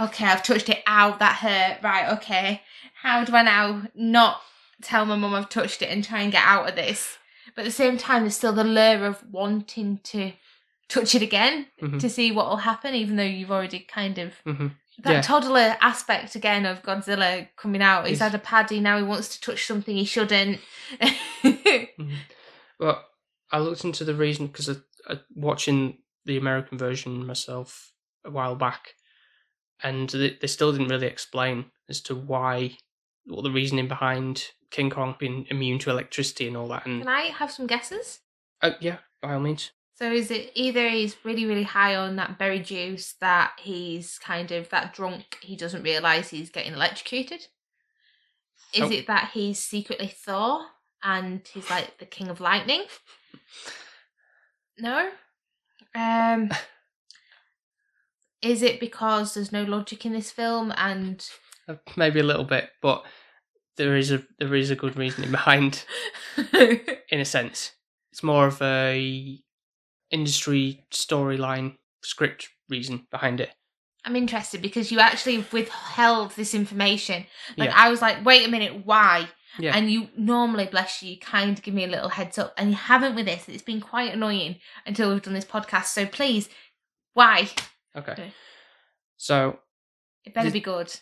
okay, 0.00 0.26
I've 0.26 0.42
touched 0.42 0.68
it. 0.68 0.82
Ow, 0.86 1.16
that 1.18 1.36
hurt. 1.36 1.82
Right, 1.82 2.12
okay, 2.14 2.62
how 3.02 3.24
do 3.24 3.34
I 3.34 3.42
now 3.42 3.82
not 3.94 4.40
tell 4.82 5.04
my 5.06 5.16
mum 5.16 5.34
I've 5.34 5.48
touched 5.48 5.82
it 5.82 5.90
and 5.90 6.04
try 6.04 6.20
and 6.22 6.32
get 6.32 6.44
out 6.44 6.68
of 6.68 6.76
this? 6.76 7.18
But 7.54 7.62
at 7.62 7.64
the 7.66 7.70
same 7.72 7.96
time, 7.98 8.22
there's 8.22 8.36
still 8.36 8.52
the 8.52 8.64
lure 8.64 9.04
of 9.06 9.22
wanting 9.30 9.98
to 10.04 10.32
touch 10.88 11.14
it 11.14 11.22
again 11.22 11.66
Mhm. 11.80 12.00
to 12.00 12.08
see 12.08 12.32
what 12.32 12.48
will 12.48 12.56
happen, 12.58 12.94
even 12.94 13.16
though 13.16 13.22
you've 13.22 13.50
already 13.50 13.80
kind 13.80 14.18
of 14.18 14.34
Mhm. 14.44 14.72
that 14.98 15.12
Yeah. 15.12 15.20
toddler 15.22 15.76
aspect 15.80 16.34
again 16.34 16.66
of 16.66 16.82
Godzilla 16.82 17.48
coming 17.56 17.82
out. 17.82 18.06
He's 18.06 18.18
He's- 18.18 18.30
had 18.30 18.34
a 18.34 18.42
paddy, 18.42 18.80
now 18.80 18.96
he 18.98 19.02
wants 19.04 19.28
to 19.36 19.40
touch 19.40 19.64
something 19.66 19.96
he 19.96 20.04
shouldn't. 20.04 20.60
Mhm. 21.00 22.16
But 22.78 23.08
I 23.50 23.58
looked 23.58 23.84
into 23.84 24.04
the 24.04 24.14
reason 24.14 24.46
because 24.46 24.68
I, 24.68 24.74
I 25.08 25.20
watching 25.34 25.98
the 26.24 26.36
American 26.36 26.78
version 26.78 27.26
myself 27.26 27.92
a 28.24 28.30
while 28.30 28.54
back, 28.54 28.94
and 29.82 30.08
they, 30.10 30.36
they 30.40 30.46
still 30.46 30.72
didn't 30.72 30.88
really 30.88 31.06
explain 31.06 31.70
as 31.88 32.00
to 32.02 32.14
why 32.14 32.76
what 33.30 33.42
the 33.42 33.50
reasoning 33.50 33.88
behind 33.88 34.48
King 34.70 34.90
Kong 34.90 35.16
being 35.18 35.46
immune 35.50 35.78
to 35.80 35.90
electricity 35.90 36.46
and 36.48 36.56
all 36.56 36.68
that. 36.68 36.86
And 36.86 37.00
Can 37.02 37.08
I 37.08 37.22
have 37.26 37.50
some 37.50 37.66
guesses? 37.66 38.20
uh, 38.62 38.72
yeah, 38.80 38.98
by 39.22 39.34
all 39.34 39.40
means. 39.40 39.70
So 39.94 40.10
is 40.10 40.30
it 40.30 40.52
either 40.54 40.88
he's 40.88 41.16
really, 41.24 41.44
really 41.44 41.62
high 41.64 41.94
on 41.94 42.16
that 42.16 42.38
berry 42.38 42.60
juice 42.60 43.14
that 43.20 43.52
he's 43.58 44.18
kind 44.18 44.50
of 44.50 44.70
that 44.70 44.94
drunk 44.94 45.38
he 45.42 45.56
doesn't 45.56 45.82
realise 45.82 46.30
he's 46.30 46.50
getting 46.50 46.72
electrocuted? 46.72 47.46
Is 48.72 48.82
Oh. 48.82 48.90
it 48.90 49.06
that 49.08 49.30
he's 49.34 49.58
secretly 49.58 50.06
Thor 50.06 50.64
and 51.02 51.46
he's 51.52 51.68
like 51.68 51.98
the 51.98 52.06
king 52.06 52.28
of 52.28 52.40
lightning? 52.40 52.84
No? 54.78 55.10
Um 55.94 56.50
Is 58.42 58.62
it 58.62 58.80
because 58.80 59.34
there's 59.34 59.52
no 59.52 59.64
logic 59.64 60.06
in 60.06 60.12
this 60.14 60.30
film 60.30 60.72
and 60.78 61.22
Uh, 61.68 61.74
Maybe 61.96 62.20
a 62.20 62.24
little 62.24 62.44
bit, 62.44 62.70
but 62.80 63.04
there 63.80 63.96
is 63.96 64.12
a 64.12 64.22
there 64.38 64.54
is 64.54 64.70
a 64.70 64.76
good 64.76 64.96
reasoning 64.96 65.30
behind. 65.30 65.84
In 67.10 67.20
a 67.20 67.24
sense, 67.24 67.72
it's 68.12 68.22
more 68.22 68.46
of 68.46 68.60
a 68.62 69.38
industry 70.10 70.84
storyline 70.92 71.76
script 72.02 72.48
reason 72.68 73.06
behind 73.10 73.40
it. 73.40 73.50
I'm 74.04 74.16
interested 74.16 74.62
because 74.62 74.90
you 74.92 74.98
actually 75.00 75.44
withheld 75.52 76.32
this 76.32 76.54
information. 76.54 77.26
Like 77.56 77.70
Yeah. 77.70 77.74
I 77.76 77.90
was 77.90 78.00
like, 78.02 78.24
wait 78.24 78.46
a 78.46 78.50
minute, 78.50 78.84
why? 78.86 79.28
Yeah. 79.58 79.76
And 79.76 79.90
you 79.90 80.08
normally, 80.16 80.66
bless 80.66 81.02
you, 81.02 81.10
you 81.12 81.18
kind 81.18 81.50
of 81.56 81.62
give 81.62 81.74
me 81.74 81.84
a 81.84 81.88
little 81.88 82.08
heads 82.08 82.38
up, 82.38 82.54
and 82.56 82.70
you 82.70 82.76
haven't 82.76 83.14
with 83.14 83.26
this. 83.26 83.48
It's 83.48 83.62
been 83.62 83.80
quite 83.80 84.12
annoying 84.14 84.56
until 84.86 85.10
we've 85.10 85.22
done 85.22 85.34
this 85.34 85.44
podcast. 85.44 85.86
So 85.86 86.06
please, 86.06 86.48
why? 87.14 87.48
Okay. 87.96 88.12
Okay. 88.12 88.32
So, 89.16 89.58
It 90.24 90.32
better 90.34 90.46
This- 90.46 90.52
be 90.54 90.60
good. 90.60 90.94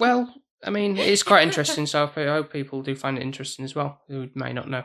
well, 0.00 0.34
I 0.64 0.70
mean, 0.70 0.96
it's 0.96 1.22
quite 1.22 1.42
interesting. 1.42 1.86
So 1.86 2.04
I 2.16 2.24
hope 2.24 2.52
people 2.52 2.82
do 2.82 2.94
find 2.94 3.18
it 3.18 3.22
interesting 3.22 3.64
as 3.64 3.74
well, 3.74 4.00
who 4.08 4.28
may 4.34 4.52
not 4.52 4.68
know. 4.68 4.84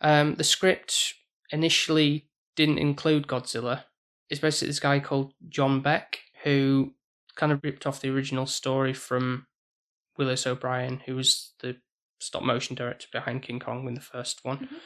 Um, 0.00 0.34
the 0.34 0.44
script 0.44 1.14
initially 1.50 2.28
didn't 2.56 2.78
include 2.78 3.26
Godzilla. 3.26 3.84
It's 4.28 4.40
basically 4.40 4.68
this 4.68 4.80
guy 4.80 5.00
called 5.00 5.32
John 5.48 5.80
Beck 5.80 6.18
who 6.44 6.92
kind 7.36 7.52
of 7.52 7.60
ripped 7.62 7.86
off 7.86 8.00
the 8.00 8.10
original 8.10 8.46
story 8.46 8.92
from 8.92 9.46
Willis 10.16 10.46
O'Brien, 10.46 11.00
who 11.06 11.16
was 11.16 11.54
the 11.60 11.76
stop 12.18 12.42
motion 12.42 12.74
director 12.76 13.06
behind 13.12 13.42
King 13.42 13.60
Kong 13.60 13.86
in 13.88 13.94
the 13.94 14.00
first 14.00 14.44
one, 14.44 14.58
Mhm. 14.58 14.80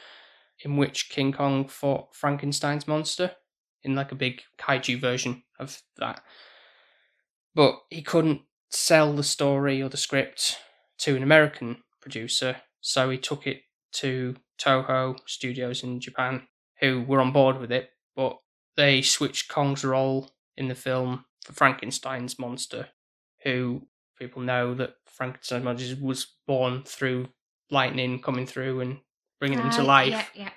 in 0.59 0.77
which 0.77 1.09
King 1.09 1.33
Kong 1.33 1.67
fought 1.67 2.15
Frankenstein's 2.15 2.87
monster 2.87 3.35
in 3.81 3.95
like 3.95 4.11
a 4.11 4.15
big 4.15 4.43
kaiju 4.57 4.99
version 5.01 5.43
of 5.59 5.81
that. 5.97 6.23
But 7.55 7.81
he 7.89 8.01
couldn't 8.01 8.43
sell 8.73 9.13
the 9.13 9.23
story 9.23 9.81
or 9.81 9.89
the 9.89 9.97
script 9.97 10.57
to 10.99 11.15
an 11.15 11.23
American 11.23 11.77
producer, 12.01 12.57
so 12.81 13.09
he 13.09 13.17
took 13.17 13.47
it 13.47 13.61
to 13.93 14.35
Toho 14.59 15.17
Studios 15.27 15.83
in 15.83 15.99
Japan, 15.99 16.47
who 16.79 17.01
were 17.01 17.21
on 17.21 17.31
board 17.31 17.59
with 17.59 17.71
it, 17.71 17.89
but 18.15 18.37
they 18.75 19.01
switched 19.01 19.49
Kong's 19.49 19.83
role 19.83 20.31
in 20.57 20.67
the 20.67 20.75
film 20.75 21.25
for 21.43 21.53
Frankenstein's 21.53 22.39
monster, 22.39 22.89
who 23.43 23.87
people 24.17 24.41
know 24.41 24.73
that 24.73 24.95
Frankenstein's 25.05 25.63
monster 25.63 25.95
was 26.01 26.27
born 26.47 26.83
through 26.83 27.27
lightning 27.69 28.19
coming 28.19 28.45
through 28.45 28.81
and 28.81 28.99
bringing 29.39 29.59
him 29.59 29.69
to 29.71 29.81
ah, 29.81 29.85
life. 29.85 30.07
Yeah, 30.09 30.25
yeah. 30.35 30.49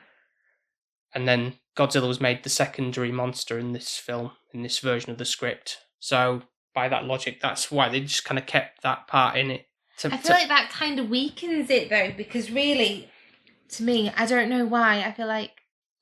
And 1.14 1.26
then 1.26 1.54
Godzilla 1.76 2.08
was 2.08 2.20
made 2.20 2.42
the 2.42 2.50
secondary 2.50 3.10
monster 3.12 3.58
in 3.58 3.72
this 3.72 3.96
film, 3.96 4.32
in 4.52 4.62
this 4.62 4.78
version 4.78 5.10
of 5.10 5.18
the 5.18 5.24
script. 5.24 5.78
So 5.98 6.42
by 6.76 6.88
that 6.90 7.04
logic, 7.06 7.40
that's 7.40 7.70
why 7.72 7.88
they 7.88 8.00
just 8.00 8.24
kind 8.24 8.38
of 8.38 8.46
kept 8.46 8.82
that 8.82 9.08
part 9.08 9.36
in 9.36 9.50
it. 9.50 9.66
To, 9.98 10.08
I 10.12 10.16
to- 10.18 10.22
feel 10.22 10.36
like 10.36 10.48
that 10.48 10.70
kind 10.70 11.00
of 11.00 11.08
weakens 11.08 11.70
it 11.70 11.88
though, 11.90 12.12
because 12.16 12.50
really, 12.52 13.08
to 13.70 13.82
me, 13.82 14.12
I 14.16 14.26
don't 14.26 14.48
know 14.50 14.64
why. 14.66 15.00
I 15.02 15.10
feel 15.12 15.26
like 15.26 15.50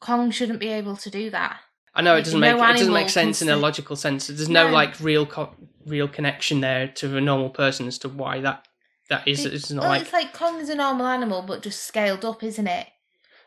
Kong 0.00 0.30
shouldn't 0.32 0.58
be 0.58 0.68
able 0.68 0.96
to 0.96 1.08
do 1.10 1.30
that. 1.30 1.60
I 1.94 2.02
know 2.02 2.16
it 2.16 2.24
doesn't 2.24 2.40
no 2.40 2.58
make 2.58 2.70
it 2.74 2.78
doesn't 2.78 2.92
make 2.92 3.08
sense 3.08 3.40
in 3.40 3.48
a 3.48 3.56
logical 3.56 3.94
sense. 3.94 4.26
There's 4.26 4.48
no, 4.48 4.66
No. 4.66 4.72
like 4.74 4.98
real 5.00 5.24
co- 5.24 5.54
real 5.86 6.08
connection 6.08 6.60
there 6.60 6.88
to 6.88 7.16
a 7.16 7.20
normal 7.20 7.50
person 7.50 7.86
as 7.86 7.98
to 7.98 8.08
why 8.08 8.40
that 8.40 8.66
that 9.10 9.28
is. 9.28 9.44
It's 9.46 9.70
not 9.70 9.82
well, 9.82 9.90
like 9.90 10.02
it's 10.02 10.12
like 10.12 10.32
Kong 10.34 10.58
is 10.60 10.68
a 10.70 10.74
normal 10.74 11.06
animal, 11.06 11.42
but 11.42 11.62
just 11.62 11.84
scaled 11.84 12.24
up, 12.24 12.42
isn't 12.42 12.66
it? 12.66 12.88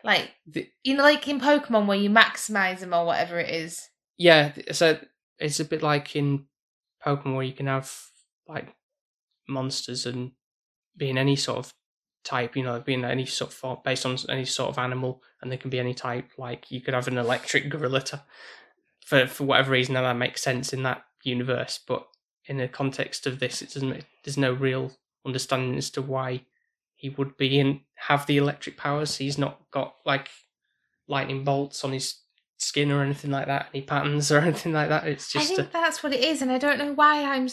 Like 0.03 0.32
the, 0.45 0.69
you 0.86 0.95
know, 0.95 1.03
like 1.03 1.28
in 1.28 1.41
Pokemon 1.41 1.88
where 1.88 1.97
you 1.97 2.09
maximize 2.09 2.80
them 2.80 2.93
or 2.93 3.05
whatever 3.05 3.38
it 3.38 3.49
is. 3.49 3.89
yeah. 4.17 4.53
So 4.71 4.97
it's 5.39 5.59
a 5.59 5.65
bit 5.65 5.84
like 5.84 6.15
in 6.15 6.45
Pokemon 7.08 7.36
where 7.36 7.45
you 7.45 7.53
can 7.53 7.68
have 7.68 7.91
like 8.47 8.76
monsters 9.47 10.05
and 10.05 10.32
being 10.97 11.18
any 11.18 11.36
sort 11.36 11.60
of 11.60 11.74
type, 12.24 12.58
you 12.58 12.64
know, 12.64 12.80
being 12.80 13.05
any 13.05 13.26
sort 13.26 13.55
of 13.64 13.84
based 13.84 14.05
on 14.05 14.18
any 14.30 14.45
sort 14.45 14.70
of 14.70 14.78
animal, 14.78 15.24
and 15.41 15.51
they 15.51 15.58
can 15.58 15.70
be 15.70 15.80
any 15.80 15.93
type. 15.93 16.32
Like 16.38 16.70
you 16.70 16.82
could 16.82 16.93
have 16.93 17.08
an 17.08 17.18
electric 17.18 17.70
gorilla 17.70 18.01
to, 18.01 18.22
for 19.05 19.28
for 19.28 19.45
whatever 19.45 19.72
reason, 19.72 19.95
and 19.95 20.05
that 20.05 20.18
makes 20.18 20.41
sense 20.41 20.74
in 20.74 20.84
that 20.84 21.03
universe. 21.24 21.80
But 21.88 22.08
in 22.45 22.58
the 22.58 22.68
context 22.68 23.26
of 23.26 23.39
this, 23.39 23.62
it 23.62 23.74
doesn't. 23.74 24.05
There's 24.24 24.38
no 24.38 24.53
real 24.53 24.91
understanding 25.26 25.78
as 25.78 25.89
to 25.91 26.01
why 26.01 26.45
he 26.95 27.10
would 27.10 27.38
be 27.38 27.60
in 27.60 27.82
have 27.95 28.26
the 28.26 28.38
electric 28.38 28.78
powers. 28.78 29.18
He's 29.18 29.38
not 29.38 29.62
got 29.72 29.95
like 30.05 30.30
lightning 31.08 31.43
bolts 31.43 31.84
on 31.84 31.93
his 31.93 32.16
skin 32.58 32.91
or 32.91 33.03
anything 33.03 33.32
like 33.32 33.47
that, 33.47 33.68
any 33.74 33.84
patterns 33.84 34.32
or 34.32 34.39
anything 34.41 34.74
like 34.74 34.89
that. 34.89 35.08
It's 35.08 35.32
just. 35.32 35.51
I 35.51 35.55
think 35.55 35.70
a, 35.70 35.72
that's 35.72 36.03
what 36.03 36.14
it 36.14 36.24
is, 36.24 36.41
and 36.41 36.51
I 36.51 36.58
don't 36.58 36.78
know 36.78 36.93
why 36.93 37.24
I'm 37.24 37.47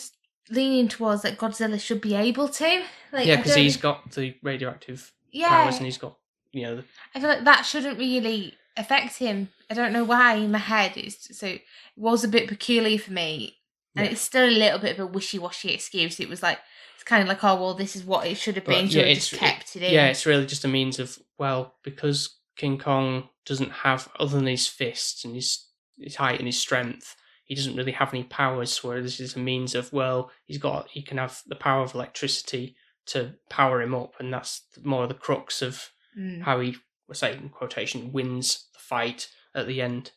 leaning 0.50 0.88
towards 0.88 1.22
that 1.22 1.38
Godzilla 1.38 1.80
should 1.80 2.00
be 2.00 2.14
able 2.14 2.48
to. 2.48 2.82
Like, 3.12 3.26
yeah, 3.26 3.36
because 3.36 3.54
he's 3.54 3.76
got 3.76 4.10
the 4.12 4.34
radioactive 4.42 5.12
yeah. 5.30 5.48
powers 5.48 5.76
and 5.76 5.86
he's 5.86 5.98
got 5.98 6.16
you 6.52 6.62
know 6.62 6.76
the 6.76 6.84
I 7.14 7.20
feel 7.20 7.28
like 7.28 7.44
that 7.44 7.62
shouldn't 7.62 7.98
really 7.98 8.54
affect 8.76 9.18
him. 9.18 9.50
I 9.70 9.74
don't 9.74 9.92
know 9.92 10.04
why 10.04 10.34
in 10.34 10.52
my 10.52 10.58
head 10.58 10.96
it's 10.96 11.36
so 11.36 11.46
it 11.46 11.62
was 11.96 12.24
a 12.24 12.28
bit 12.28 12.48
peculiar 12.48 12.98
for 12.98 13.12
me, 13.12 13.56
and 13.96 14.06
Yeah. 14.06 14.12
it's 14.12 14.20
still 14.20 14.48
a 14.48 14.50
little 14.50 14.78
bit 14.78 14.98
of 14.98 15.00
a 15.00 15.06
wishy-washy 15.06 15.70
excuse. 15.70 16.20
It 16.20 16.28
was 16.28 16.42
like 16.42 16.58
it's 16.94 17.04
kind 17.04 17.22
of 17.22 17.28
like 17.28 17.42
oh 17.44 17.56
well, 17.56 17.74
this 17.74 17.96
is 17.96 18.04
what 18.04 18.26
it 18.26 18.36
should 18.36 18.56
have 18.56 18.64
But, 18.64 18.72
been. 18.74 18.86
yeah, 18.88 19.02
it's- 19.02 19.28
just 19.28 19.40
kept 19.40 19.76
it 19.76 19.82
in. 19.82 19.92
Yeah, 19.92 20.06
it's 20.06 20.26
really 20.26 20.46
just 20.46 20.64
a 20.64 20.68
means 20.68 20.98
of 20.98 21.18
well, 21.38 21.74
because 21.82 22.36
King 22.56 22.78
Kong 22.78 23.28
doesn't 23.46 23.70
have 23.70 24.08
other 24.18 24.36
than 24.36 24.46
his 24.46 24.66
fists 24.66 25.24
and 25.24 25.34
his 25.34 25.66
his 25.98 26.16
height 26.16 26.38
and 26.38 26.48
his 26.48 26.60
strength, 26.60 27.14
he 27.44 27.54
doesn't 27.54 27.76
really 27.76 27.92
have 27.92 28.12
any 28.12 28.24
powers. 28.24 28.82
Where 28.82 29.02
this 29.02 29.20
is 29.20 29.36
a 29.36 29.38
means 29.38 29.74
of 29.74 29.92
well, 29.92 30.30
he's 30.44 30.58
got 30.58 30.88
he 30.90 31.02
can 31.02 31.18
have 31.18 31.42
the 31.46 31.54
power 31.56 31.82
of 31.82 31.94
electricity 31.94 32.76
to 33.06 33.34
power 33.50 33.82
him 33.82 33.94
up, 33.94 34.14
and 34.18 34.32
that's 34.32 34.62
more 34.82 35.02
of 35.04 35.08
the 35.08 35.14
crux 35.14 35.62
of 35.62 35.90
Mm. 36.16 36.42
how 36.42 36.60
he, 36.60 36.76
saying 37.12 37.42
in 37.42 37.48
quotation, 37.48 38.12
wins 38.12 38.68
the 38.72 38.78
fight 38.78 39.28
at 39.52 39.66
the 39.66 39.82
end. 39.82 40.12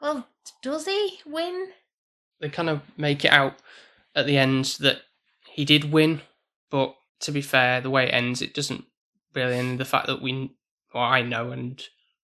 Well, 0.00 0.28
does 0.62 0.86
he 0.86 1.18
win? 1.26 1.72
They 2.40 2.48
kind 2.48 2.70
of 2.70 2.82
make 2.96 3.24
it 3.24 3.32
out 3.32 3.56
at 4.14 4.26
the 4.26 4.38
end 4.38 4.76
that 4.78 5.02
he 5.48 5.64
did 5.64 5.90
win, 5.92 6.22
but 6.70 6.94
to 7.20 7.32
be 7.32 7.42
fair, 7.42 7.80
the 7.80 7.90
way 7.90 8.04
it 8.04 8.14
ends, 8.14 8.40
it 8.40 8.54
doesn't 8.54 8.84
really 9.34 9.56
end. 9.56 9.80
The 9.80 9.84
fact 9.84 10.06
that 10.06 10.22
we, 10.22 10.52
well, 10.94 11.02
I 11.02 11.22
know, 11.22 11.50
and 11.50 11.82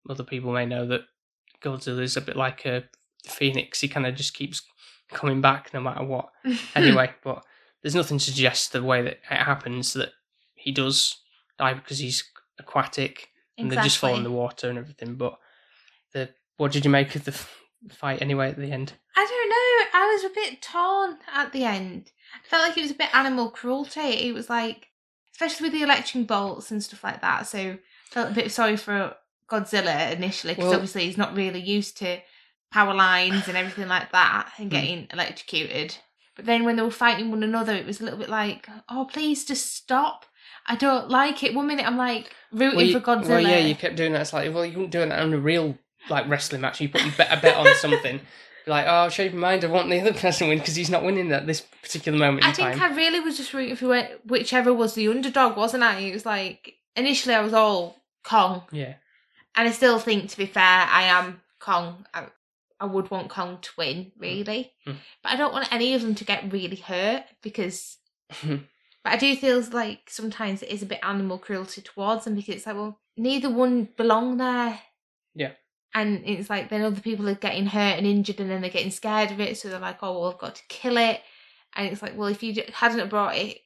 other 0.09 0.25
people 0.25 0.53
may 0.53 0.67
know 0.67 0.87
that 0.87 1.03
Godzilla 1.63 2.03
is 2.03 2.17
a 2.17 2.21
bit 2.21 2.37
like 2.37 2.65
a 2.67 2.85
phoenix. 3.25 3.81
He 3.81 3.89
kind 3.89 4.07
of 4.07 4.15
just 4.15 4.35
keeps 4.35 4.63
coming 5.11 5.41
back 5.41 5.73
no 5.73 5.81
matter 5.81 6.05
what. 6.05 6.31
Anyway, 6.75 7.11
but 7.23 7.45
there's 7.83 7.95
nothing 7.95 8.19
to 8.19 8.25
suggest 8.25 8.73
the 8.73 8.83
way 8.83 9.03
that 9.03 9.19
it 9.31 9.37
happens 9.37 9.93
that 9.95 10.11
he 10.55 10.73
does 10.73 11.17
die 11.59 11.75
because 11.75 11.99
he's 11.99 12.25
aquatic 12.59 13.29
and 13.59 13.71
they 13.71 13.77
just 13.77 13.99
fall 13.99 14.17
in 14.17 14.23
the 14.25 14.31
water 14.31 14.69
and 14.69 14.79
everything. 14.79 15.15
But 15.15 15.39
the 16.13 16.31
what 16.57 16.73
did 16.73 16.85
you 16.85 16.91
make 16.91 17.15
of 17.15 17.25
the 17.25 17.33
fight 17.91 18.23
anyway 18.23 18.51
at 18.51 18.59
the 18.59 18.71
end? 18.71 18.95
I 19.17 19.25
don't 19.25 19.49
know. 19.49 20.01
I 20.01 20.13
was 20.13 20.25
a 20.25 20.35
bit 20.35 20.63
torn 20.63 21.19
at 21.33 21.53
the 21.53 21.65
end. 21.65 22.11
I 22.35 22.49
felt 22.49 22.69
like 22.69 22.77
it 22.77 22.83
was 22.83 22.91
a 22.91 22.95
bit 22.95 23.15
animal 23.15 23.51
cruelty. 23.51 24.01
It 24.01 24.35
was 24.35 24.51
like, 24.51 24.89
especially 25.33 25.67
with 25.67 25.73
the 25.73 25.83
electric 25.83 26.27
bolts 26.27 26.71
and 26.71 26.83
stuff 26.83 27.05
like 27.05 27.21
that. 27.23 27.47
So 27.47 27.59
I 27.59 27.79
felt 28.11 28.31
a 28.31 28.35
bit 28.35 28.53
sorry 28.53 28.77
for 28.77 29.15
Godzilla 29.49 30.13
initially 30.13 30.55
because 30.55 30.67
Well- 30.71 30.75
obviously 30.75 31.05
he's 31.07 31.19
not 31.19 31.37
really 31.37 31.61
used 31.61 31.97
to 31.99 32.19
power 32.73 32.95
lines 32.95 33.47
and 33.49 33.57
everything 33.57 33.89
like 33.89 34.13
that 34.13 34.51
and 34.59 34.67
Hmm. 34.71 34.77
getting 34.77 35.09
electrocuted. 35.13 35.97
But 36.35 36.45
then 36.47 36.65
when 36.65 36.77
they 36.77 36.83
were 36.83 36.91
fighting 36.91 37.31
one 37.31 37.43
another, 37.43 37.75
it 37.75 37.87
was 37.87 38.01
a 38.01 38.05
little 38.05 38.19
bit 38.19 38.29
like, 38.29 38.69
oh, 38.89 39.07
please 39.11 39.45
just 39.45 39.75
stop. 39.75 40.27
I 40.67 40.75
don't 40.77 41.09
like 41.09 41.43
it. 41.45 41.55
One 41.55 41.67
minute 41.69 41.87
I'm 41.87 41.97
like 41.97 42.31
rooting 42.53 42.77
Well, 42.77 42.87
you- 42.87 42.93
for 42.93 43.01
Godzilla. 43.01 43.29
Well, 43.29 43.41
yeah, 43.41 43.59
you 43.59 43.75
kept 43.75 43.97
doing 43.97 44.13
that. 44.13 44.23
It's 44.23 44.33
like, 44.33 44.53
well, 44.53 44.65
you 44.67 44.73
wouldn't 44.73 44.91
do 44.91 44.99
that 44.99 45.19
on 45.21 45.33
a 45.33 45.39
real 45.39 45.79
like 46.11 46.29
wrestling 46.29 46.61
match. 46.61 46.81
You 46.81 46.89
put 46.89 47.03
a 47.05 47.11
bet, 47.17 47.33
a 47.33 47.41
bet 47.41 47.57
on 47.57 47.75
something. 47.77 48.21
Like, 48.69 48.87
oh, 48.87 48.91
I'll 48.91 49.11
change 49.11 49.33
my 49.33 49.39
mind. 49.39 49.65
I 49.65 49.69
want 49.69 49.89
the 49.89 50.01
other 50.01 50.13
person 50.13 50.47
to 50.47 50.49
win 50.49 50.59
because 50.59 50.75
he's 50.75 50.91
not 50.91 51.05
winning 51.05 51.31
at 51.31 51.47
this 51.47 51.61
particular 51.61 52.19
moment 52.19 52.43
in 52.43 52.51
I 52.51 52.53
think 52.53 52.73
time. 52.81 52.93
I 52.93 52.97
really 52.97 53.21
was 53.21 53.37
just 53.37 53.55
rooting 53.55 53.77
for 53.77 54.09
whichever 54.25 54.75
was 54.75 54.95
the 54.95 55.07
underdog, 55.07 55.57
wasn't 55.57 55.85
I? 55.85 56.01
It 56.01 56.13
was 56.13 56.27
like 56.27 56.75
initially 56.97 57.37
I 57.37 57.43
was 57.43 57.53
all 57.53 58.03
Kong, 58.25 58.65
Yeah, 58.73 58.95
and 59.57 59.69
I 59.69 59.73
still 59.73 59.99
think, 59.99 60.31
to 60.31 60.37
be 60.37 60.47
fair, 60.47 60.63
I 60.63 61.05
am 61.05 61.41
Kong. 61.59 62.07
I, 62.15 62.27
I 62.79 62.85
would 62.87 63.11
want 63.11 63.31
Kong 63.31 63.59
to 63.63 63.71
win, 63.79 64.13
really, 64.19 64.73
Mm. 64.87 64.97
but 65.23 65.33
I 65.33 65.37
don't 65.37 65.53
want 65.53 65.73
any 65.73 65.95
of 65.95 66.03
them 66.03 66.15
to 66.17 66.25
get 66.25 66.53
really 66.53 66.77
hurt 66.77 67.25
because, 67.43 67.97
But 68.43 69.13
I 69.13 69.17
do 69.19 69.37
feel 69.37 69.63
like 69.71 70.11
sometimes 70.11 70.63
it 70.65 70.69
is 70.71 70.83
a 70.83 70.87
bit 70.87 70.99
animal 71.01 71.39
cruelty 71.39 71.81
towards 71.81 72.25
them 72.25 72.35
because 72.35 72.57
it's 72.57 72.67
like, 72.67 72.75
well, 72.75 72.99
neither 73.17 73.49
one 73.49 73.89
belong 73.97 74.37
there. 74.37 74.81
Yeah. 75.33 75.53
And 75.95 76.23
it's 76.27 76.51
like 76.51 76.71
then 76.71 76.83
other 76.83 77.01
people 77.01 77.29
are 77.29 77.35
getting 77.37 77.67
hurt 77.67 77.99
and 77.99 78.07
injured 78.07 78.41
and 78.41 78.51
then 78.51 78.61
they're 78.61 78.69
getting 78.69 78.91
scared 78.91 79.31
of 79.31 79.39
it. 79.41 79.57
So 79.57 79.69
they're 79.69 79.79
like, 79.79 80.03
oh, 80.03 80.13
well, 80.21 80.33
I've 80.33 80.39
got 80.39 80.57
to 80.57 80.63
kill 80.69 80.97
it. 80.97 81.21
And 81.77 81.87
it's 81.87 82.03
like, 82.03 82.19
well, 82.19 82.27
if 82.29 82.43
you 82.43 82.61
hadn't 82.75 83.09
brought 83.09 83.37
it, 83.37 83.59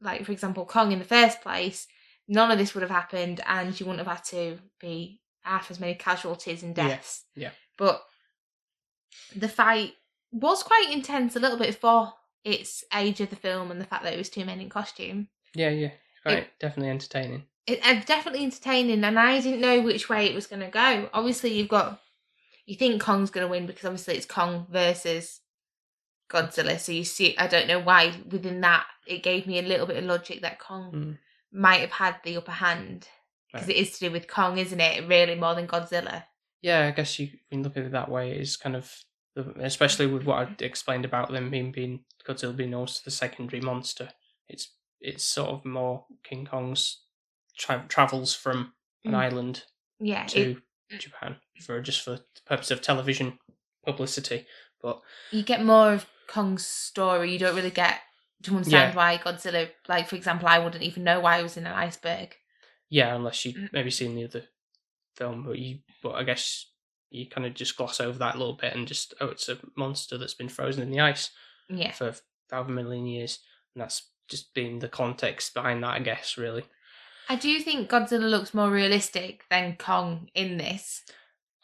like, 0.00 0.24
for 0.24 0.32
example, 0.32 0.66
Kong 0.66 0.90
in 0.90 0.98
the 0.98 1.04
first 1.04 1.42
place, 1.42 1.86
none 2.26 2.50
of 2.50 2.58
this 2.58 2.74
would 2.74 2.82
have 2.82 2.90
happened 2.90 3.40
and 3.46 3.78
you 3.78 3.86
wouldn't 3.86 4.04
have 4.04 4.16
had 4.16 4.24
to 4.24 4.58
be 4.80 5.20
half 5.42 5.70
as 5.70 5.80
many 5.80 5.94
casualties 5.94 6.62
and 6.62 6.74
deaths. 6.74 7.24
yeah. 7.34 7.50
But 7.78 8.02
the 9.34 9.48
fight 9.48 9.92
was 10.30 10.62
quite 10.62 10.88
intense 10.92 11.36
a 11.36 11.40
little 11.40 11.58
bit 11.58 11.74
for 11.74 12.14
its 12.44 12.84
age 12.94 13.20
of 13.20 13.30
the 13.30 13.36
film 13.36 13.70
and 13.70 13.80
the 13.80 13.84
fact 13.84 14.02
that 14.04 14.14
it 14.14 14.18
was 14.18 14.28
two 14.30 14.44
men 14.44 14.60
in 14.60 14.68
costume. 14.68 15.28
Yeah, 15.54 15.70
yeah. 15.70 15.90
Right, 16.24 16.46
definitely 16.60 16.90
entertaining. 16.90 17.44
It, 17.66 17.80
it's 17.84 18.06
definitely 18.06 18.44
entertaining, 18.44 19.02
and 19.04 19.18
I 19.18 19.40
didn't 19.40 19.60
know 19.60 19.80
which 19.80 20.08
way 20.08 20.26
it 20.26 20.34
was 20.34 20.46
going 20.46 20.60
to 20.62 20.68
go. 20.68 21.08
Obviously, 21.12 21.52
you've 21.52 21.68
got 21.68 22.00
you 22.66 22.76
think 22.76 23.02
Kong's 23.02 23.30
going 23.30 23.44
to 23.46 23.50
win 23.50 23.66
because 23.66 23.84
obviously 23.84 24.14
it's 24.16 24.26
Kong 24.26 24.66
versus 24.70 25.40
Godzilla. 26.30 26.78
So 26.78 26.92
you 26.92 27.04
see, 27.04 27.36
I 27.36 27.46
don't 27.48 27.66
know 27.66 27.80
why 27.80 28.14
within 28.30 28.60
that 28.62 28.86
it 29.06 29.22
gave 29.22 29.46
me 29.46 29.58
a 29.58 29.62
little 29.62 29.86
bit 29.86 29.96
of 29.96 30.04
logic 30.04 30.42
that 30.42 30.58
Kong 30.58 30.92
Mm. 30.92 31.18
might 31.52 31.80
have 31.80 31.90
had 31.90 32.16
the 32.24 32.36
upper 32.36 32.52
hand 32.52 33.08
because 33.52 33.68
Right. 33.68 33.76
it 33.76 33.80
is 33.80 33.98
to 33.98 34.06
do 34.08 34.12
with 34.12 34.28
Kong, 34.28 34.58
isn't 34.58 34.80
it? 34.80 35.06
Really, 35.08 35.34
more 35.34 35.54
than 35.54 35.66
Godzilla. 35.68 36.24
Yeah, 36.62 36.86
I 36.86 36.90
guess 36.92 37.18
you 37.18 37.28
can 37.50 37.62
look 37.62 37.76
at 37.76 37.84
it 37.84 37.92
that 37.92 38.08
way. 38.08 38.32
It's 38.32 38.56
kind 38.56 38.76
of, 38.76 38.92
especially 39.60 40.06
with 40.06 40.24
what 40.24 40.48
I 40.48 40.64
explained 40.64 41.04
about 41.04 41.30
them 41.32 41.50
being 41.50 41.72
being 41.72 42.04
Godzilla 42.26 42.54
being 42.56 42.74
also 42.74 43.00
the 43.04 43.10
secondary 43.10 43.60
monster. 43.60 44.10
It's 44.48 44.74
it's 45.00 45.24
sort 45.24 45.50
of 45.50 45.64
more 45.64 46.06
King 46.22 46.46
Kong's 46.46 47.02
tra- 47.58 47.84
travels 47.88 48.34
from 48.34 48.72
an 49.04 49.12
Mm. 49.12 49.16
island 49.16 49.64
Yeah, 49.98 50.24
it, 50.26 50.28
to 50.90 50.98
Japan 50.98 51.40
for 51.60 51.80
just 51.80 52.02
for 52.02 52.12
the 52.12 52.24
purpose 52.46 52.70
of 52.70 52.80
television 52.80 53.38
publicity. 53.84 54.46
But 54.80 55.00
you 55.32 55.42
get 55.42 55.64
more 55.64 55.92
of 55.92 56.06
Kong's 56.28 56.64
story. 56.66 57.32
You 57.32 57.38
don't 57.40 57.56
really 57.56 57.70
get 57.70 58.00
to 58.44 58.52
understand 58.56 58.94
Yeah. 58.94 58.96
why 58.96 59.18
Godzilla. 59.18 59.72
Like 59.88 60.08
for 60.08 60.14
example, 60.16 60.46
I 60.48 60.58
wouldn't 60.60 60.82
even 60.84 61.02
know 61.04 61.18
why 61.20 61.38
he 61.38 61.42
was 61.42 61.56
in 61.56 61.66
an 61.66 61.72
iceberg. 61.72 62.36
Yeah, 62.92 63.14
unless 63.16 63.44
you 63.46 63.54
Mm. 63.54 63.72
maybe 63.72 63.90
seen 63.90 64.14
the 64.14 64.24
other 64.24 64.44
film, 65.16 65.44
but 65.44 65.58
you 65.58 65.78
but 66.02 66.12
I 66.14 66.24
guess 66.24 66.66
you 67.10 67.26
kind 67.26 67.46
of 67.46 67.54
just 67.54 67.76
gloss 67.76 68.00
over 68.00 68.18
that 68.18 68.34
a 68.34 68.38
little 68.38 68.54
bit 68.54 68.74
and 68.74 68.86
just 68.86 69.14
oh, 69.20 69.28
it's 69.28 69.48
a 69.48 69.58
monster 69.76 70.18
that's 70.18 70.34
been 70.34 70.48
frozen 70.50 70.82
in 70.82 70.90
the 70.90 71.00
ice. 71.00 71.30
Yeah, 71.70 71.92
for 71.92 72.14
however 72.50 72.70
million 72.72 73.06
years, 73.06 73.38
and 73.74 73.80
that's 73.82 74.10
just 74.28 74.52
been 74.54 74.78
the 74.78 74.88
context 74.88 75.54
behind 75.54 75.82
that, 75.82 75.94
I 75.94 76.00
guess. 76.00 76.36
Really, 76.36 76.64
I 77.30 77.36
do 77.36 77.58
think 77.60 77.88
Godzilla 77.88 78.28
looks 78.28 78.52
more 78.52 78.70
realistic 78.70 79.44
than 79.50 79.76
Kong 79.76 80.28
in 80.34 80.58
this. 80.58 81.02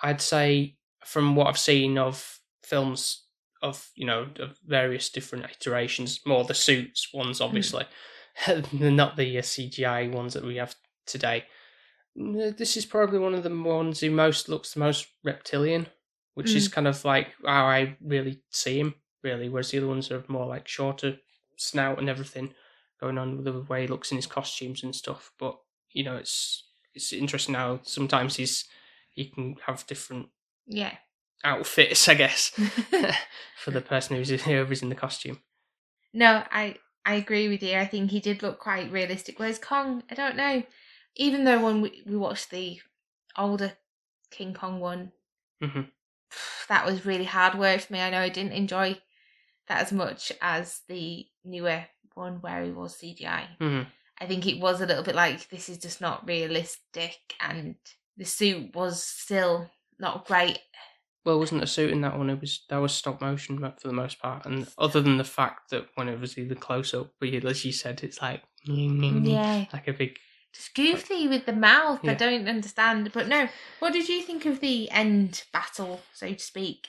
I'd 0.03 0.22
say 0.22 0.76
from 1.05 1.37
what 1.37 1.49
I've 1.49 1.59
seen 1.59 1.99
of 1.99 2.41
films 2.62 3.24
of 3.61 3.91
you 3.97 4.07
know 4.07 4.29
of 4.39 4.59
various 4.64 5.11
different 5.11 5.45
iterations, 5.45 6.20
more 6.24 6.45
the 6.45 6.55
suits 6.55 7.12
ones, 7.12 7.41
obviously, 7.43 7.85
not 8.72 9.16
the 9.16 9.39
uh, 9.39 9.43
CGI 9.43 10.11
ones 10.11 10.33
that 10.35 10.45
we 10.45 10.57
have 10.57 10.74
today. 11.09 11.44
Mm, 12.16 12.56
This 12.56 12.76
is 12.76 12.86
probably 12.86 13.18
one 13.18 13.34
of 13.34 13.42
the 13.42 13.50
ones 13.54 14.00
who 14.00 14.11
most 14.11 14.48
looks 14.48 14.74
the 14.74 14.80
most 14.80 15.09
reptilian, 15.24 15.86
which 16.34 16.54
is 16.54 16.68
kind 16.68 16.86
of 16.88 17.04
like 17.04 17.28
how 17.44 17.66
I 17.66 17.96
really 18.00 18.42
see 18.50 18.78
him. 18.80 18.94
Really, 19.24 19.48
whereas 19.48 19.70
the 19.72 19.78
other 19.78 19.88
ones 19.88 20.11
are 20.12 20.22
more 20.28 20.46
like 20.46 20.68
shorter 20.68 21.18
snout 21.56 21.98
and 21.98 22.09
everything 22.09 22.54
going 23.00 23.18
on 23.18 23.36
with 23.36 23.44
the 23.46 23.61
way 23.68 23.82
he 23.82 23.86
looks 23.88 24.12
in 24.12 24.16
his 24.16 24.26
costumes 24.28 24.84
and 24.84 24.94
stuff. 24.94 25.32
But 25.38 25.59
you 25.92 26.04
know, 26.04 26.16
it's 26.16 26.64
it's 26.94 27.12
interesting 27.12 27.56
how 27.56 27.80
sometimes 27.82 28.36
he's 28.36 28.64
he 29.11 29.24
can 29.26 29.56
have 29.66 29.86
different 29.88 30.28
Yeah. 30.66 30.96
outfits, 31.44 32.09
I 32.09 32.14
guess, 32.14 32.50
for 33.56 33.70
the 33.72 33.80
person 33.80 34.16
who's 34.16 34.30
whoever's 34.30 34.82
in 34.82 34.88
the 34.88 34.94
costume. 34.94 35.40
No, 36.12 36.44
I 36.50 36.76
I 37.04 37.14
agree 37.14 37.48
with 37.48 37.62
you. 37.62 37.76
I 37.76 37.86
think 37.86 38.11
he 38.11 38.20
did 38.20 38.42
look 38.42 38.59
quite 38.61 38.92
realistic. 38.92 39.38
Whereas 39.38 39.59
Kong, 39.59 40.02
I 40.11 40.14
don't 40.14 40.36
know. 40.36 40.62
Even 41.19 41.45
though 41.45 41.62
when 41.62 41.81
we, 41.83 42.03
we 42.07 42.16
watched 42.16 42.51
the 42.51 42.81
older 43.37 43.73
King 44.31 44.55
Kong 44.55 44.81
one, 44.81 45.12
hmm 45.62 45.83
that 46.69 46.87
was 46.87 47.05
really 47.07 47.25
hard 47.25 47.59
work 47.59 47.81
for 47.83 47.93
me. 47.93 48.01
I 48.01 48.11
know 48.11 48.21
I 48.21 48.29
didn't 48.29 48.53
enjoy 48.53 48.99
that 49.69 49.83
as 49.83 49.93
much 49.93 50.33
as 50.41 50.81
the 50.89 51.27
newer 51.45 51.85
one 52.14 52.41
where 52.41 52.62
he 52.64 52.71
was 52.71 52.97
CGI. 52.97 53.49
hmm 53.59 53.83
I 54.21 54.27
think 54.27 54.47
it 54.47 54.61
was 54.61 54.81
a 54.81 54.87
little 54.87 55.05
bit 55.05 55.14
like 55.14 55.49
this 55.49 55.69
is 55.69 55.79
just 55.79 56.01
not 56.01 56.27
realistic, 56.27 57.35
and 57.41 57.77
the 58.16 58.25
suit 58.25 58.75
was 58.75 59.05
still 59.05 59.71
not 60.01 60.27
great. 60.27 60.59
Well, 61.25 61.37
it 61.37 61.39
wasn't 61.39 61.62
a 61.62 61.69
suit 61.69 61.91
in 61.93 62.01
that 62.01 62.19
one. 62.19 62.29
It 62.31 62.41
was 62.41 62.64
that 62.69 62.79
was 62.79 62.93
stop 62.93 63.21
motion 63.21 63.61
mo- 63.61 63.75
for 63.81 63.87
the 63.87 63.95
most 63.95 64.19
part, 64.19 64.45
and 64.47 64.66
other 64.77 65.01
than 65.01 65.19
the 65.19 65.25
fact 65.25 65.71
that 65.71 65.87
when 65.95 66.09
it 66.09 66.19
was 66.19 66.35
the 66.35 66.55
close 66.57 66.95
up, 66.95 67.12
but 67.21 67.29
as 67.29 67.64
you 67.64 67.71
said, 67.73 68.03
it's 68.03 68.21
like 68.21 68.43
Yeah, 68.64 69.66
like 69.73 69.87
a 69.87 69.93
big. 69.93 70.19
Just 70.55 70.74
goofy 70.74 71.28
with 71.28 71.46
the 71.46 71.53
mouth. 71.53 72.01
I 72.09 72.14
don't 72.14 72.49
understand. 72.49 73.11
But 73.12 73.28
no, 73.28 73.49
what 73.78 73.92
did 73.92 74.09
you 74.09 74.22
think 74.22 74.46
of 74.46 74.61
the 74.61 74.90
end 74.90 75.44
battle, 75.53 76.01
so 76.14 76.32
to 76.32 76.38
speak? 76.38 76.88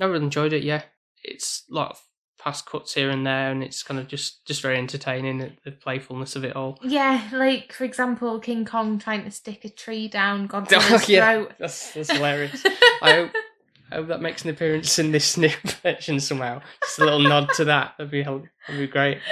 I 0.00 0.04
really 0.04 0.24
enjoyed 0.24 0.52
it. 0.52 0.62
Yeah, 0.62 0.82
it's 1.24 1.64
a 1.70 1.74
lot 1.74 1.90
of 1.92 2.00
fast 2.38 2.66
cuts 2.66 2.94
here 2.94 3.10
and 3.10 3.26
there, 3.26 3.50
and 3.50 3.62
it's 3.64 3.82
kind 3.82 3.98
of 3.98 4.06
just 4.06 4.44
just 4.46 4.62
very 4.62 4.76
entertaining. 4.78 5.38
The, 5.38 5.52
the 5.64 5.72
playfulness 5.72 6.36
of 6.36 6.44
it 6.44 6.54
all. 6.56 6.78
Yeah, 6.82 7.28
like 7.32 7.72
for 7.72 7.84
example, 7.84 8.38
King 8.40 8.64
Kong 8.64 8.98
trying 8.98 9.24
to 9.24 9.30
stick 9.30 9.64
a 9.64 9.68
tree 9.68 10.06
down 10.08 10.46
Godzilla's 10.50 11.04
Oh, 11.04 11.12
yeah, 11.12 11.32
throat. 11.34 11.52
that's 11.58 11.92
that's 11.92 12.10
hilarious. 12.12 12.62
I 13.02 13.12
hope, 13.12 13.30
I 13.90 13.94
hope 13.96 14.08
that 14.08 14.20
makes 14.20 14.44
an 14.44 14.50
appearance 14.50 14.98
in 14.98 15.10
this 15.12 15.36
new 15.36 15.50
version 15.82 16.20
somehow. 16.20 16.60
Just 16.84 16.98
a 17.00 17.04
little 17.04 17.20
nod 17.20 17.48
to 17.56 17.64
that. 17.64 17.94
That'd 17.98 18.10
be 18.12 18.22
that'd 18.22 18.48
be 18.68 18.86
great. 18.86 19.18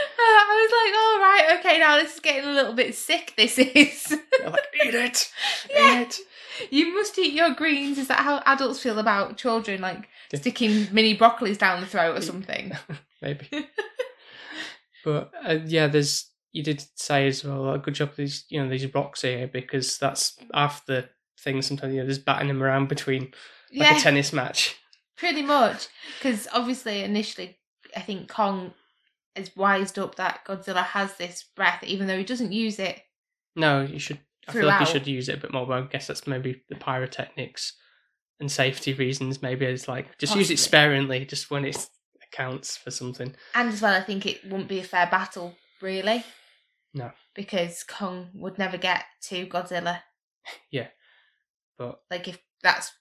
I 0.56 0.62
was 0.62 0.72
like, 0.72 0.94
oh 0.96 1.18
right, 1.20 1.58
okay, 1.58 1.78
now 1.78 1.96
this 1.96 2.14
is 2.14 2.20
getting 2.20 2.48
a 2.48 2.52
little 2.52 2.74
bit 2.74 2.94
sick. 2.94 3.34
This 3.36 3.58
is. 3.58 4.18
Like, 4.44 4.60
eat 4.84 4.94
it, 4.94 5.32
Yeah. 5.70 6.02
eat 6.02 6.18
it. 6.60 6.72
You 6.72 6.94
must 6.94 7.18
eat 7.18 7.32
your 7.34 7.54
greens. 7.54 7.98
Is 7.98 8.08
that 8.08 8.20
how 8.20 8.42
adults 8.46 8.80
feel 8.80 8.98
about 8.98 9.36
children, 9.36 9.80
like 9.80 10.08
sticking 10.34 10.88
mini 10.92 11.16
broccolis 11.16 11.58
down 11.58 11.80
the 11.80 11.86
throat 11.86 12.16
or 12.16 12.22
something? 12.22 12.72
maybe. 13.22 13.48
but 15.04 15.30
uh, 15.46 15.58
yeah, 15.66 15.86
there's 15.86 16.30
you 16.52 16.62
did 16.62 16.82
say 16.94 17.26
as 17.26 17.44
well 17.44 17.72
a 17.74 17.78
good 17.78 17.94
job 17.94 18.08
with 18.10 18.16
these 18.16 18.44
you 18.48 18.62
know 18.62 18.68
these 18.70 18.92
rocks 18.94 19.22
here 19.22 19.46
because 19.46 19.98
that's 19.98 20.36
half 20.54 20.86
the 20.86 21.08
thing. 21.38 21.60
Sometimes 21.62 21.92
you 21.92 22.00
know 22.00 22.06
there's 22.06 22.18
batting 22.18 22.48
them 22.48 22.62
around 22.62 22.88
between 22.88 23.22
like 23.22 23.32
yeah, 23.90 23.96
a 23.96 24.00
tennis 24.00 24.32
match. 24.32 24.76
pretty 25.16 25.42
much. 25.42 25.88
Because 26.18 26.48
obviously, 26.52 27.02
initially, 27.02 27.58
I 27.94 28.00
think 28.00 28.28
Kong 28.28 28.72
has 29.36 29.54
wised 29.56 29.98
up 29.98 30.16
that 30.16 30.44
Godzilla 30.46 30.84
has 30.84 31.16
this 31.16 31.44
breath, 31.54 31.82
even 31.84 32.06
though 32.06 32.18
he 32.18 32.24
doesn't 32.24 32.52
use 32.52 32.78
it. 32.78 33.00
No, 33.54 33.82
you 33.82 33.98
should. 33.98 34.20
I 34.48 34.52
feel 34.52 34.66
like 34.66 34.80
you 34.80 34.86
should 34.86 35.06
use 35.06 35.28
it 35.28 35.38
a 35.38 35.40
bit 35.40 35.52
more. 35.52 35.66
But 35.66 35.82
I 35.82 35.86
guess 35.86 36.06
that's 36.06 36.26
maybe 36.26 36.62
the 36.68 36.76
pyrotechnics 36.76 37.72
and 38.38 38.50
safety 38.50 38.92
reasons. 38.94 39.42
Maybe 39.42 39.66
it's 39.66 39.88
like 39.88 40.18
just 40.18 40.36
use 40.36 40.50
it 40.50 40.58
sparingly, 40.58 41.24
just 41.24 41.50
when 41.50 41.64
it 41.64 41.88
accounts 42.32 42.76
for 42.76 42.90
something. 42.90 43.34
And 43.54 43.68
as 43.70 43.82
well, 43.82 43.94
I 43.94 44.02
think 44.04 44.26
it 44.26 44.44
wouldn't 44.44 44.68
be 44.68 44.78
a 44.78 44.84
fair 44.84 45.08
battle, 45.10 45.54
really. 45.80 46.24
No. 46.94 47.10
Because 47.34 47.82
Kong 47.82 48.28
would 48.34 48.58
never 48.58 48.76
get 48.78 49.04
to 49.24 49.46
Godzilla. 49.46 50.00
Yeah, 50.70 50.86
but 51.76 52.00
Like, 52.08 52.28
if 52.28 52.38
that's 52.62 52.92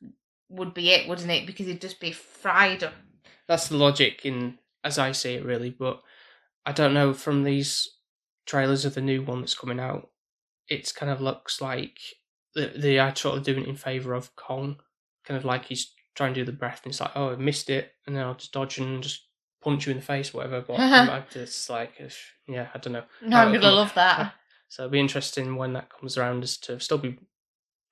would 0.49 0.73
be 0.73 0.89
it, 0.89 1.07
wouldn't 1.07 1.29
it? 1.29 1.45
Because 1.45 1.67
he'd 1.67 1.79
just 1.79 1.99
be 1.99 2.11
fried 2.11 2.83
up. 2.83 2.93
that's 3.47 3.67
the 3.69 3.77
logic 3.77 4.25
in 4.25 4.57
as 4.83 4.97
I 4.97 5.11
see 5.11 5.35
it 5.35 5.45
really, 5.45 5.69
but 5.69 6.01
I 6.65 6.71
don't 6.71 6.93
know 6.93 7.13
from 7.13 7.43
these 7.43 7.89
trailers 8.45 8.85
of 8.85 8.95
the 8.95 9.01
new 9.01 9.21
one 9.23 9.41
that's 9.41 9.55
coming 9.55 9.79
out, 9.79 10.09
it's 10.67 10.91
kind 10.91 11.11
of 11.11 11.21
looks 11.21 11.61
like 11.61 11.99
they, 12.55 12.71
they 12.75 12.99
are 12.99 13.15
sort 13.15 13.37
of 13.37 13.43
doing 13.43 13.63
it 13.63 13.69
in 13.69 13.75
favour 13.75 14.13
of 14.13 14.35
Kong. 14.35 14.77
Kind 15.25 15.37
of 15.37 15.45
like 15.45 15.65
he's 15.65 15.93
trying 16.15 16.33
to 16.33 16.41
do 16.41 16.45
the 16.45 16.51
breath 16.57 16.81
and 16.83 16.91
it's 16.91 17.01
like, 17.01 17.11
oh 17.15 17.31
I 17.31 17.35
missed 17.35 17.69
it 17.69 17.93
and 18.05 18.15
then 18.15 18.23
I'll 18.23 18.35
just 18.35 18.51
dodge 18.53 18.77
and 18.77 19.01
just 19.03 19.27
punch 19.63 19.85
you 19.85 19.91
in 19.91 19.97
the 19.97 20.03
face, 20.03 20.33
whatever. 20.33 20.61
But 20.61 20.79
it's 21.35 21.69
like 21.69 21.93
yeah, 22.47 22.67
I 22.73 22.77
don't 22.77 22.93
know. 22.93 23.03
No, 23.21 23.37
I'm 23.37 23.49
Oh, 23.49 23.53
gonna 23.59 23.71
love 23.75 23.93
that. 23.95 24.33
So 24.67 24.83
it'll 24.83 24.91
be 24.91 24.99
interesting 24.99 25.55
when 25.55 25.73
that 25.73 25.89
comes 25.89 26.17
around 26.17 26.43
as 26.43 26.57
to 26.57 26.79
still 26.79 26.97
be 26.97 27.17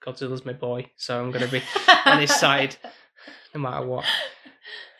Godzilla's 0.04 0.44
my 0.44 0.54
boy, 0.54 0.90
so 0.98 1.22
I'm 1.24 1.32
gonna 1.32 1.48
be 1.48 1.62
on 2.06 2.20
his 2.20 2.34
side 2.34 2.76
no 3.54 3.62
matter 3.62 3.86
what. 3.86 4.04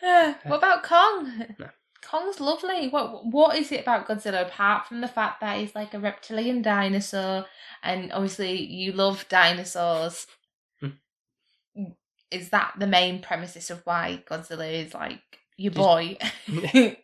what 0.00 0.56
about 0.58 0.82
Kong? 0.84 1.46
No. 1.58 1.68
Kong's 2.14 2.38
lovely. 2.38 2.88
What 2.88 3.26
What 3.26 3.56
is 3.56 3.72
it 3.72 3.80
about 3.80 4.06
Godzilla 4.06 4.46
apart 4.46 4.86
from 4.86 5.00
the 5.00 5.08
fact 5.08 5.40
that 5.40 5.58
he's 5.58 5.74
like 5.74 5.94
a 5.94 5.98
reptilian 5.98 6.62
dinosaur, 6.62 7.46
and 7.82 8.12
obviously 8.12 8.62
you 8.62 8.92
love 8.92 9.26
dinosaurs? 9.28 10.28
Hmm. 10.80 10.90
Is 12.30 12.50
that 12.50 12.74
the 12.78 12.86
main 12.86 13.20
premises 13.20 13.68
of 13.70 13.82
why 13.84 14.22
Godzilla 14.30 14.72
is 14.72 14.94
like 14.94 15.22
your 15.56 15.72
boy? 15.72 16.18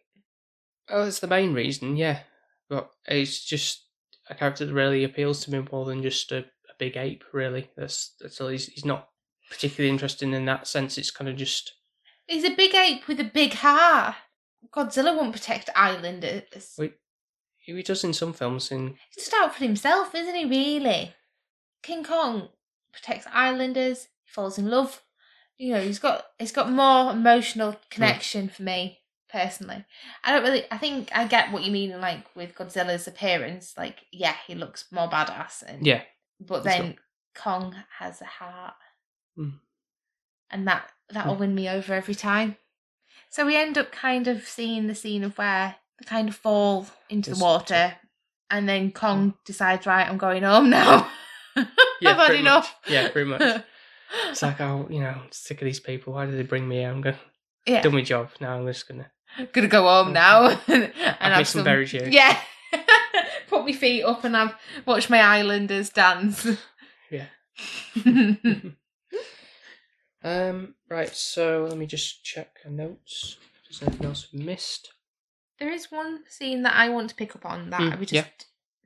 Oh, 0.92 1.04
that's 1.04 1.20
the 1.20 1.28
main 1.28 1.54
reason, 1.54 1.96
yeah. 1.96 2.22
but 2.68 2.90
it's 3.06 3.44
just 3.44 3.86
a 4.28 4.34
character 4.34 4.66
that 4.66 4.74
really 4.74 5.04
appeals 5.04 5.44
to 5.44 5.52
me 5.52 5.64
more 5.70 5.84
than 5.84 6.02
just 6.02 6.32
a, 6.32 6.38
a 6.38 6.74
big 6.80 6.96
ape. 6.96 7.22
Really, 7.32 7.70
that's 7.76 8.16
that's 8.20 8.40
all. 8.40 8.48
He's 8.48 8.66
he's 8.66 8.84
not 8.84 9.08
particularly 9.48 9.88
interesting 9.88 10.32
in 10.32 10.46
that 10.46 10.66
sense. 10.66 10.98
It's 10.98 11.12
kind 11.12 11.30
of 11.30 11.36
just 11.36 11.74
He's 12.26 12.44
a 12.44 12.54
big 12.54 12.74
ape 12.74 13.06
with 13.06 13.20
a 13.20 13.24
big 13.24 13.54
heart. 13.54 14.16
Godzilla 14.72 15.16
won't 15.16 15.32
protect 15.32 15.70
islanders. 15.74 16.74
Wait. 16.78 16.94
he 17.58 17.82
does 17.82 18.04
in 18.04 18.12
some 18.12 18.32
films. 18.32 18.70
In 18.70 18.96
He's 19.14 19.24
just 19.24 19.34
out 19.34 19.54
for 19.54 19.64
himself, 19.64 20.14
isn't 20.14 20.34
he, 20.34 20.44
really? 20.44 21.14
King 21.82 22.04
Kong 22.04 22.48
protects 22.92 23.26
islanders, 23.32 24.08
he 24.24 24.30
falls 24.30 24.58
in 24.58 24.68
love. 24.68 25.02
You 25.56 25.74
know, 25.74 25.80
he's 25.80 25.98
got 25.98 26.24
he's 26.38 26.52
got 26.52 26.70
more 26.70 27.12
emotional 27.12 27.76
connection 27.90 28.48
for 28.48 28.62
me, 28.62 29.00
personally. 29.30 29.84
I 30.24 30.32
don't 30.32 30.42
really 30.42 30.64
I 30.70 30.78
think 30.78 31.10
I 31.14 31.26
get 31.26 31.52
what 31.52 31.64
you 31.64 31.72
mean 31.72 32.00
like 32.00 32.24
with 32.34 32.54
Godzilla's 32.54 33.06
appearance. 33.06 33.74
Like, 33.76 33.98
yeah, 34.10 34.34
he 34.46 34.54
looks 34.54 34.86
more 34.90 35.08
badass 35.08 35.62
and 35.66 35.86
yeah, 35.86 36.02
but 36.40 36.64
then 36.64 36.96
Kong 37.34 37.74
has 37.98 38.20
a 38.20 38.26
heart. 38.26 38.74
Mm. 39.38 39.58
And 40.50 40.66
that 40.66 40.90
that'll 41.10 41.36
win 41.36 41.54
me 41.54 41.68
over 41.68 41.92
every 41.94 42.14
time. 42.14 42.56
So 43.30 43.46
we 43.46 43.56
end 43.56 43.78
up 43.78 43.92
kind 43.92 44.28
of 44.28 44.46
seeing 44.46 44.86
the 44.86 44.94
scene 44.94 45.24
of 45.24 45.38
where 45.38 45.76
they 45.98 46.04
kind 46.04 46.28
of 46.28 46.36
fall 46.36 46.86
into 47.08 47.30
the 47.30 47.42
water 47.42 47.94
and 48.50 48.68
then 48.68 48.90
Kong 48.90 49.34
decides, 49.44 49.86
right, 49.86 50.08
I'm 50.08 50.18
going 50.18 50.42
home 50.42 50.70
now. 50.70 51.08
yeah, 51.56 51.64
I've 52.04 52.16
had 52.16 52.26
pretty 52.26 52.40
enough. 52.40 52.76
Much. 52.84 52.92
Yeah, 52.92 53.08
pretty 53.08 53.30
much. 53.30 53.64
It's 54.28 54.42
like, 54.42 54.60
oh, 54.60 54.88
you 54.90 54.98
know, 54.98 55.10
I'm 55.10 55.30
sick 55.30 55.62
of 55.62 55.66
these 55.66 55.78
people. 55.78 56.14
Why 56.14 56.26
did 56.26 56.36
they 56.36 56.42
bring 56.42 56.66
me 56.66 56.78
here? 56.78 56.90
I'm 56.90 57.00
going 57.00 57.14
to 57.14 57.20
yeah. 57.64 57.80
done 57.80 57.94
my 57.94 58.02
job. 58.02 58.30
Now 58.40 58.56
I'm 58.56 58.66
just 58.66 58.88
gonna 58.88 59.08
Gonna 59.52 59.68
go 59.68 59.84
home 59.84 60.08
mm. 60.08 60.14
now 60.14 60.48
and 60.66 60.92
have 60.94 61.38
me 61.38 61.44
some 61.44 61.62
berry 61.62 61.86
juice. 61.86 62.08
Yeah. 62.08 62.36
Put 63.48 63.64
my 63.64 63.72
feet 63.72 64.02
up 64.02 64.24
and 64.24 64.36
I've 64.36 64.54
watched 64.84 65.10
my 65.10 65.20
islanders 65.20 65.90
dance. 65.90 66.46
Yeah. 67.08 67.26
Um. 70.22 70.74
Right. 70.88 71.14
So 71.14 71.66
let 71.68 71.78
me 71.78 71.86
just 71.86 72.24
check 72.24 72.56
notes. 72.68 73.36
If 73.64 73.80
there's 73.80 73.82
anything 73.88 74.06
else 74.06 74.28
we 74.32 74.42
missed? 74.42 74.92
There 75.58 75.70
is 75.70 75.90
one 75.90 76.20
scene 76.28 76.62
that 76.62 76.74
I 76.76 76.88
want 76.88 77.08
to 77.10 77.14
pick 77.14 77.34
up 77.36 77.44
on 77.46 77.70
that 77.70 77.80
Mm, 77.80 77.98
we 78.00 78.06
just 78.06 78.12
yeah. 78.14 78.26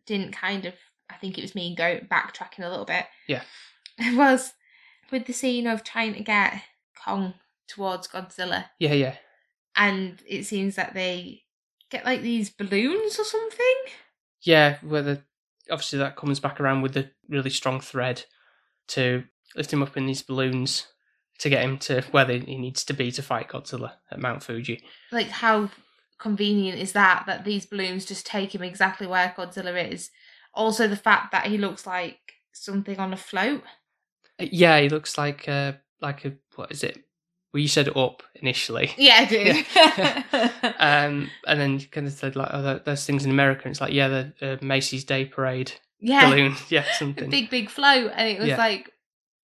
didn't 0.07 0.33
kind 0.33 0.65
of. 0.67 0.75
I 1.11 1.15
think 1.17 1.37
it 1.39 1.43
was 1.43 1.55
me 1.55 1.75
go 1.77 2.01
backtracking 2.11 2.65
a 2.65 2.69
little 2.69 2.85
bit. 2.87 3.05
Yeah. 3.29 3.43
It 3.99 4.17
was 4.19 4.53
with 5.11 5.27
the 5.27 5.33
scene 5.33 5.67
of 5.67 5.85
trying 5.85 6.15
to 6.15 6.23
get 6.23 6.63
Kong 7.05 7.35
towards 7.69 8.09
Godzilla, 8.09 8.67
Yeah. 8.79 8.93
Yeah. 8.95 9.17
and 9.77 10.21
it 10.27 10.45
seems 10.45 10.77
that 10.77 10.95
they 10.95 11.43
get 11.91 12.05
like 12.05 12.23
these 12.23 12.51
balloons 12.51 13.19
or 13.19 13.25
something. 13.25 13.75
Yeah. 14.43 14.79
where 14.83 15.03
the 15.03 15.23
obviously 15.71 15.99
that 16.01 16.17
comes 16.17 16.41
back 16.41 16.61
around 16.61 16.83
with 16.83 16.95
the 16.95 17.11
really 17.29 17.51
strong 17.51 17.81
thread 17.81 18.25
to 18.89 19.25
lift 19.57 19.73
him 19.73 19.83
up 19.83 19.97
in 19.97 20.07
these 20.07 20.23
balloons 20.23 20.87
to 21.45 21.51
get 21.51 21.63
him 21.63 21.79
to 21.79 22.03
where 22.11 22.27
he 22.27 22.59
needs 22.59 22.85
to 22.85 22.93
be 22.93 23.13
to 23.13 23.23
fight 23.23 23.49
Godzilla 23.49 23.93
at 24.11 24.19
Mount 24.21 24.43
Fuji. 24.43 24.83
Like 25.13 25.29
how 25.29 25.71
convenient 26.19 26.79
is 26.81 26.93
that 26.93 27.25
that 27.27 27.45
these 27.45 27.67
balloons 27.67 28.05
just 28.07 28.27
take 28.27 28.55
him 28.55 28.63
exactly 28.63 29.07
where 29.07 29.35
Godzilla 29.37 29.91
is. 29.93 30.11
Also, 30.55 30.87
the 30.89 30.97
fact 30.97 31.33
that 31.33 31.47
he 31.47 31.59
looks 31.59 31.87
like 31.87 32.19
something 32.53 32.99
on 32.99 33.13
a 33.13 33.17
float. 33.17 33.63
Yeah, 34.39 34.81
he 34.81 34.89
looks 34.89 35.17
like 35.19 35.49
uh 35.49 35.73
like 36.01 36.25
a 36.25 36.33
what 36.57 36.71
is 36.73 36.83
it? 36.83 36.99
Well, 37.53 37.61
you 37.61 37.69
said 37.69 37.89
up 37.97 38.23
initially. 38.35 38.91
Yeah, 38.99 39.17
I 39.21 39.25
do. 39.27 40.71
Um, 40.79 41.31
and 41.47 41.61
then 41.61 41.79
you 41.79 41.87
kind 41.87 42.07
of 42.07 42.13
said 42.13 42.37
like, 42.37 42.49
oh, 42.53 42.81
there's 42.85 43.05
things 43.05 43.25
in 43.25 43.31
America. 43.31 43.63
And 43.65 43.71
it's 43.73 43.81
like, 43.81 43.93
yeah, 43.93 44.09
the 44.09 44.33
uh, 44.43 44.57
Macy's 44.61 45.05
Day 45.05 45.25
Parade 45.25 45.73
yeah, 46.01 46.29
balloon, 46.29 46.57
yeah, 46.69 46.85
a 46.85 46.95
something. 46.95 47.31
big 47.31 47.51
big 47.51 47.71
float 47.71 48.11
and 48.15 48.29
it 48.29 48.39
was 48.39 48.49
Yeah. 48.49 48.57
like 48.59 48.91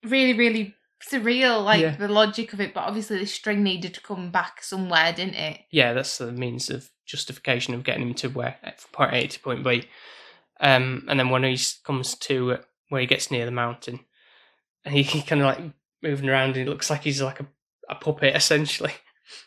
really 0.04 0.34
really 0.34 0.74
surreal 1.08 1.64
like 1.64 1.80
Yeah. 1.80 1.96
the 1.96 2.08
logic 2.08 2.52
of 2.52 2.60
it 2.60 2.74
but 2.74 2.82
obviously 2.84 3.18
the 3.18 3.26
string 3.26 3.62
needed 3.62 3.94
to 3.94 4.00
come 4.00 4.30
back 4.30 4.62
somewhere 4.62 5.12
didn't 5.12 5.34
it 5.34 5.60
yeah, 5.70 5.92
that's 5.92 6.18
the 6.18 6.30
means 6.32 6.68
of 6.70 6.90
justification 7.06 7.74
of 7.74 7.84
getting 7.84 8.02
him 8.08 8.14
to 8.14 8.28
where 8.28 8.56
from 8.76 8.90
point 8.92 9.14
A 9.14 9.26
to 9.26 9.40
point 9.40 9.64
B. 9.64 9.84
Um, 10.60 11.06
and 11.08 11.18
then 11.18 11.30
when 11.30 11.42
he 11.42 11.58
comes 11.84 12.14
to 12.16 12.52
uh, 12.52 12.58
where 12.90 13.00
he 13.00 13.06
gets 13.06 13.30
near 13.30 13.46
the 13.46 13.50
mountain, 13.50 14.00
and 14.84 14.94
he, 14.94 15.02
he 15.02 15.22
kind 15.22 15.40
of 15.40 15.46
like 15.46 15.60
moving 16.02 16.28
around, 16.28 16.50
and 16.50 16.58
it 16.58 16.68
looks 16.68 16.90
like 16.90 17.02
he's 17.02 17.22
like 17.22 17.40
a, 17.40 17.46
a 17.88 17.94
puppet 17.94 18.36
essentially. 18.36 18.92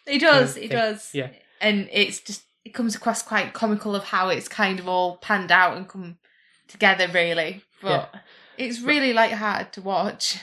He 0.08 0.18
does 0.18 0.54
Kind 0.56 0.58
of 0.58 0.58
it 0.58 0.60
thing. 0.62 0.70
does 0.70 1.10
Yeah. 1.14 1.30
and 1.62 1.88
it's 1.92 2.20
just 2.20 2.44
it 2.66 2.74
comes 2.74 2.96
across 2.96 3.22
quite 3.22 3.54
comical 3.54 3.96
of 3.96 4.06
how 4.06 4.30
it's 4.30 4.48
kind 4.48 4.80
of 4.80 4.88
all 4.88 5.18
panned 5.18 5.52
out 5.52 5.78
and 5.78 5.88
come 5.88 6.18
together 6.68 7.08
really 7.14 7.62
but 7.82 8.10
it's 8.58 8.80
really 8.80 9.12
light-hearted 9.12 9.74
to 9.74 9.82
watch 9.82 10.38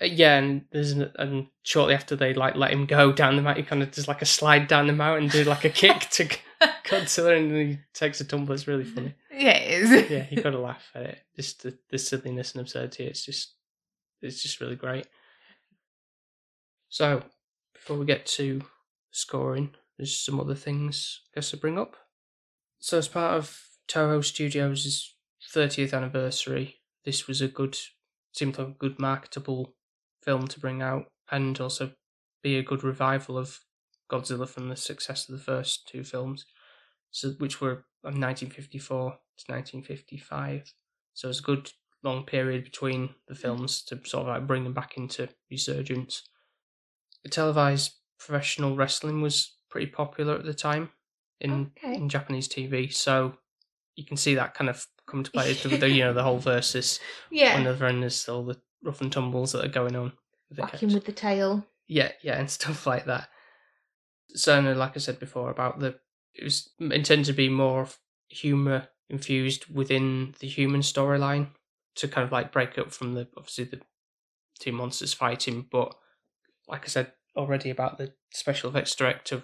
Uh, 0.00 0.06
yeah, 0.06 0.38
and 0.38 0.64
there's 0.70 0.92
an, 0.92 1.10
and 1.16 1.48
shortly 1.62 1.94
after 1.94 2.14
they 2.14 2.34
like 2.34 2.54
let 2.54 2.72
him 2.72 2.86
go 2.86 3.12
down 3.12 3.36
the 3.36 3.42
mountain, 3.42 3.64
he 3.64 3.68
kind 3.68 3.82
of 3.82 3.90
does 3.90 4.08
like 4.08 4.22
a 4.22 4.26
slide 4.26 4.68
down 4.68 4.86
the 4.86 4.92
mountain, 4.92 5.28
do 5.28 5.44
like 5.44 5.64
a 5.64 5.70
kick 5.70 6.08
to 6.10 6.24
Godzilla, 6.84 7.36
and 7.36 7.52
he 7.56 7.78
takes 7.94 8.20
a 8.20 8.24
tumble. 8.24 8.54
It's 8.54 8.68
really 8.68 8.84
funny. 8.84 9.14
yeah 9.32 9.56
it 9.56 9.82
is 9.82 9.90
Yeah, 10.10 10.26
you 10.30 10.42
got 10.42 10.50
to 10.50 10.58
laugh 10.58 10.90
at 10.94 11.02
it. 11.02 11.18
Just 11.36 11.62
the, 11.62 11.76
the 11.90 11.98
silliness 11.98 12.52
and 12.52 12.60
absurdity. 12.60 13.04
It's 13.04 13.24
just, 13.24 13.54
it's 14.22 14.42
just 14.42 14.60
really 14.60 14.76
great. 14.76 15.06
So, 16.88 17.22
before 17.74 17.98
we 17.98 18.06
get 18.06 18.24
to 18.26 18.62
scoring, 19.10 19.70
there's 19.96 20.16
some 20.16 20.40
other 20.40 20.54
things 20.54 21.20
I 21.32 21.38
guess 21.38 21.50
to 21.50 21.56
bring 21.56 21.78
up. 21.78 21.96
So, 22.78 22.98
as 22.98 23.08
part 23.08 23.36
of 23.36 23.60
Toho 23.88 24.24
Studios' 24.24 25.14
30th 25.54 25.92
anniversary, 25.92 26.76
this 27.04 27.26
was 27.26 27.40
a 27.40 27.48
good, 27.48 27.76
seemed 28.32 28.58
like 28.58 28.68
a 28.68 28.70
good 28.70 28.98
marketable 28.98 29.74
film 30.28 30.46
to 30.46 30.60
bring 30.60 30.82
out, 30.82 31.06
and 31.30 31.58
also 31.58 31.90
be 32.42 32.58
a 32.58 32.62
good 32.62 32.84
revival 32.84 33.38
of 33.38 33.60
Godzilla 34.12 34.46
from 34.46 34.68
the 34.68 34.76
success 34.76 35.26
of 35.26 35.38
the 35.38 35.42
first 35.42 35.88
two 35.88 36.04
films, 36.04 36.44
so 37.10 37.30
which 37.38 37.62
were 37.62 37.86
1954 38.02 39.10
to 39.12 39.52
1955. 39.52 40.74
So 41.14 41.30
it's 41.30 41.40
a 41.40 41.42
good 41.42 41.70
long 42.02 42.24
period 42.24 42.62
between 42.62 43.08
the 43.26 43.34
mm. 43.34 43.38
films 43.38 43.82
to 43.84 43.98
sort 44.04 44.26
of 44.26 44.28
like 44.28 44.46
bring 44.46 44.64
them 44.64 44.74
back 44.74 44.98
into 44.98 45.30
resurgence. 45.50 46.28
The 47.24 47.30
Televised 47.30 47.92
professional 48.18 48.76
wrestling 48.76 49.22
was 49.22 49.56
pretty 49.70 49.86
popular 49.86 50.34
at 50.34 50.44
the 50.44 50.52
time 50.52 50.90
in 51.40 51.72
Okay. 51.78 51.94
in 51.94 52.10
Japanese 52.10 52.48
TV, 52.48 52.92
so 52.92 53.38
you 53.96 54.04
can 54.04 54.18
see 54.18 54.34
that 54.34 54.52
kind 54.52 54.68
of 54.68 54.86
come 55.06 55.24
to 55.24 55.30
play. 55.30 55.52
the, 55.62 55.68
the, 55.76 55.88
you 55.88 56.04
know, 56.04 56.12
the 56.12 56.22
whole 56.22 56.38
versus 56.38 57.00
yeah 57.30 57.54
one 57.54 57.62
another, 57.62 57.86
and 57.86 58.02
there's 58.02 58.28
all 58.28 58.44
the 58.44 58.60
rough 58.82 59.00
and 59.00 59.12
tumbles 59.12 59.52
that 59.52 59.64
are 59.64 59.68
going 59.68 59.96
on. 59.96 60.12
with 60.50 60.58
whacking 60.58 60.92
with 60.92 61.04
the 61.04 61.12
tail 61.12 61.66
Yeah, 61.86 62.12
yeah, 62.22 62.38
and 62.38 62.50
stuff 62.58 62.86
like 62.86 63.06
that. 63.06 63.28
So, 64.34 64.60
like 64.60 64.92
I 64.96 65.00
said 65.00 65.18
before, 65.18 65.50
about 65.50 65.80
the 65.80 65.98
it 66.34 66.44
was 66.44 66.70
intended 66.78 67.26
to 67.26 67.32
be 67.32 67.48
more 67.48 67.88
humor 68.28 68.88
infused 69.10 69.66
within 69.74 70.34
the 70.40 70.46
human 70.46 70.82
storyline 70.82 71.48
to 71.96 72.06
kind 72.06 72.24
of 72.24 72.30
like 72.30 72.52
break 72.52 72.78
up 72.78 72.92
from 72.92 73.14
the 73.14 73.26
obviously 73.36 73.64
the 73.64 73.80
two 74.58 74.72
monsters 74.72 75.14
fighting, 75.14 75.66
but 75.70 75.94
like 76.68 76.84
I 76.84 76.88
said 76.88 77.12
already 77.36 77.70
about 77.70 77.98
the 77.98 78.12
special 78.32 78.70
effects 78.70 78.94
director, 78.94 79.42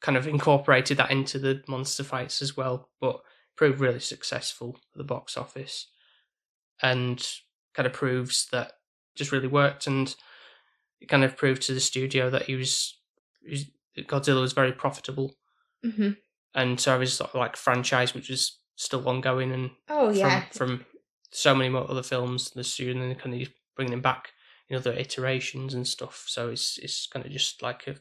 kind 0.00 0.16
of 0.16 0.26
incorporated 0.26 0.96
that 0.96 1.10
into 1.10 1.38
the 1.38 1.62
monster 1.68 2.02
fights 2.02 2.42
as 2.42 2.56
well, 2.56 2.88
but 3.00 3.20
proved 3.56 3.80
really 3.80 4.00
successful 4.00 4.76
at 4.94 4.98
the 4.98 5.04
box 5.04 5.36
office, 5.36 5.88
and 6.82 7.26
kind 7.78 7.86
of 7.86 7.92
proves 7.92 8.48
that 8.50 8.72
just 9.14 9.30
really 9.30 9.46
worked 9.46 9.86
and 9.86 10.16
it 11.00 11.08
kind 11.08 11.22
of 11.22 11.36
proved 11.36 11.62
to 11.62 11.72
the 11.72 11.78
studio 11.78 12.28
that 12.28 12.42
he 12.42 12.56
was, 12.56 12.98
he 13.40 13.50
was 13.50 13.66
Godzilla 13.98 14.40
was 14.40 14.52
very 14.52 14.72
profitable, 14.72 15.36
mm-hmm. 15.86 16.10
and 16.56 16.80
so 16.80 16.98
his 16.98 17.14
sort 17.14 17.30
of 17.30 17.36
like 17.36 17.56
franchise, 17.56 18.14
which 18.14 18.30
is 18.30 18.58
still 18.74 19.08
ongoing, 19.08 19.52
and 19.52 19.70
oh 19.88 20.10
yeah 20.10 20.42
from, 20.50 20.78
from 20.78 20.86
so 21.30 21.54
many 21.54 21.68
more 21.68 21.88
other 21.88 22.02
films, 22.02 22.50
the 22.50 22.64
studio 22.64 23.00
and 23.00 23.10
then 23.12 23.16
kind 23.16 23.40
of 23.40 23.48
bringing 23.76 23.92
them 23.92 24.00
back 24.00 24.30
in 24.68 24.76
other 24.76 24.92
iterations 24.92 25.72
and 25.72 25.86
stuff. 25.86 26.24
So 26.26 26.48
it's 26.48 26.78
it's 26.78 27.06
kind 27.06 27.24
of 27.24 27.30
just 27.30 27.62
like 27.62 27.86
a 27.86 27.94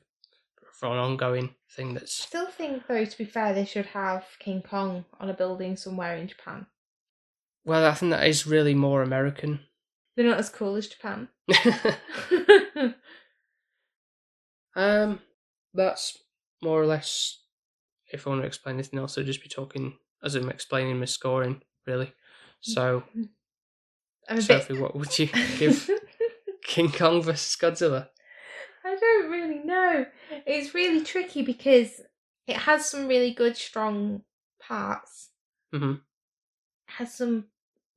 for 0.73 0.88
an 0.88 0.97
ongoing 0.97 1.53
thing 1.71 1.93
that's 1.93 2.13
still 2.13 2.47
think 2.47 2.88
though 2.88 3.05
to 3.05 3.17
be 3.17 3.25
fair 3.25 3.53
they 3.53 3.65
should 3.65 3.88
have 3.88 4.23
king 4.39 4.61
kong 4.61 5.05
on 5.19 5.30
a 5.30 5.34
building 5.34 5.75
somewhere 5.75 6.15
in 6.15 6.28
japan 6.28 6.67
well, 7.67 7.86
I 7.86 7.93
think 7.95 8.11
that 8.11 8.25
is 8.25 8.47
really 8.47 8.73
more 8.73 9.01
American. 9.03 9.59
They're 10.18 10.28
not 10.28 10.39
as 10.39 10.49
cool 10.49 10.76
as 10.76 10.88
japan 10.88 11.30
um, 14.76 15.20
that's 15.74 16.18
more 16.61 16.82
or 16.82 16.86
less. 16.86 17.39
If 18.11 18.26
I 18.26 18.30
want 18.30 18.41
to 18.41 18.47
explain 18.47 18.76
anything 18.76 18.99
else, 18.99 19.18
I'll 19.18 19.24
just 19.24 19.43
be 19.43 19.49
talking 19.49 19.97
as 20.24 20.36
I'm 20.36 20.49
explaining 20.49 20.99
my 20.99 21.05
scoring, 21.05 21.61
really. 21.86 22.13
So, 22.61 23.03
Sophie, 24.39 24.74
bit 24.74 24.82
what 24.82 24.95
would 24.95 25.18
you 25.20 25.28
give 25.57 25.89
King 26.63 26.91
Kong 26.91 27.22
versus 27.22 27.55
Godzilla? 27.55 28.07
I 28.84 28.95
don't 28.95 29.30
really 29.30 29.59
know. 29.59 30.05
It's 30.45 30.74
really 30.74 31.03
tricky 31.03 31.41
because 31.41 32.01
it 32.47 32.55
has 32.55 32.89
some 32.89 33.07
really 33.07 33.34
good, 33.34 33.57
strong 33.57 34.22
parts, 34.61 35.30
hmm 35.74 35.95
has 36.91 37.13
some 37.13 37.45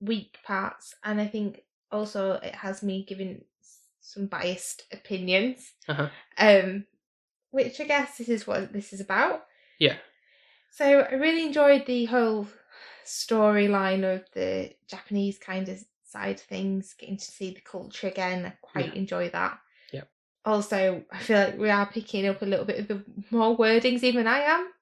weak 0.01 0.39
parts, 0.45 0.95
and 1.05 1.21
I 1.21 1.27
think 1.29 1.63
also 1.93 2.33
it 2.35 2.55
has 2.55 2.83
me 2.83 3.05
giving 3.07 3.45
some 4.01 4.27
biased 4.27 4.85
opinions. 4.93 5.73
Uh-huh. 5.89 6.09
Um, 6.39 6.87
which 7.51 7.81
I 7.81 7.85
guess 7.85 8.19
this 8.19 8.29
is 8.29 8.47
what 8.47 8.73
this 8.73 8.93
is 8.93 9.01
about. 9.01 9.45
Yeah. 9.79 9.97
So 10.71 11.01
I 11.01 11.15
really 11.15 11.45
enjoyed 11.47 11.87
the 11.87 12.05
whole 12.07 12.47
storyline 13.05 14.05
of 14.05 14.25
the 14.33 14.73
Japanese 14.87 15.39
kind 15.39 15.69
of 15.69 15.85
side 16.05 16.37
of 16.37 16.43
things, 16.43 16.95
getting 16.95 17.17
to 17.17 17.25
see 17.25 17.53
the 17.53 17.61
culture 17.61 18.09
again. 18.09 18.47
I 18.47 18.51
quite 18.61 18.95
Yeah. 18.95 19.01
enjoy 19.01 19.31
that. 19.31 19.59
Yep. 19.93 20.11
Also, 20.45 21.05
I 21.11 21.19
feel 21.19 21.39
like 21.39 21.59
we 21.59 21.71
are 21.71 21.87
picking 21.87 22.27
up 22.27 22.41
a 22.43 22.47
little 22.47 22.65
bit 22.65 22.79
of 22.81 22.89
the 22.89 23.05
more 23.31 23.57
wordings 23.57 24.03
even 24.03 24.27
I 24.27 24.41
am. 24.41 24.73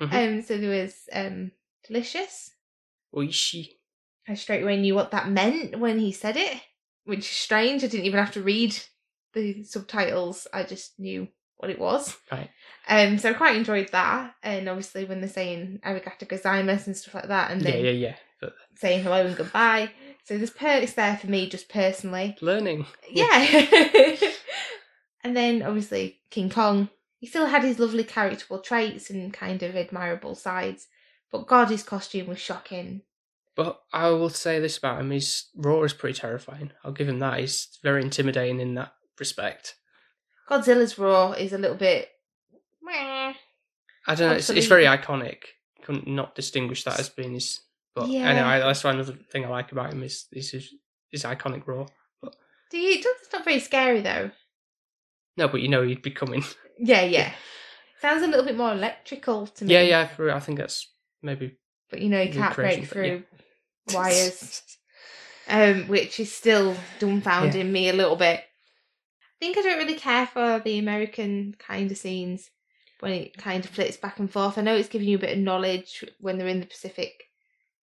Mhm. 0.00 0.12
Um, 0.12 0.42
so 0.42 0.58
there 0.58 0.82
was 0.82 1.08
um 1.12 1.52
delicious. 1.86 2.52
Oishi. 3.14 3.78
I 4.28 4.34
straight 4.34 4.62
away 4.62 4.80
knew 4.80 4.94
what 4.94 5.10
that 5.12 5.28
meant 5.28 5.78
when 5.78 5.98
he 5.98 6.12
said 6.12 6.36
it, 6.36 6.60
which 7.04 7.20
is 7.20 7.26
strange. 7.26 7.84
I 7.84 7.86
didn't 7.86 8.06
even 8.06 8.18
have 8.18 8.32
to 8.32 8.42
read 8.42 8.76
the 9.32 9.62
subtitles. 9.62 10.46
I 10.52 10.64
just 10.64 10.98
knew 10.98 11.28
what 11.58 11.70
it 11.70 11.78
was. 11.78 12.16
Right. 12.30 12.50
Um, 12.88 13.18
so 13.18 13.30
I 13.30 13.34
quite 13.34 13.56
enjoyed 13.56 13.90
that. 13.92 14.34
And 14.42 14.68
obviously 14.68 15.04
when 15.04 15.20
they're 15.20 15.28
saying 15.28 15.80
arigato 15.84 16.26
gozaimasu 16.26 16.86
and 16.88 16.96
stuff 16.96 17.14
like 17.14 17.28
that, 17.28 17.50
and 17.50 17.62
Yeah, 17.62 17.70
then 17.70 17.84
yeah, 17.84 17.90
yeah. 17.90 18.16
But 18.40 18.54
saying 18.76 19.02
hello 19.02 19.26
and 19.26 19.36
goodbye. 19.36 19.90
So 20.24 20.36
there's 20.36 20.50
perks 20.50 20.94
there 20.94 21.16
for 21.16 21.28
me 21.28 21.48
just 21.48 21.68
personally. 21.68 22.36
learning. 22.40 22.86
Yeah. 23.08 23.66
and 25.24 25.36
then 25.36 25.62
obviously 25.62 26.20
King 26.30 26.50
Kong. 26.50 26.88
He 27.18 27.26
still 27.26 27.46
had 27.46 27.64
his 27.64 27.78
lovely 27.78 28.04
characterable 28.04 28.58
traits 28.58 29.08
and 29.08 29.32
kind 29.32 29.62
of 29.62 29.74
admirable 29.74 30.34
sides. 30.34 30.88
But 31.32 31.46
God, 31.46 31.70
his 31.70 31.82
costume 31.82 32.26
was 32.26 32.38
shocking. 32.38 33.02
But 33.56 33.80
I 33.92 34.10
will 34.10 34.28
say 34.28 34.60
this 34.60 34.76
about 34.78 35.00
him: 35.00 35.10
his 35.10 35.46
roar 35.56 35.84
is 35.86 35.92
pretty 35.94 36.18
terrifying. 36.18 36.72
I'll 36.84 36.92
give 36.92 37.08
him 37.08 37.18
that. 37.20 37.40
He's 37.40 37.78
very 37.82 38.02
intimidating 38.02 38.60
in 38.60 38.74
that 38.74 38.92
respect. 39.18 39.76
Godzilla's 40.48 40.98
roar 40.98 41.34
is 41.36 41.52
a 41.52 41.58
little 41.58 41.76
bit. 41.76 42.08
meh. 42.82 43.32
I 44.06 44.14
don't 44.14 44.28
know. 44.30 44.36
It's, 44.36 44.50
it's 44.50 44.66
very 44.66 44.84
iconic. 44.84 45.38
Couldn't 45.82 46.06
not 46.06 46.34
distinguish 46.34 46.84
that 46.84 47.00
as 47.00 47.08
being 47.08 47.34
his. 47.34 47.60
But 47.94 48.08
Yeah. 48.08 48.28
anyway, 48.28 48.60
that's 48.60 48.84
why 48.84 48.92
another 48.92 49.14
thing 49.32 49.44
I 49.44 49.48
like 49.48 49.72
about 49.72 49.92
him 49.92 50.02
is 50.02 50.26
is 50.32 50.50
his, 50.50 50.74
his 51.10 51.24
iconic 51.24 51.66
roar. 51.66 51.86
Do 52.70 52.78
you? 52.78 52.98
It's 52.98 53.32
not 53.32 53.44
very 53.44 53.60
scary 53.60 54.00
though. 54.02 54.30
No, 55.36 55.48
but 55.48 55.60
you 55.62 55.68
know 55.68 55.82
he'd 55.82 56.02
be 56.02 56.10
coming. 56.10 56.44
Yeah, 56.78 57.02
yeah. 57.02 57.32
Sounds 58.02 58.22
a 58.22 58.26
little 58.26 58.44
bit 58.44 58.56
more 58.56 58.72
electrical 58.72 59.46
to 59.46 59.64
me. 59.64 59.72
Yeah, 59.72 59.80
yeah. 60.18 60.34
I 60.36 60.40
think 60.40 60.58
that's 60.58 60.92
maybe 61.22 61.56
But 61.88 62.02
you 62.02 62.10
know, 62.10 62.20
you 62.20 62.32
can't 62.32 62.54
break 62.54 62.80
but 62.80 62.88
through 62.90 63.22
wires, 63.92 64.62
um, 65.48 65.88
which 65.88 66.20
is 66.20 66.32
still 66.32 66.76
dumbfounding 66.98 67.70
me 67.70 67.88
a 67.88 67.92
little 67.94 68.16
bit. 68.16 68.40
I 69.20 69.38
think 69.40 69.58
I 69.58 69.62
don't 69.62 69.78
really 69.78 69.98
care 69.98 70.26
for 70.26 70.60
the 70.64 70.78
American 70.78 71.54
kind 71.58 71.90
of 71.90 71.98
scenes 71.98 72.50
when 73.00 73.12
it 73.12 73.36
kind 73.36 73.64
of 73.64 73.70
flips 73.70 73.96
back 73.96 74.18
and 74.18 74.30
forth. 74.30 74.56
I 74.56 74.62
know 74.62 74.74
it's 74.76 74.88
giving 74.88 75.08
you 75.08 75.16
a 75.16 75.20
bit 75.20 75.36
of 75.36 75.42
knowledge 75.44 76.04
when 76.20 76.38
they're 76.38 76.46
in 76.48 76.60
the 76.60 76.66
Pacific. 76.66 77.24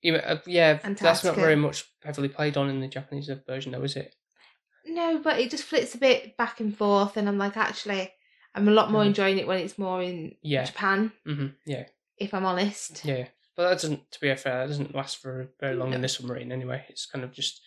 Yeah, 0.02 0.14
uh, 0.16 0.40
yeah, 0.48 0.80
that's 1.00 1.24
not 1.24 1.36
very 1.36 1.56
much 1.56 1.86
heavily 2.04 2.28
played 2.28 2.58
on 2.58 2.70
in 2.70 2.82
the 2.82 2.88
Japanese 2.88 3.30
version, 3.48 3.72
though, 3.72 3.84
is 3.84 3.96
it? 3.96 4.16
No, 4.86 5.20
but 5.20 5.40
it 5.40 5.50
just 5.50 5.64
flips 5.64 5.96
a 5.96 5.98
bit 5.98 6.36
back 6.36 6.60
and 6.60 6.76
forth, 6.76 7.16
and 7.16 7.30
I'm 7.30 7.38
like, 7.38 7.56
actually, 7.56 8.12
I'm 8.54 8.68
a 8.68 8.72
lot 8.72 8.92
more 8.92 9.04
Mhm. 9.04 9.08
enjoying 9.08 9.38
it 9.38 9.48
when 9.48 9.60
it's 9.60 9.78
more 9.78 10.02
in 10.02 10.36
Yeah. 10.42 10.66
Japan, 10.66 11.14
hmm 11.24 11.48
Yeah, 11.66 11.86
if 12.18 12.34
I'm 12.34 12.46
honest. 12.46 13.06
yeah. 13.06 13.28
But 13.56 13.64
that 13.70 13.82
doesn't, 13.82 14.12
to 14.12 14.20
be 14.20 14.34
fair, 14.36 14.60
that 14.62 14.68
doesn't 14.68 14.96
last 14.96 15.18
for 15.18 15.48
very 15.60 15.76
long 15.76 15.90
in 15.94 16.02
No. 16.02 16.02
the 16.02 16.08
submarine 16.10 16.52
anyway. 16.52 16.86
It's 16.90 17.06
kind 17.06 17.24
of 17.24 17.32
just. 17.32 17.62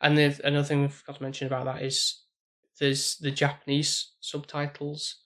And 0.00 0.18
the, 0.18 0.38
another 0.44 0.64
thing 0.66 0.82
we 0.82 0.88
forgot 0.88 1.16
to 1.16 1.22
mention 1.22 1.46
about 1.46 1.64
that 1.64 1.82
is 1.82 2.20
there's 2.80 3.16
the 3.16 3.30
Japanese 3.30 4.12
subtitles 4.20 5.16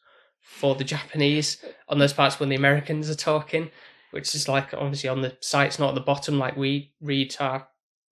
for 0.40 0.74
the 0.74 0.84
Japanese 0.84 1.64
on 1.88 1.98
those 1.98 2.12
parts 2.12 2.38
when 2.38 2.50
the 2.50 2.57
Americans 2.57 3.09
are 3.11 3.14
talking, 3.16 3.70
which 4.11 4.34
is 4.34 4.48
like 4.48 4.74
obviously 4.74 5.09
on 5.09 5.22
the 5.22 5.36
site's 5.40 5.78
not 5.78 5.88
at 5.88 5.94
the 5.94 6.00
bottom 6.02 6.38
like 6.38 6.57
we 6.57 6.92
read 7.00 7.34
our 7.40 7.66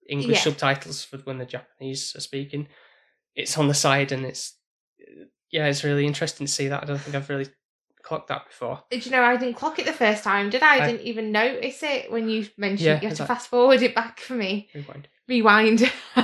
English 0.09 0.37
Yeah. 0.37 0.43
subtitles 0.51 1.03
for 1.05 1.17
when 1.19 1.37
the 1.37 1.45
Japanese 1.45 2.15
are 2.15 2.21
speaking. 2.21 2.67
It's 3.35 3.57
on 3.57 3.67
the 3.67 3.73
side 3.73 4.11
and 4.11 4.25
it's 4.25 4.57
yeah, 5.51 5.67
it's 5.67 5.83
really 5.83 6.05
interesting 6.05 6.47
to 6.47 6.51
see 6.51 6.67
that. 6.67 6.83
I 6.83 6.85
don't 6.85 6.97
think 6.99 7.15
I've 7.15 7.29
really 7.29 7.47
clocked 8.05 8.27
that 8.29 8.45
before. 8.47 8.83
Did 8.89 9.05
you 9.05 9.11
know 9.11 9.21
I 9.23 9.35
didn't 9.35 9.55
clock 9.55 9.79
it 9.79 9.85
the 9.85 9.93
first 9.93 10.23
time? 10.23 10.49
Did 10.49 10.63
I? 10.63 10.77
I 10.77 10.83
I- 10.83 10.87
didn't 10.91 11.05
even 11.05 11.31
notice 11.31 11.83
it 11.83 12.11
when 12.11 12.29
you 12.29 12.47
mentioned 12.57 12.85
Yeah, 12.85 13.01
you 13.01 13.07
had 13.09 13.17
to 13.17 13.25
fast 13.25 13.47
forward 13.49 13.81
it 13.81 13.93
back 13.95 14.19
for 14.19 14.33
me, 14.33 14.69
Rewind. 14.73 15.07
rewind 15.27 15.91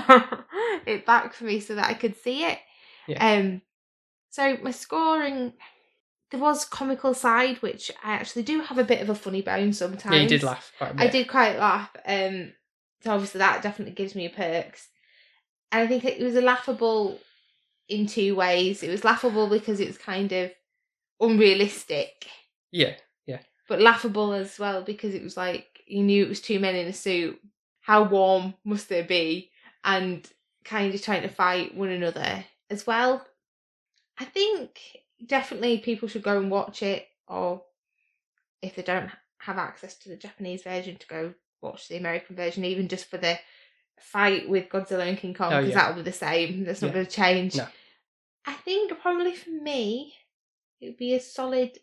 it 0.86 1.06
back 1.06 1.34
for 1.34 1.44
me 1.46 1.60
so 1.60 1.76
that 1.76 1.90
I 1.90 1.94
could 1.94 2.16
see 2.16 2.44
it. 2.46 2.60
Yeah. 3.08 3.26
Um, 3.38 3.62
so 4.30 4.58
my 4.62 4.72
scoring, 4.72 5.54
there 6.30 6.40
was 6.40 6.64
comical 6.66 7.14
side, 7.14 7.58
which 7.62 7.92
I 8.04 8.14
actually 8.14 8.44
do 8.44 8.62
have 8.62 8.78
a 8.78 8.84
bit 8.84 9.02
of 9.02 9.10
a 9.10 9.16
funny 9.16 9.42
bone 9.42 9.74
sometimes. 9.74 10.16
Yeah, 10.16 10.22
you 10.22 10.30
did 10.30 10.44
laugh 10.44 10.72
quite 10.78 10.92
a 10.92 10.94
bit. 10.94 11.04
I 11.04 11.08
did 11.08 11.28
quite 11.28 11.58
laugh. 11.58 11.90
Um, 12.06 12.54
so 13.04 13.12
obviously 13.12 13.40
that 13.40 13.62
definitely 13.64 13.96
gives 13.96 14.16
me 14.16 14.30
perks. 14.30 14.88
And 15.72 15.82
I 15.84 15.88
think 15.88 16.06
it 16.06 16.22
was 16.22 16.36
a 16.36 16.42
laughable 16.42 17.20
in 17.90 18.06
two 18.06 18.36
ways. 18.36 18.84
It 18.84 18.90
was 18.90 19.04
laughable 19.04 19.50
because 19.50 19.80
it 19.80 19.88
was 19.88 19.98
kind 19.98 20.32
of 20.32 20.52
unrealistic, 21.22 22.28
Yeah, 22.72 22.96
yeah. 23.26 23.40
but 23.70 23.80
laughable 23.82 24.34
as 24.34 24.58
well 24.60 24.82
because 24.84 25.14
it 25.14 25.24
was 25.24 25.38
like 25.38 25.82
you 25.86 26.04
knew 26.04 26.26
it 26.26 26.30
was 26.30 26.42
two 26.42 26.60
men 26.60 26.76
in 26.76 26.88
a 26.88 26.94
suit. 26.94 27.40
How 27.82 28.04
warm 28.04 28.54
must 28.64 28.90
they 28.90 29.02
be? 29.02 29.52
And 29.84 30.28
kind 30.64 30.94
of 30.94 31.02
trying 31.02 31.24
to 31.24 31.28
fight 31.30 31.76
one 31.76 31.90
another 31.90 32.46
as 32.70 32.86
well. 32.86 33.26
I 34.20 34.26
think 34.26 34.80
definitely 35.26 35.80
people 35.80 36.08
should 36.08 36.22
go 36.24 36.38
and 36.38 36.52
watch 36.52 36.84
it, 36.84 37.08
or 37.28 37.64
if 38.62 38.76
they 38.76 38.84
don't 38.84 39.10
have 39.40 39.58
access 39.58 39.96
to 40.00 40.10
the 40.10 40.16
Japanese 40.16 40.62
version, 40.64 40.98
to 40.98 41.08
go 41.08 41.34
watch 41.62 41.88
the 41.88 41.98
American 41.98 42.36
version, 42.36 42.64
even 42.66 42.88
just 42.88 43.06
for 43.10 43.18
the 43.18 43.40
fight 44.00 44.48
with 44.48 44.70
Godzilla 44.70 45.08
and 45.08 45.18
King 45.18 45.34
Kong, 45.34 45.52
Oh, 45.54 45.58
because 45.58 45.72
yeah. 45.72 45.76
that'll 45.80 45.96
be 45.96 46.02
the 46.04 46.12
same. 46.14 46.64
That's 46.64 46.82
not 46.82 46.90
Yeah. 46.90 46.94
going 46.94 47.06
to 47.08 47.12
change. 47.12 47.56
No. 47.56 47.68
I 48.46 48.54
think 48.54 49.00
probably 49.00 49.36
for 49.36 49.50
me, 49.50 50.14
it 50.82 50.88
would 50.88 50.98
be 50.98 51.14
a 51.14 51.20
solid 51.20 51.78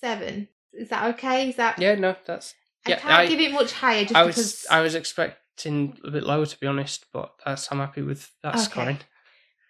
seven. 0.00 0.48
Is 0.72 0.90
that 0.90 1.14
okay? 1.14 1.48
Is 1.48 1.56
that 1.56 1.78
yeah. 1.78 1.94
No, 1.94 2.14
that's. 2.26 2.54
I 2.86 2.90
yeah, 2.90 2.98
can't 2.98 3.12
I- 3.12 3.26
give 3.26 3.40
it 3.40 3.52
much 3.52 3.72
higher 3.72 4.02
just 4.02 4.14
I 4.14 4.22
was 4.24 4.36
because 4.36 4.66
I 4.70 4.80
was 4.80 4.94
expecting 4.94 5.98
a 6.04 6.10
bit 6.10 6.22
lower 6.22 6.46
to 6.46 6.60
be 6.60 6.66
honest, 6.66 7.06
but 7.12 7.32
that's 7.44 7.70
I'm 7.72 7.78
happy 7.78 8.02
with 8.02 8.30
that 8.42 8.54
Okay. 8.54 8.62
scoring. 8.64 8.98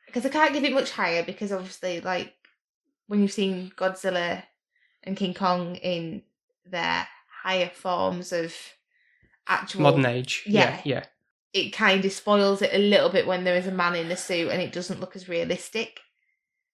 because 0.07 0.27
I 0.27 0.29
can't 0.31 0.53
give 0.53 0.65
it 0.65 0.73
much 0.75 0.91
higher 0.91 1.23
because 1.25 1.53
obviously 1.53 2.01
like 2.01 2.35
when 3.07 3.23
you've 3.23 3.33
seen 3.33 3.73
Godzilla 3.77 4.43
and 5.05 5.17
King 5.17 5.33
Kong 5.33 5.77
in 5.77 6.23
their 6.67 7.07
higher 7.45 7.71
forms 7.73 8.33
of 8.33 8.53
actual 9.47 9.83
Modern 9.83 10.07
age. 10.07 10.43
Yeah, 10.45 10.81
yeah. 10.85 10.97
yeah. 10.97 11.05
it 11.53 11.71
kind 11.71 12.05
of 12.05 12.13
spoils 12.13 12.61
it 12.63 12.75
a 12.75 12.79
little 12.79 13.09
bit 13.11 13.27
when 13.29 13.45
there 13.45 13.55
is 13.57 13.69
a 13.69 13.71
man 13.73 13.95
in 13.95 14.11
a 14.11 14.17
suit 14.17 14.51
and 14.51 14.61
it 14.61 14.73
doesn't 14.73 14.99
look 15.01 15.15
as 15.15 15.29
realistic. 15.29 16.01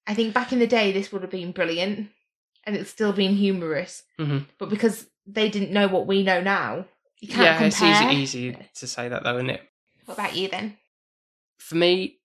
I 0.07 0.14
think 0.14 0.34
back 0.34 0.53
in 0.53 0.59
the 0.59 0.66
day 0.66 0.92
this 0.92 1.12
would 1.12 1.22
have 1.22 1.30
been 1.30 1.53
brilliant 1.53 2.11
and 2.64 2.76
it's 2.76 2.90
still 2.90 3.12
been 3.12 3.34
humorous. 3.34 4.03
Mhm. 4.18 4.46
But 4.59 4.68
because 4.70 5.07
they 5.26 5.48
didn't 5.48 5.70
know 5.72 5.88
what 5.88 6.07
we 6.07 6.22
know 6.22 6.40
now, 6.40 6.86
you 7.20 7.28
can't 7.28 7.40
Yeah, 7.42 7.59
compare. 7.59 7.68
it's 7.70 7.82
easy 8.24 8.48
easy 8.50 8.59
to 8.74 8.86
say 8.86 9.09
that 9.09 9.22
though, 9.22 9.36
isn't 9.36 9.50
it? 9.50 9.62
What 10.07 10.14
about 10.18 10.36
you 10.36 10.48
then? 10.48 10.76
For 11.59 11.76
me, 11.76 12.18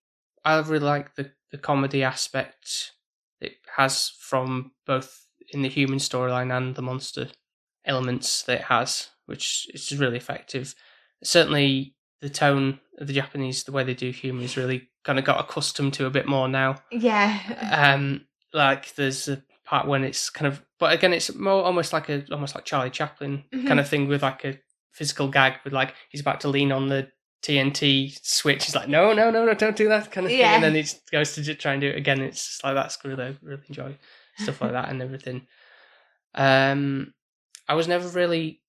I 0.44 0.58
really 0.58 0.78
like 0.80 1.14
the, 1.14 1.32
the 1.52 1.58
comedy 1.58 2.02
aspect 2.02 2.92
it 3.40 3.54
has 3.76 4.08
from 4.18 4.72
both 4.86 5.26
in 5.52 5.62
the 5.62 5.68
human 5.68 5.98
storyline 6.00 6.54
and 6.56 6.74
the 6.74 6.82
monster 6.82 7.28
elements 7.84 8.42
that 8.42 8.58
it 8.60 8.64
has, 8.64 9.10
which 9.26 9.68
is 9.72 9.96
really 9.96 10.16
effective. 10.16 10.74
Certainly 11.22 11.94
the 12.20 12.28
tone 12.30 12.80
of 12.98 13.06
the 13.06 13.12
Japanese, 13.12 13.62
the 13.64 13.72
way 13.72 13.84
they 13.84 13.94
do 13.94 14.10
humour 14.10 14.42
is 14.42 14.56
really 14.56 14.90
kind 15.08 15.18
of 15.18 15.24
got 15.24 15.40
accustomed 15.40 15.94
to 15.94 16.04
a 16.04 16.10
bit 16.10 16.26
more 16.28 16.46
now. 16.48 16.76
Yeah. 16.92 17.40
um 17.90 18.26
like 18.52 18.94
there's 18.94 19.26
a 19.28 19.42
part 19.64 19.86
when 19.86 20.04
it's 20.04 20.28
kind 20.28 20.46
of 20.46 20.62
but 20.78 20.92
again 20.92 21.14
it's 21.14 21.34
more 21.34 21.62
almost 21.64 21.94
like 21.94 22.10
a 22.10 22.24
almost 22.30 22.54
like 22.54 22.64
charlie 22.66 22.90
chaplin 22.90 23.44
Mhm. 23.54 23.66
kind 23.66 23.80
of 23.80 23.88
thing 23.88 24.06
with 24.06 24.22
like 24.22 24.44
a 24.44 24.58
physical 24.92 25.28
gag 25.28 25.54
with 25.64 25.72
like 25.72 25.94
he's 26.10 26.20
about 26.20 26.40
to 26.42 26.48
lean 26.48 26.72
on 26.72 26.88
the 26.88 27.08
tnt 27.42 28.18
switch 28.22 28.64
he's 28.66 28.74
like 28.74 28.88
no 28.88 29.12
no 29.14 29.30
no 29.30 29.44
no 29.46 29.54
don't 29.54 29.76
do 29.76 29.88
that 29.88 30.10
kind 30.12 30.26
of 30.26 30.30
thing 30.30 30.40
Yeah. 30.40 30.54
and 30.56 30.62
then 30.64 30.74
he 30.74 30.84
goes 31.10 31.34
to 31.34 31.42
just 31.42 31.58
try 31.60 31.72
and 31.72 31.80
do 31.80 31.88
it 31.88 31.96
again 31.96 32.20
it's 32.20 32.46
just 32.46 32.64
like 32.64 32.74
that's 32.74 32.98
really 33.04 33.24
I 33.24 33.36
really 33.42 33.62
enjoy 33.68 33.96
stuff 34.38 34.60
like 34.60 34.72
that 34.72 34.88
and 34.90 35.00
everything 35.02 35.46
um 36.34 37.12
i 37.68 37.74
was 37.74 37.88
never 37.88 38.08
really 38.08 38.60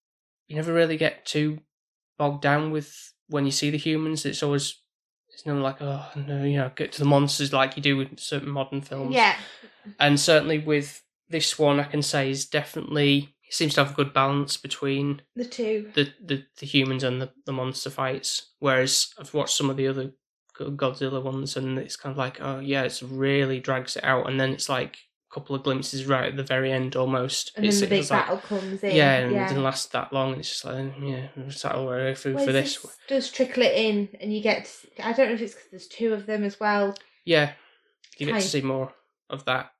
you 0.48 0.56
never 0.56 0.74
really 0.74 0.98
get 0.98 1.26
too 1.26 1.60
bogged 2.18 2.42
down 2.42 2.72
with 2.72 3.14
when 3.28 3.46
you 3.46 3.52
see 3.52 3.70
the 3.70 3.78
humans 3.78 4.26
it's 4.26 4.44
always 4.44 4.82
it's 5.40 5.46
never 5.46 5.60
like 5.60 5.82
oh 5.82 6.06
no 6.16 6.44
you 6.44 6.58
know 6.58 6.72
get 6.76 6.92
to 6.92 7.00
the 7.00 7.06
monsters 7.06 7.54
like 7.54 7.76
you 7.76 7.82
do 7.82 7.96
with 7.98 8.20
certain 8.20 8.50
modern 8.50 8.82
films 8.82 9.14
yeah. 9.14 9.36
and 10.00 10.20
certainly 10.20 10.60
with 10.60 11.02
this 11.30 11.60
one, 11.60 11.80
I 11.80 11.84
can 11.84 12.02
say 12.02 12.30
is 12.30 12.46
definitely 12.46 13.36
it 13.48 13.54
seems 13.54 13.74
to 13.76 13.84
have 13.84 13.94
a 13.94 13.96
good 13.96 14.14
balance 14.14 14.58
between 14.58 15.22
The 15.36 15.46
two. 15.46 15.92
the, 15.96 16.12
the, 16.24 16.44
the 16.58 16.66
humans 16.66 17.04
and 17.04 17.22
the, 17.22 17.32
the 17.46 17.52
monster 17.52 17.90
fights. 17.90 18.52
Whereas 18.60 19.14
I've 19.20 19.34
watched 19.34 19.56
some 19.56 19.70
of 19.70 19.78
the 19.78 19.88
other 19.88 20.12
Godzilla 20.56 21.24
ones, 21.24 21.56
and 21.56 21.80
it's 21.80 21.96
kind 21.96 22.12
of 22.12 22.18
like, 22.18 22.42
oh 22.42 22.60
yeah, 22.60 22.84
it's 22.84 23.02
really 23.02 23.60
drags 23.60 23.96
it 23.96 24.04
out, 24.04 24.30
and 24.30 24.40
then 24.40 24.52
it's 24.52 24.70
like 24.70 24.98
couple 25.32 25.56
of 25.56 25.64
glimpses 25.64 26.06
right 26.06 26.30
at 26.30 26.38
the 26.38 26.44
very 26.44 26.72
end 26.72 26.96
almost. 26.96 27.52
And 27.56 27.66
it's, 27.66 27.80
then 27.80 27.90
the 27.90 27.96
big 27.96 28.00
it's 28.02 28.12
like, 28.12 28.26
battle 28.26 28.38
comes 28.38 28.84
in. 28.84 28.96
yeah, 28.96 29.18
and 29.18 29.32
it 29.32 29.36
yeah. 29.36 29.48
didn't 29.48 29.64
last 29.64 29.92
that 29.92 30.12
long. 30.12 30.32
And 30.32 30.40
it's 30.40 30.50
just 30.50 30.66
like, 30.66 30.94
yeah, 31.02 31.28
we'll 31.36 31.52
settle 31.52 31.88
our 31.88 31.98
way 31.98 32.16
through 32.16 32.36
Well, 32.36 32.46
for 32.46 32.52
this. 32.52 32.76
just 32.76 32.98
does 33.08 33.32
trickle 33.32 33.64
it 33.64 33.76
in, 33.76 34.10
and 34.20 34.34
you 34.34 34.42
get. 34.42 34.66
To, 34.66 35.08
I 35.08 35.14
don't 35.14 35.30
know 35.30 35.36
if 35.36 35.42
it's 35.42 35.54
because 35.54 35.70
there's 35.70 35.88
two 35.88 36.14
of 36.14 36.26
them 36.26 36.44
as 36.44 36.60
well. 36.60 36.96
Yeah, 37.26 37.54
you 38.18 38.26
get 38.26 38.36
to 38.36 38.42
see 38.42 38.62
more 38.62 38.94
of 39.30 39.46
that. 39.46 39.72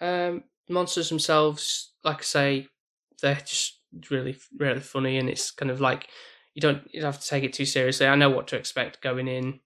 Um, 0.00 0.44
the 0.66 0.74
monsters 0.74 1.08
themselves, 1.08 1.92
like 2.02 2.18
I 2.18 2.22
say, 2.22 2.68
they're 3.22 3.34
just 3.36 3.80
really, 4.10 4.36
really 4.58 4.80
funny, 4.80 5.18
and 5.18 5.28
it's 5.28 5.50
kind 5.50 5.70
of 5.70 5.80
like 5.80 6.08
you 6.54 6.60
don't 6.60 6.82
you 6.92 7.00
don't 7.00 7.12
have 7.12 7.20
to 7.20 7.28
take 7.28 7.44
it 7.44 7.52
too 7.52 7.66
seriously. 7.66 8.06
I 8.06 8.16
know 8.16 8.30
what 8.30 8.48
to 8.48 8.56
expect 8.56 9.00
going 9.00 9.28
in 9.28 9.60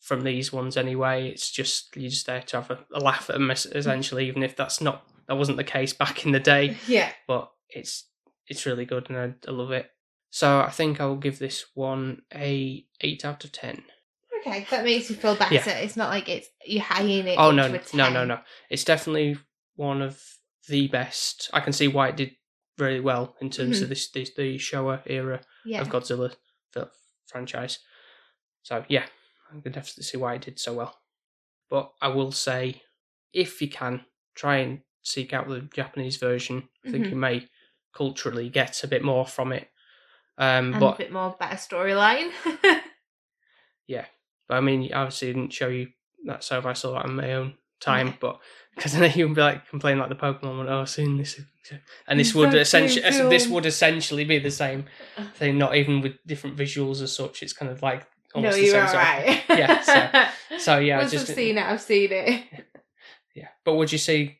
from 0.00 0.22
these 0.22 0.52
ones 0.52 0.76
anyway. 0.76 1.28
It's 1.28 1.50
just 1.50 1.94
you're 1.96 2.10
just 2.10 2.26
there 2.26 2.42
to 2.42 2.60
have 2.60 2.70
a, 2.70 2.78
a 2.94 3.00
laugh 3.00 3.28
at 3.30 3.34
them, 3.34 3.50
essentially, 3.50 4.26
even 4.28 4.42
if 4.42 4.56
that's 4.56 4.80
not 4.80 5.06
that 5.28 5.36
wasn't 5.36 5.58
the 5.58 5.64
case 5.64 5.92
back 5.92 6.24
in 6.26 6.32
the 6.32 6.40
day. 6.40 6.76
Yeah. 6.86 7.12
But 7.28 7.50
it's 7.68 8.06
it's 8.48 8.66
really 8.66 8.84
good, 8.84 9.08
and 9.10 9.18
I, 9.18 9.34
I 9.48 9.52
love 9.52 9.70
it. 9.70 9.90
So 10.30 10.60
I 10.60 10.70
think 10.70 11.00
I 11.00 11.06
will 11.06 11.16
give 11.16 11.38
this 11.38 11.66
one 11.74 12.22
a 12.34 12.84
eight 13.00 13.24
out 13.24 13.44
of 13.44 13.52
ten. 13.52 13.82
Okay, 14.40 14.66
that 14.70 14.84
makes 14.84 15.10
you 15.10 15.16
feel 15.16 15.36
better. 15.36 15.54
Yeah. 15.54 15.68
It's 15.68 15.96
not 15.96 16.08
like 16.08 16.28
it's 16.28 16.48
you're 16.64 16.82
hanging 16.82 17.26
it. 17.26 17.36
Oh 17.38 17.50
no, 17.50 17.68
no, 17.68 17.78
10. 17.78 18.12
no, 18.12 18.24
no! 18.24 18.38
It's 18.70 18.84
definitely 18.84 19.36
one 19.76 20.00
of 20.02 20.22
the 20.68 20.88
best. 20.88 21.50
I 21.52 21.60
can 21.60 21.72
see 21.74 21.88
why 21.88 22.08
it 22.08 22.16
did 22.16 22.30
really 22.78 23.00
well 23.00 23.36
in 23.42 23.50
terms 23.50 23.82
of 23.82 23.90
this, 23.90 24.08
this 24.10 24.32
the 24.34 24.56
Showa 24.56 25.02
era 25.06 25.38
Mm-hmm. 25.38 25.68
Yeah. 25.70 25.80
of 25.82 25.88
Godzilla 25.90 26.32
franchise. 27.26 27.78
So 28.62 28.84
yeah, 28.88 29.04
I 29.50 29.60
can 29.60 29.72
definitely 29.72 30.04
see 30.04 30.18
why 30.18 30.34
it 30.34 30.42
did 30.42 30.58
so 30.58 30.74
well. 30.74 30.98
But 31.68 31.92
I 32.00 32.08
will 32.08 32.32
say, 32.32 32.82
if 33.32 33.60
you 33.60 33.68
can, 33.68 34.04
try 34.34 34.58
and 34.58 34.80
seek 35.02 35.32
out 35.32 35.48
the 35.48 35.68
Japanese 35.74 36.16
version. 36.16 36.68
I 36.86 36.90
think 36.90 37.06
you 37.06 37.16
may 37.16 37.46
culturally 37.94 38.48
get 38.48 38.82
a 38.82 38.88
bit 38.88 39.02
more 39.02 39.26
from 39.26 39.52
it. 39.52 39.68
Um, 40.38 40.74
and 40.74 40.82
a 40.82 40.94
bit 40.96 41.12
more 41.12 41.36
better 41.38 41.56
storyline. 41.56 42.30
Yeah, 43.90 44.04
but 44.46 44.56
I 44.56 44.60
mean, 44.60 44.92
obviously, 44.92 45.30
I 45.30 45.32
didn't 45.32 45.52
show 45.52 45.66
you 45.66 45.88
that, 46.26 46.44
so 46.44 46.58
if 46.58 46.64
I 46.64 46.74
saw 46.74 46.92
that 46.92 47.06
on 47.06 47.16
my 47.16 47.32
own 47.32 47.54
time. 47.80 48.08
Okay. 48.08 48.18
But 48.20 48.38
because 48.76 48.92
then 48.92 49.10
you'd 49.16 49.34
be 49.34 49.40
like 49.40 49.68
complaining 49.68 49.98
like 49.98 50.10
the 50.10 50.14
Pokemon 50.14 50.58
one, 50.58 50.68
oh, 50.68 50.82
I've 50.82 50.88
seen 50.88 51.16
this, 51.16 51.40
and 52.06 52.20
this 52.20 52.32
would 52.32 52.52
so 52.52 52.58
essentially 52.58 53.28
this 53.28 53.48
would 53.48 53.66
essentially 53.66 54.24
be 54.24 54.38
the 54.38 54.52
same 54.52 54.84
thing, 55.34 55.58
not 55.58 55.74
even 55.74 56.02
with 56.02 56.24
different 56.24 56.56
visuals 56.56 57.02
as 57.02 57.12
such. 57.12 57.42
It's 57.42 57.52
kind 57.52 57.72
of 57.72 57.82
like 57.82 58.06
almost 58.34 58.56
same. 58.56 58.70
sort 58.70 58.82
of- 58.84 58.90
alright. 58.90 59.42
Yeah, 59.48 59.80
so- 59.82 60.58
So 60.58 60.78
yeah, 60.78 60.98
Once 60.98 61.12
just 61.12 61.30
I've 61.30 61.36
seen 61.36 61.58
it, 61.58 61.64
I've 61.64 61.80
seen 61.80 62.12
it. 62.12 62.44
yeah. 63.34 63.48
But 63.64 63.74
would 63.74 63.90
you 63.92 63.98
see 63.98 64.38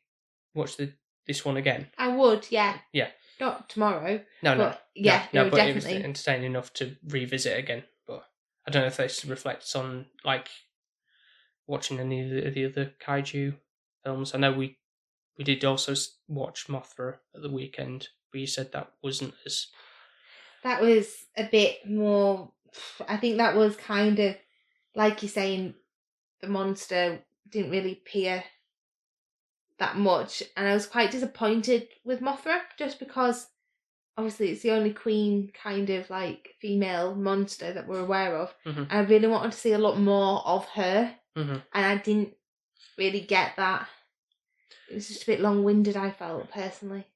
watch 0.55 0.77
the 0.77 0.93
this 1.27 1.45
one 1.45 1.57
again? 1.57 1.89
I 1.97 2.09
would, 2.09 2.47
yeah. 2.51 2.79
Yeah. 2.93 3.09
Not 3.39 3.69
tomorrow. 3.71 4.21
No, 4.43 4.55
no, 4.55 4.75
yeah, 4.95 5.25
no, 5.33 5.45
no, 5.45 5.51
but 5.51 5.61
it 5.67 5.75
was 5.75 5.85
definitely. 5.85 6.05
entertaining 6.05 6.47
enough 6.51 6.73
to 6.75 6.97
revisit 7.09 7.59
again. 7.59 7.85
But 8.07 8.25
I 8.67 8.71
don't 8.71 8.83
know 8.83 8.89
if 8.89 8.99
this 8.99 9.25
reflects 9.25 9.75
on 9.75 10.07
like 10.25 10.49
watching 11.67 12.01
any 12.01 12.21
of 12.23 12.31
the, 12.31 12.51
the 12.51 12.65
other 12.67 12.93
kaiju 13.07 13.55
films. 14.05 14.35
I 14.35 14.39
know 14.39 14.53
we 14.53 14.77
we 15.39 15.45
did 15.45 15.65
also 15.65 15.95
watch 16.29 16.67
Mothra 16.69 17.15
at 17.35 17.41
the 17.41 17.49
weekend, 17.51 18.09
but 18.31 18.41
you 18.41 18.47
said 18.47 18.73
that 18.73 18.91
wasn't 19.03 19.33
as 19.47 19.69
that 20.63 20.83
was 20.83 21.07
a 21.37 21.45
bit 21.45 21.79
more 21.89 22.53
i 23.09 23.17
think 23.17 23.37
that 23.39 23.57
was 23.57 23.77
kind 23.77 24.19
of 24.19 24.37
like 24.95 25.23
you're 25.23 25.29
saying 25.31 25.75
the 26.41 26.49
monster 26.49 27.21
didn't 27.49 27.71
really 27.71 27.93
appear 27.93 28.45
that 29.79 29.97
much 29.97 30.43
and 30.57 30.69
i 30.69 30.75
was 30.75 30.87
quite 30.87 31.11
disappointed 31.11 31.89
with 32.05 32.21
mothra 32.21 32.61
just 32.79 32.99
because 32.99 33.47
obviously 34.17 34.51
it's 34.51 34.63
the 34.63 34.71
only 34.71 34.93
queen 34.93 35.51
kind 35.55 35.89
of 35.91 36.09
like 36.11 36.55
female 36.61 37.15
monster 37.15 37.73
that 37.73 37.87
we're 37.89 38.01
aware 38.01 38.37
of 38.37 38.55
Mhm. 38.67 38.87
i 38.91 38.99
really 39.01 39.29
wanted 39.29 39.53
to 39.53 39.59
see 39.59 39.73
a 39.73 39.79
lot 39.79 39.99
more 39.99 40.47
of 40.47 40.67
her 40.71 41.17
Mhm. 41.37 41.63
and 41.73 41.87
i 41.87 41.97
didn't 41.97 42.35
really 42.99 43.21
get 43.21 43.57
that 43.57 43.89
it 44.91 44.95
was 44.95 45.09
just 45.09 45.23
a 45.23 45.27
bit 45.27 45.41
long-winded 45.41 45.97
i 45.97 46.11
felt 46.11 46.51
personally 46.51 47.07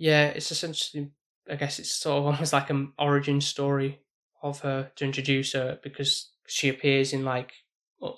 yeah. 0.00 0.26
It's 0.28 0.52
essentially, 0.52 1.10
I 1.50 1.56
guess 1.56 1.80
it's 1.80 1.90
sort 1.90 2.18
of 2.18 2.26
almost 2.26 2.52
like 2.52 2.70
an 2.70 2.92
origin 3.00 3.40
story 3.40 4.00
of 4.42 4.60
her 4.60 4.90
to 4.96 5.04
introduce 5.04 5.52
her 5.52 5.78
because 5.82 6.30
she 6.46 6.68
appears 6.68 7.12
in 7.12 7.24
like 7.24 7.52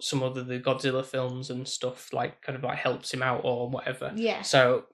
some 0.00 0.22
other 0.22 0.42
the 0.44 0.60
Godzilla 0.60 1.04
films 1.04 1.48
and 1.50 1.66
stuff, 1.66 2.12
like 2.12 2.42
kind 2.42 2.56
of 2.56 2.62
like 2.62 2.78
helps 2.78 3.12
him 3.14 3.22
out 3.22 3.40
or 3.44 3.68
whatever. 3.70 4.12
yeah 4.14 4.42
So 4.42 4.84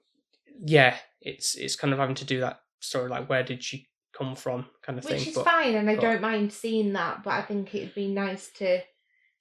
yeah, 0.65 0.97
it's 1.21 1.55
it's 1.55 1.75
kind 1.75 1.93
of 1.93 1.99
having 1.99 2.15
to 2.15 2.25
do 2.25 2.39
that 2.39 2.61
story 2.79 3.09
like 3.09 3.27
where 3.29 3.43
did 3.43 3.63
she 3.63 3.87
come 4.17 4.35
from 4.35 4.65
kind 4.83 4.97
of 4.97 5.05
which 5.05 5.19
thing. 5.19 5.27
is 5.29 5.35
but 5.35 5.45
fine 5.45 5.75
and 5.75 5.89
i 5.89 5.95
but- 5.95 6.01
don't 6.01 6.21
mind 6.21 6.51
seeing 6.53 6.93
that 6.93 7.23
but 7.23 7.31
i 7.33 7.41
think 7.41 7.73
it'd 7.75 7.93
be 7.93 8.07
nice 8.07 8.49
to 8.49 8.79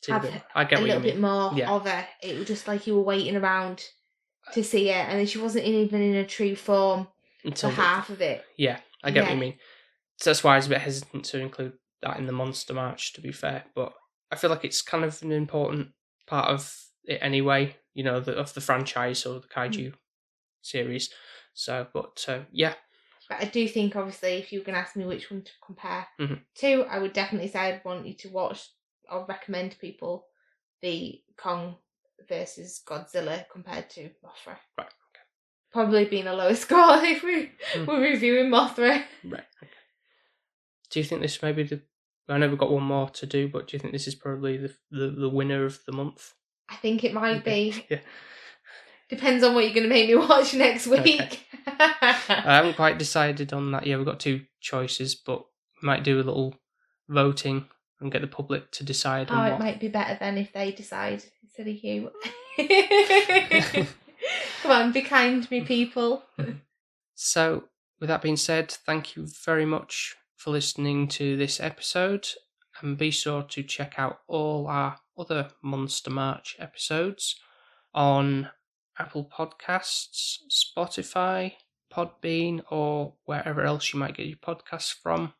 to 0.03 0.13
have 0.13 0.23
the- 0.23 0.43
I 0.55 0.65
get 0.65 0.81
a 0.81 0.83
little 0.83 1.01
bit 1.01 1.19
more 1.19 1.53
Yeah. 1.55 1.71
of 1.71 1.87
her. 1.87 2.07
It 2.23 2.37
was 2.39 2.47
just 2.47 2.69
like 2.69 2.87
you 2.87 2.95
were 2.95 3.03
waiting 3.03 3.37
around 3.37 3.83
uh, 4.47 4.53
to 4.53 4.63
see 4.63 4.91
it, 4.91 4.95
and 5.09 5.19
then 5.19 5.27
she 5.27 5.39
wasn't 5.39 5.65
even 5.65 6.03
in 6.03 6.15
a 6.17 6.27
true 6.27 6.55
form 6.55 7.09
Until 7.45 7.71
for 7.71 7.81
half 7.81 8.11
of 8.11 8.21
it. 8.21 8.45
yeah, 8.59 8.79
I 9.03 9.11
get 9.11 9.25
what 9.25 9.33
you 9.33 9.39
mean. 9.41 9.59
So 10.19 10.31
that's 10.31 10.43
why 10.45 10.55
I 10.55 10.57
was 10.57 10.67
a 10.67 10.71
bit 10.71 10.81
hesitant 10.81 11.25
to 11.27 11.41
include 11.41 11.75
that 12.03 12.19
in 12.19 12.27
the 12.27 12.33
monster 12.33 12.75
march. 12.75 13.13
To 13.15 13.21
be 13.21 13.33
fair, 13.33 13.65
but 13.75 13.93
I 14.31 14.37
feel 14.37 14.51
like 14.51 14.65
it's 14.65 14.83
kind 14.83 15.05
of 15.05 15.21
an 15.23 15.33
important 15.33 15.89
part 16.27 16.49
of 16.49 16.75
it 17.05 17.19
anyway. 17.23 17.77
You 17.95 18.05
know, 18.05 18.21
the, 18.21 18.33
of 18.37 18.53
the 18.55 18.61
franchise 18.61 19.25
or 19.27 19.41
the 19.41 19.49
kaiju 19.49 19.93
series. 20.63 21.11
So, 21.55 21.87
but 21.95 22.25
uh, 22.29 22.41
yeah, 22.53 22.75
But 23.29 23.41
I 23.41 23.45
do 23.47 23.67
think, 23.69 23.97
obviously, 23.97 24.35
if 24.35 24.53
you 24.53 24.59
were 24.61 24.65
going 24.65 24.75
to 24.75 24.81
ask 24.81 24.97
me 24.97 25.07
which 25.07 25.31
one 25.31 25.43
to 25.43 25.53
compare 25.65 26.07
Mhm. 26.21 26.41
to, 26.57 26.83
I 26.85 26.99
would 26.99 27.13
definitely 27.15 27.49
say 27.49 27.61
I'd 27.61 27.85
want 27.85 28.07
you 28.07 28.15
to 28.15 28.29
watch 28.29 28.69
or 29.11 29.25
recommend 29.27 29.73
to 29.73 29.79
people 29.79 30.27
the 30.83 31.23
Kong 31.37 31.77
versus 32.29 32.83
Godzilla 32.87 33.47
compared 33.51 33.89
to 33.91 34.11
Mothra. 34.23 34.59
Right, 34.77 34.93
Probably 35.73 36.05
being 36.05 36.27
a 36.27 36.35
lower 36.35 36.55
score 36.65 36.99
if 37.05 37.23
we 37.23 37.53
Mm. 37.75 37.87
were 37.87 38.01
reviewing 38.01 38.51
Mothra. 38.51 39.05
right. 39.25 39.45
Okay. 39.63 39.73
Do 40.91 41.01
you 41.01 41.05
think 41.05 41.21
this 41.23 41.43
may 41.43 41.53
be 41.53 41.63
the? 41.65 41.83
I 42.29 42.39
know 42.39 42.49
we've 42.49 42.59
got 42.59 42.73
one 42.73 42.83
more 42.83 43.09
to 43.11 43.27
do, 43.27 43.49
but 43.49 43.69
do 43.69 43.77
you 43.77 43.81
think 43.81 43.93
this 43.93 44.07
is 44.09 44.15
probably 44.15 44.57
the 44.57 44.75
the, 44.91 45.09
the 45.11 45.29
winner 45.29 45.65
of 45.65 45.79
the 45.87 45.93
month? 45.93 46.33
I 46.69 46.77
think 46.77 47.05
it 47.05 47.13
might 47.15 47.45
be. 47.45 47.85
Yeah. 47.91 48.01
Depends 49.09 49.45
on 49.45 49.55
what 49.55 49.63
you're 49.63 49.73
going 49.73 49.85
to 49.85 49.89
make 49.89 50.09
me 50.09 50.17
watch 50.17 50.53
next 50.55 50.89
Okay. 50.89 51.01
week. 51.21 51.47
I 51.69 52.43
haven't 52.57 52.75
quite 52.75 52.99
decided 52.99 53.53
on 53.53 53.71
that. 53.71 53.87
Yeah, 53.87 53.99
we've 53.99 54.05
got 54.07 54.19
two 54.19 54.41
choices, 54.61 55.15
but 55.15 55.45
we 55.81 55.87
might 55.87 56.03
do 56.03 56.17
a 56.17 56.25
little 56.25 56.57
voting 57.09 57.67
and 58.01 58.11
get 58.11 58.23
the 58.23 58.27
public 58.27 58.73
to 58.73 58.85
decide 58.85 59.29
Oh, 59.31 59.41
it 59.45 59.51
what. 59.53 59.61
might 59.61 59.79
be 59.79 59.87
better 59.87 60.17
then 60.19 60.37
if 60.39 60.53
they 60.53 60.73
decide 60.73 61.23
instead 61.41 61.69
of 61.69 61.77
you. 61.85 62.11
Come 64.63 64.71
on, 64.73 64.91
be 64.93 65.03
kind 65.03 65.41
to 65.43 65.53
me, 65.53 65.61
people. 65.61 66.25
So, 67.15 67.65
with 68.01 68.09
that 68.09 68.23
being 68.23 68.37
said, 68.37 68.73
thank 68.73 69.15
you 69.15 69.29
very 69.45 69.65
much 69.67 70.17
for 70.37 70.51
listening 70.51 71.09
to 71.09 71.37
this 71.37 71.61
episode, 71.61 72.29
and 72.81 72.99
be 72.99 73.11
sure 73.11 73.43
to 73.43 73.63
check 73.63 73.95
out 73.99 74.21
all 74.29 74.67
our 74.67 74.99
other 75.19 75.49
Monster 75.63 76.11
March 76.11 76.57
episodes 76.59 77.41
on 77.95 78.51
Apple 78.99 79.25
Podcasts, 79.25 80.39
Spotify, 80.51 81.55
Podbean, 81.93 82.63
or 82.71 83.15
wherever 83.25 83.63
else 83.63 83.93
you 83.93 83.99
might 83.99 84.17
get 84.17 84.27
your 84.27 84.37
podcasts 84.37 84.93
from. 84.93 85.33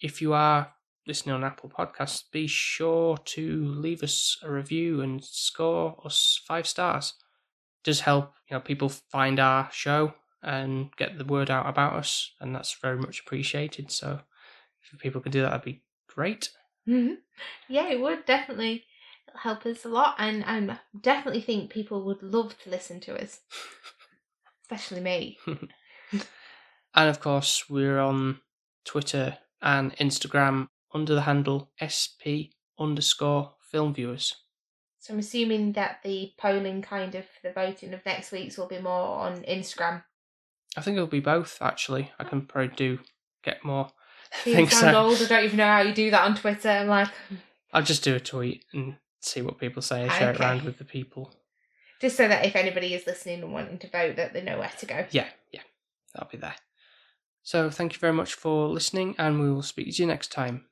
If 0.00 0.20
you 0.20 0.34
are 0.34 0.74
listening 1.06 1.34
on 1.34 1.44
Apple 1.44 1.70
Podcasts, 1.70 2.22
be 2.30 2.46
sure 2.46 3.16
to 3.16 3.64
leave 3.64 4.02
us 4.02 4.38
a 4.42 4.50
review 4.50 5.00
and 5.00 5.24
score 5.24 6.00
us 6.04 6.40
five 6.46 6.66
stars. 6.66 7.14
It 7.80 7.86
does 7.86 8.00
help 8.00 8.34
you 8.48 8.56
know 8.56 8.60
people 8.60 8.88
find 8.88 9.40
our 9.40 9.70
show 9.72 10.14
and 10.42 10.90
get 10.96 11.18
the 11.18 11.24
word 11.24 11.50
out 11.50 11.68
about 11.68 11.94
us, 11.94 12.32
and 12.40 12.54
that's 12.54 12.76
very 12.80 12.98
much 12.98 13.20
appreciated. 13.20 13.90
So 13.90 14.20
if 14.92 15.00
people 15.00 15.20
could 15.20 15.32
do 15.32 15.42
that, 15.42 15.50
that'd 15.50 15.64
be 15.64 15.82
great. 16.08 16.50
Mhm. 16.86 17.18
Yeah, 17.68 17.88
it 17.88 18.00
would 18.00 18.24
definitely 18.26 18.84
help 19.36 19.64
us 19.66 19.84
a 19.84 19.88
lot, 19.88 20.16
and 20.18 20.44
I 20.44 20.78
definitely 20.98 21.40
think 21.40 21.70
people 21.70 22.04
would 22.04 22.22
love 22.22 22.58
to 22.62 22.70
listen 22.70 23.00
to 23.00 23.20
us, 23.20 23.40
especially 24.62 25.00
me. 25.00 25.38
And 26.94 27.08
of 27.08 27.20
course, 27.20 27.70
we're 27.70 27.98
on 27.98 28.40
Twitter 28.84 29.38
and 29.62 29.96
Instagram 29.96 30.68
under 30.92 31.14
the 31.14 31.22
handle 31.22 31.70
sp 31.80 32.52
underscore 32.78 33.54
film 33.60 33.94
viewers. 33.94 34.34
So 34.98 35.14
I'm 35.14 35.18
assuming 35.20 35.72
that 35.72 36.00
the 36.04 36.32
polling 36.38 36.82
kind 36.82 37.14
of 37.14 37.24
the 37.42 37.52
voting 37.52 37.94
of 37.94 38.04
next 38.04 38.30
week's 38.30 38.58
will 38.58 38.68
be 38.68 38.78
more 38.78 39.18
on 39.20 39.42
Instagram. 39.44 40.04
I 40.76 40.80
think 40.80 40.96
it'll 40.96 41.06
be 41.06 41.20
both. 41.20 41.58
Actually, 41.60 42.12
I 42.18 42.24
can 42.24 42.46
probably 42.46 42.74
do 42.76 42.98
get 43.42 43.64
more. 43.64 43.90
You 44.44 44.54
think 44.54 44.70
sound 44.70 44.94
so. 44.94 45.02
old. 45.02 45.20
I 45.22 45.26
don't 45.26 45.44
even 45.44 45.56
know 45.58 45.66
how 45.66 45.80
you 45.80 45.94
do 45.94 46.10
that 46.10 46.24
on 46.24 46.34
Twitter. 46.36 46.68
I'm 46.68 46.88
like, 46.88 47.08
I'll 47.72 47.82
just 47.82 48.02
do 48.04 48.14
a 48.14 48.20
tweet 48.20 48.64
and 48.72 48.96
see 49.20 49.42
what 49.42 49.58
people 49.58 49.82
say 49.82 50.02
and 50.02 50.12
share 50.12 50.30
it 50.32 50.40
around 50.40 50.62
with 50.62 50.78
the 50.78 50.84
people. 50.84 51.32
just 52.00 52.16
so 52.16 52.26
that 52.28 52.44
if 52.44 52.56
anybody 52.56 52.94
is 52.94 53.06
listening 53.06 53.42
and 53.42 53.52
wanting 53.52 53.78
to 53.78 53.88
vote, 53.88 54.16
that 54.16 54.32
they 54.32 54.42
know 54.42 54.58
where 54.58 54.72
to 54.78 54.86
go. 54.86 55.06
Yeah, 55.10 55.28
yeah, 55.52 55.60
that'll 56.14 56.30
be 56.30 56.38
there. 56.38 56.56
So 57.42 57.70
thank 57.70 57.92
you 57.92 57.98
very 57.98 58.12
much 58.12 58.34
for 58.34 58.68
listening, 58.68 59.14
and 59.18 59.40
we 59.40 59.50
will 59.50 59.62
speak 59.62 59.94
to 59.94 60.02
you 60.02 60.06
next 60.08 60.32
time. 60.32 60.64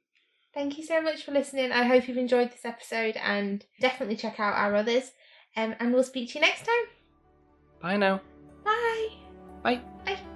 Thank 0.53 0.79
you 0.79 0.85
so 0.85 1.01
much 1.01 1.23
for 1.23 1.31
listening. 1.33 1.71
I 1.71 1.85
hope 1.85 2.09
you've 2.09 2.17
enjoyed 2.17 2.51
this 2.51 2.65
episode 2.65 3.17
and 3.23 3.65
definitely 3.81 4.17
check 4.17 4.41
out 4.41 4.55
our 4.55 4.75
others. 4.75 5.13
Um, 5.57 5.75
and 5.79 5.93
we'll 5.93 6.03
speak 6.03 6.31
to 6.31 6.35
you 6.37 6.41
next 6.41 6.61
time. 6.61 6.85
Bye 7.81 7.97
now. 7.97 8.21
Bye. 8.65 9.09
Bye. 9.63 9.81
Bye. 10.05 10.30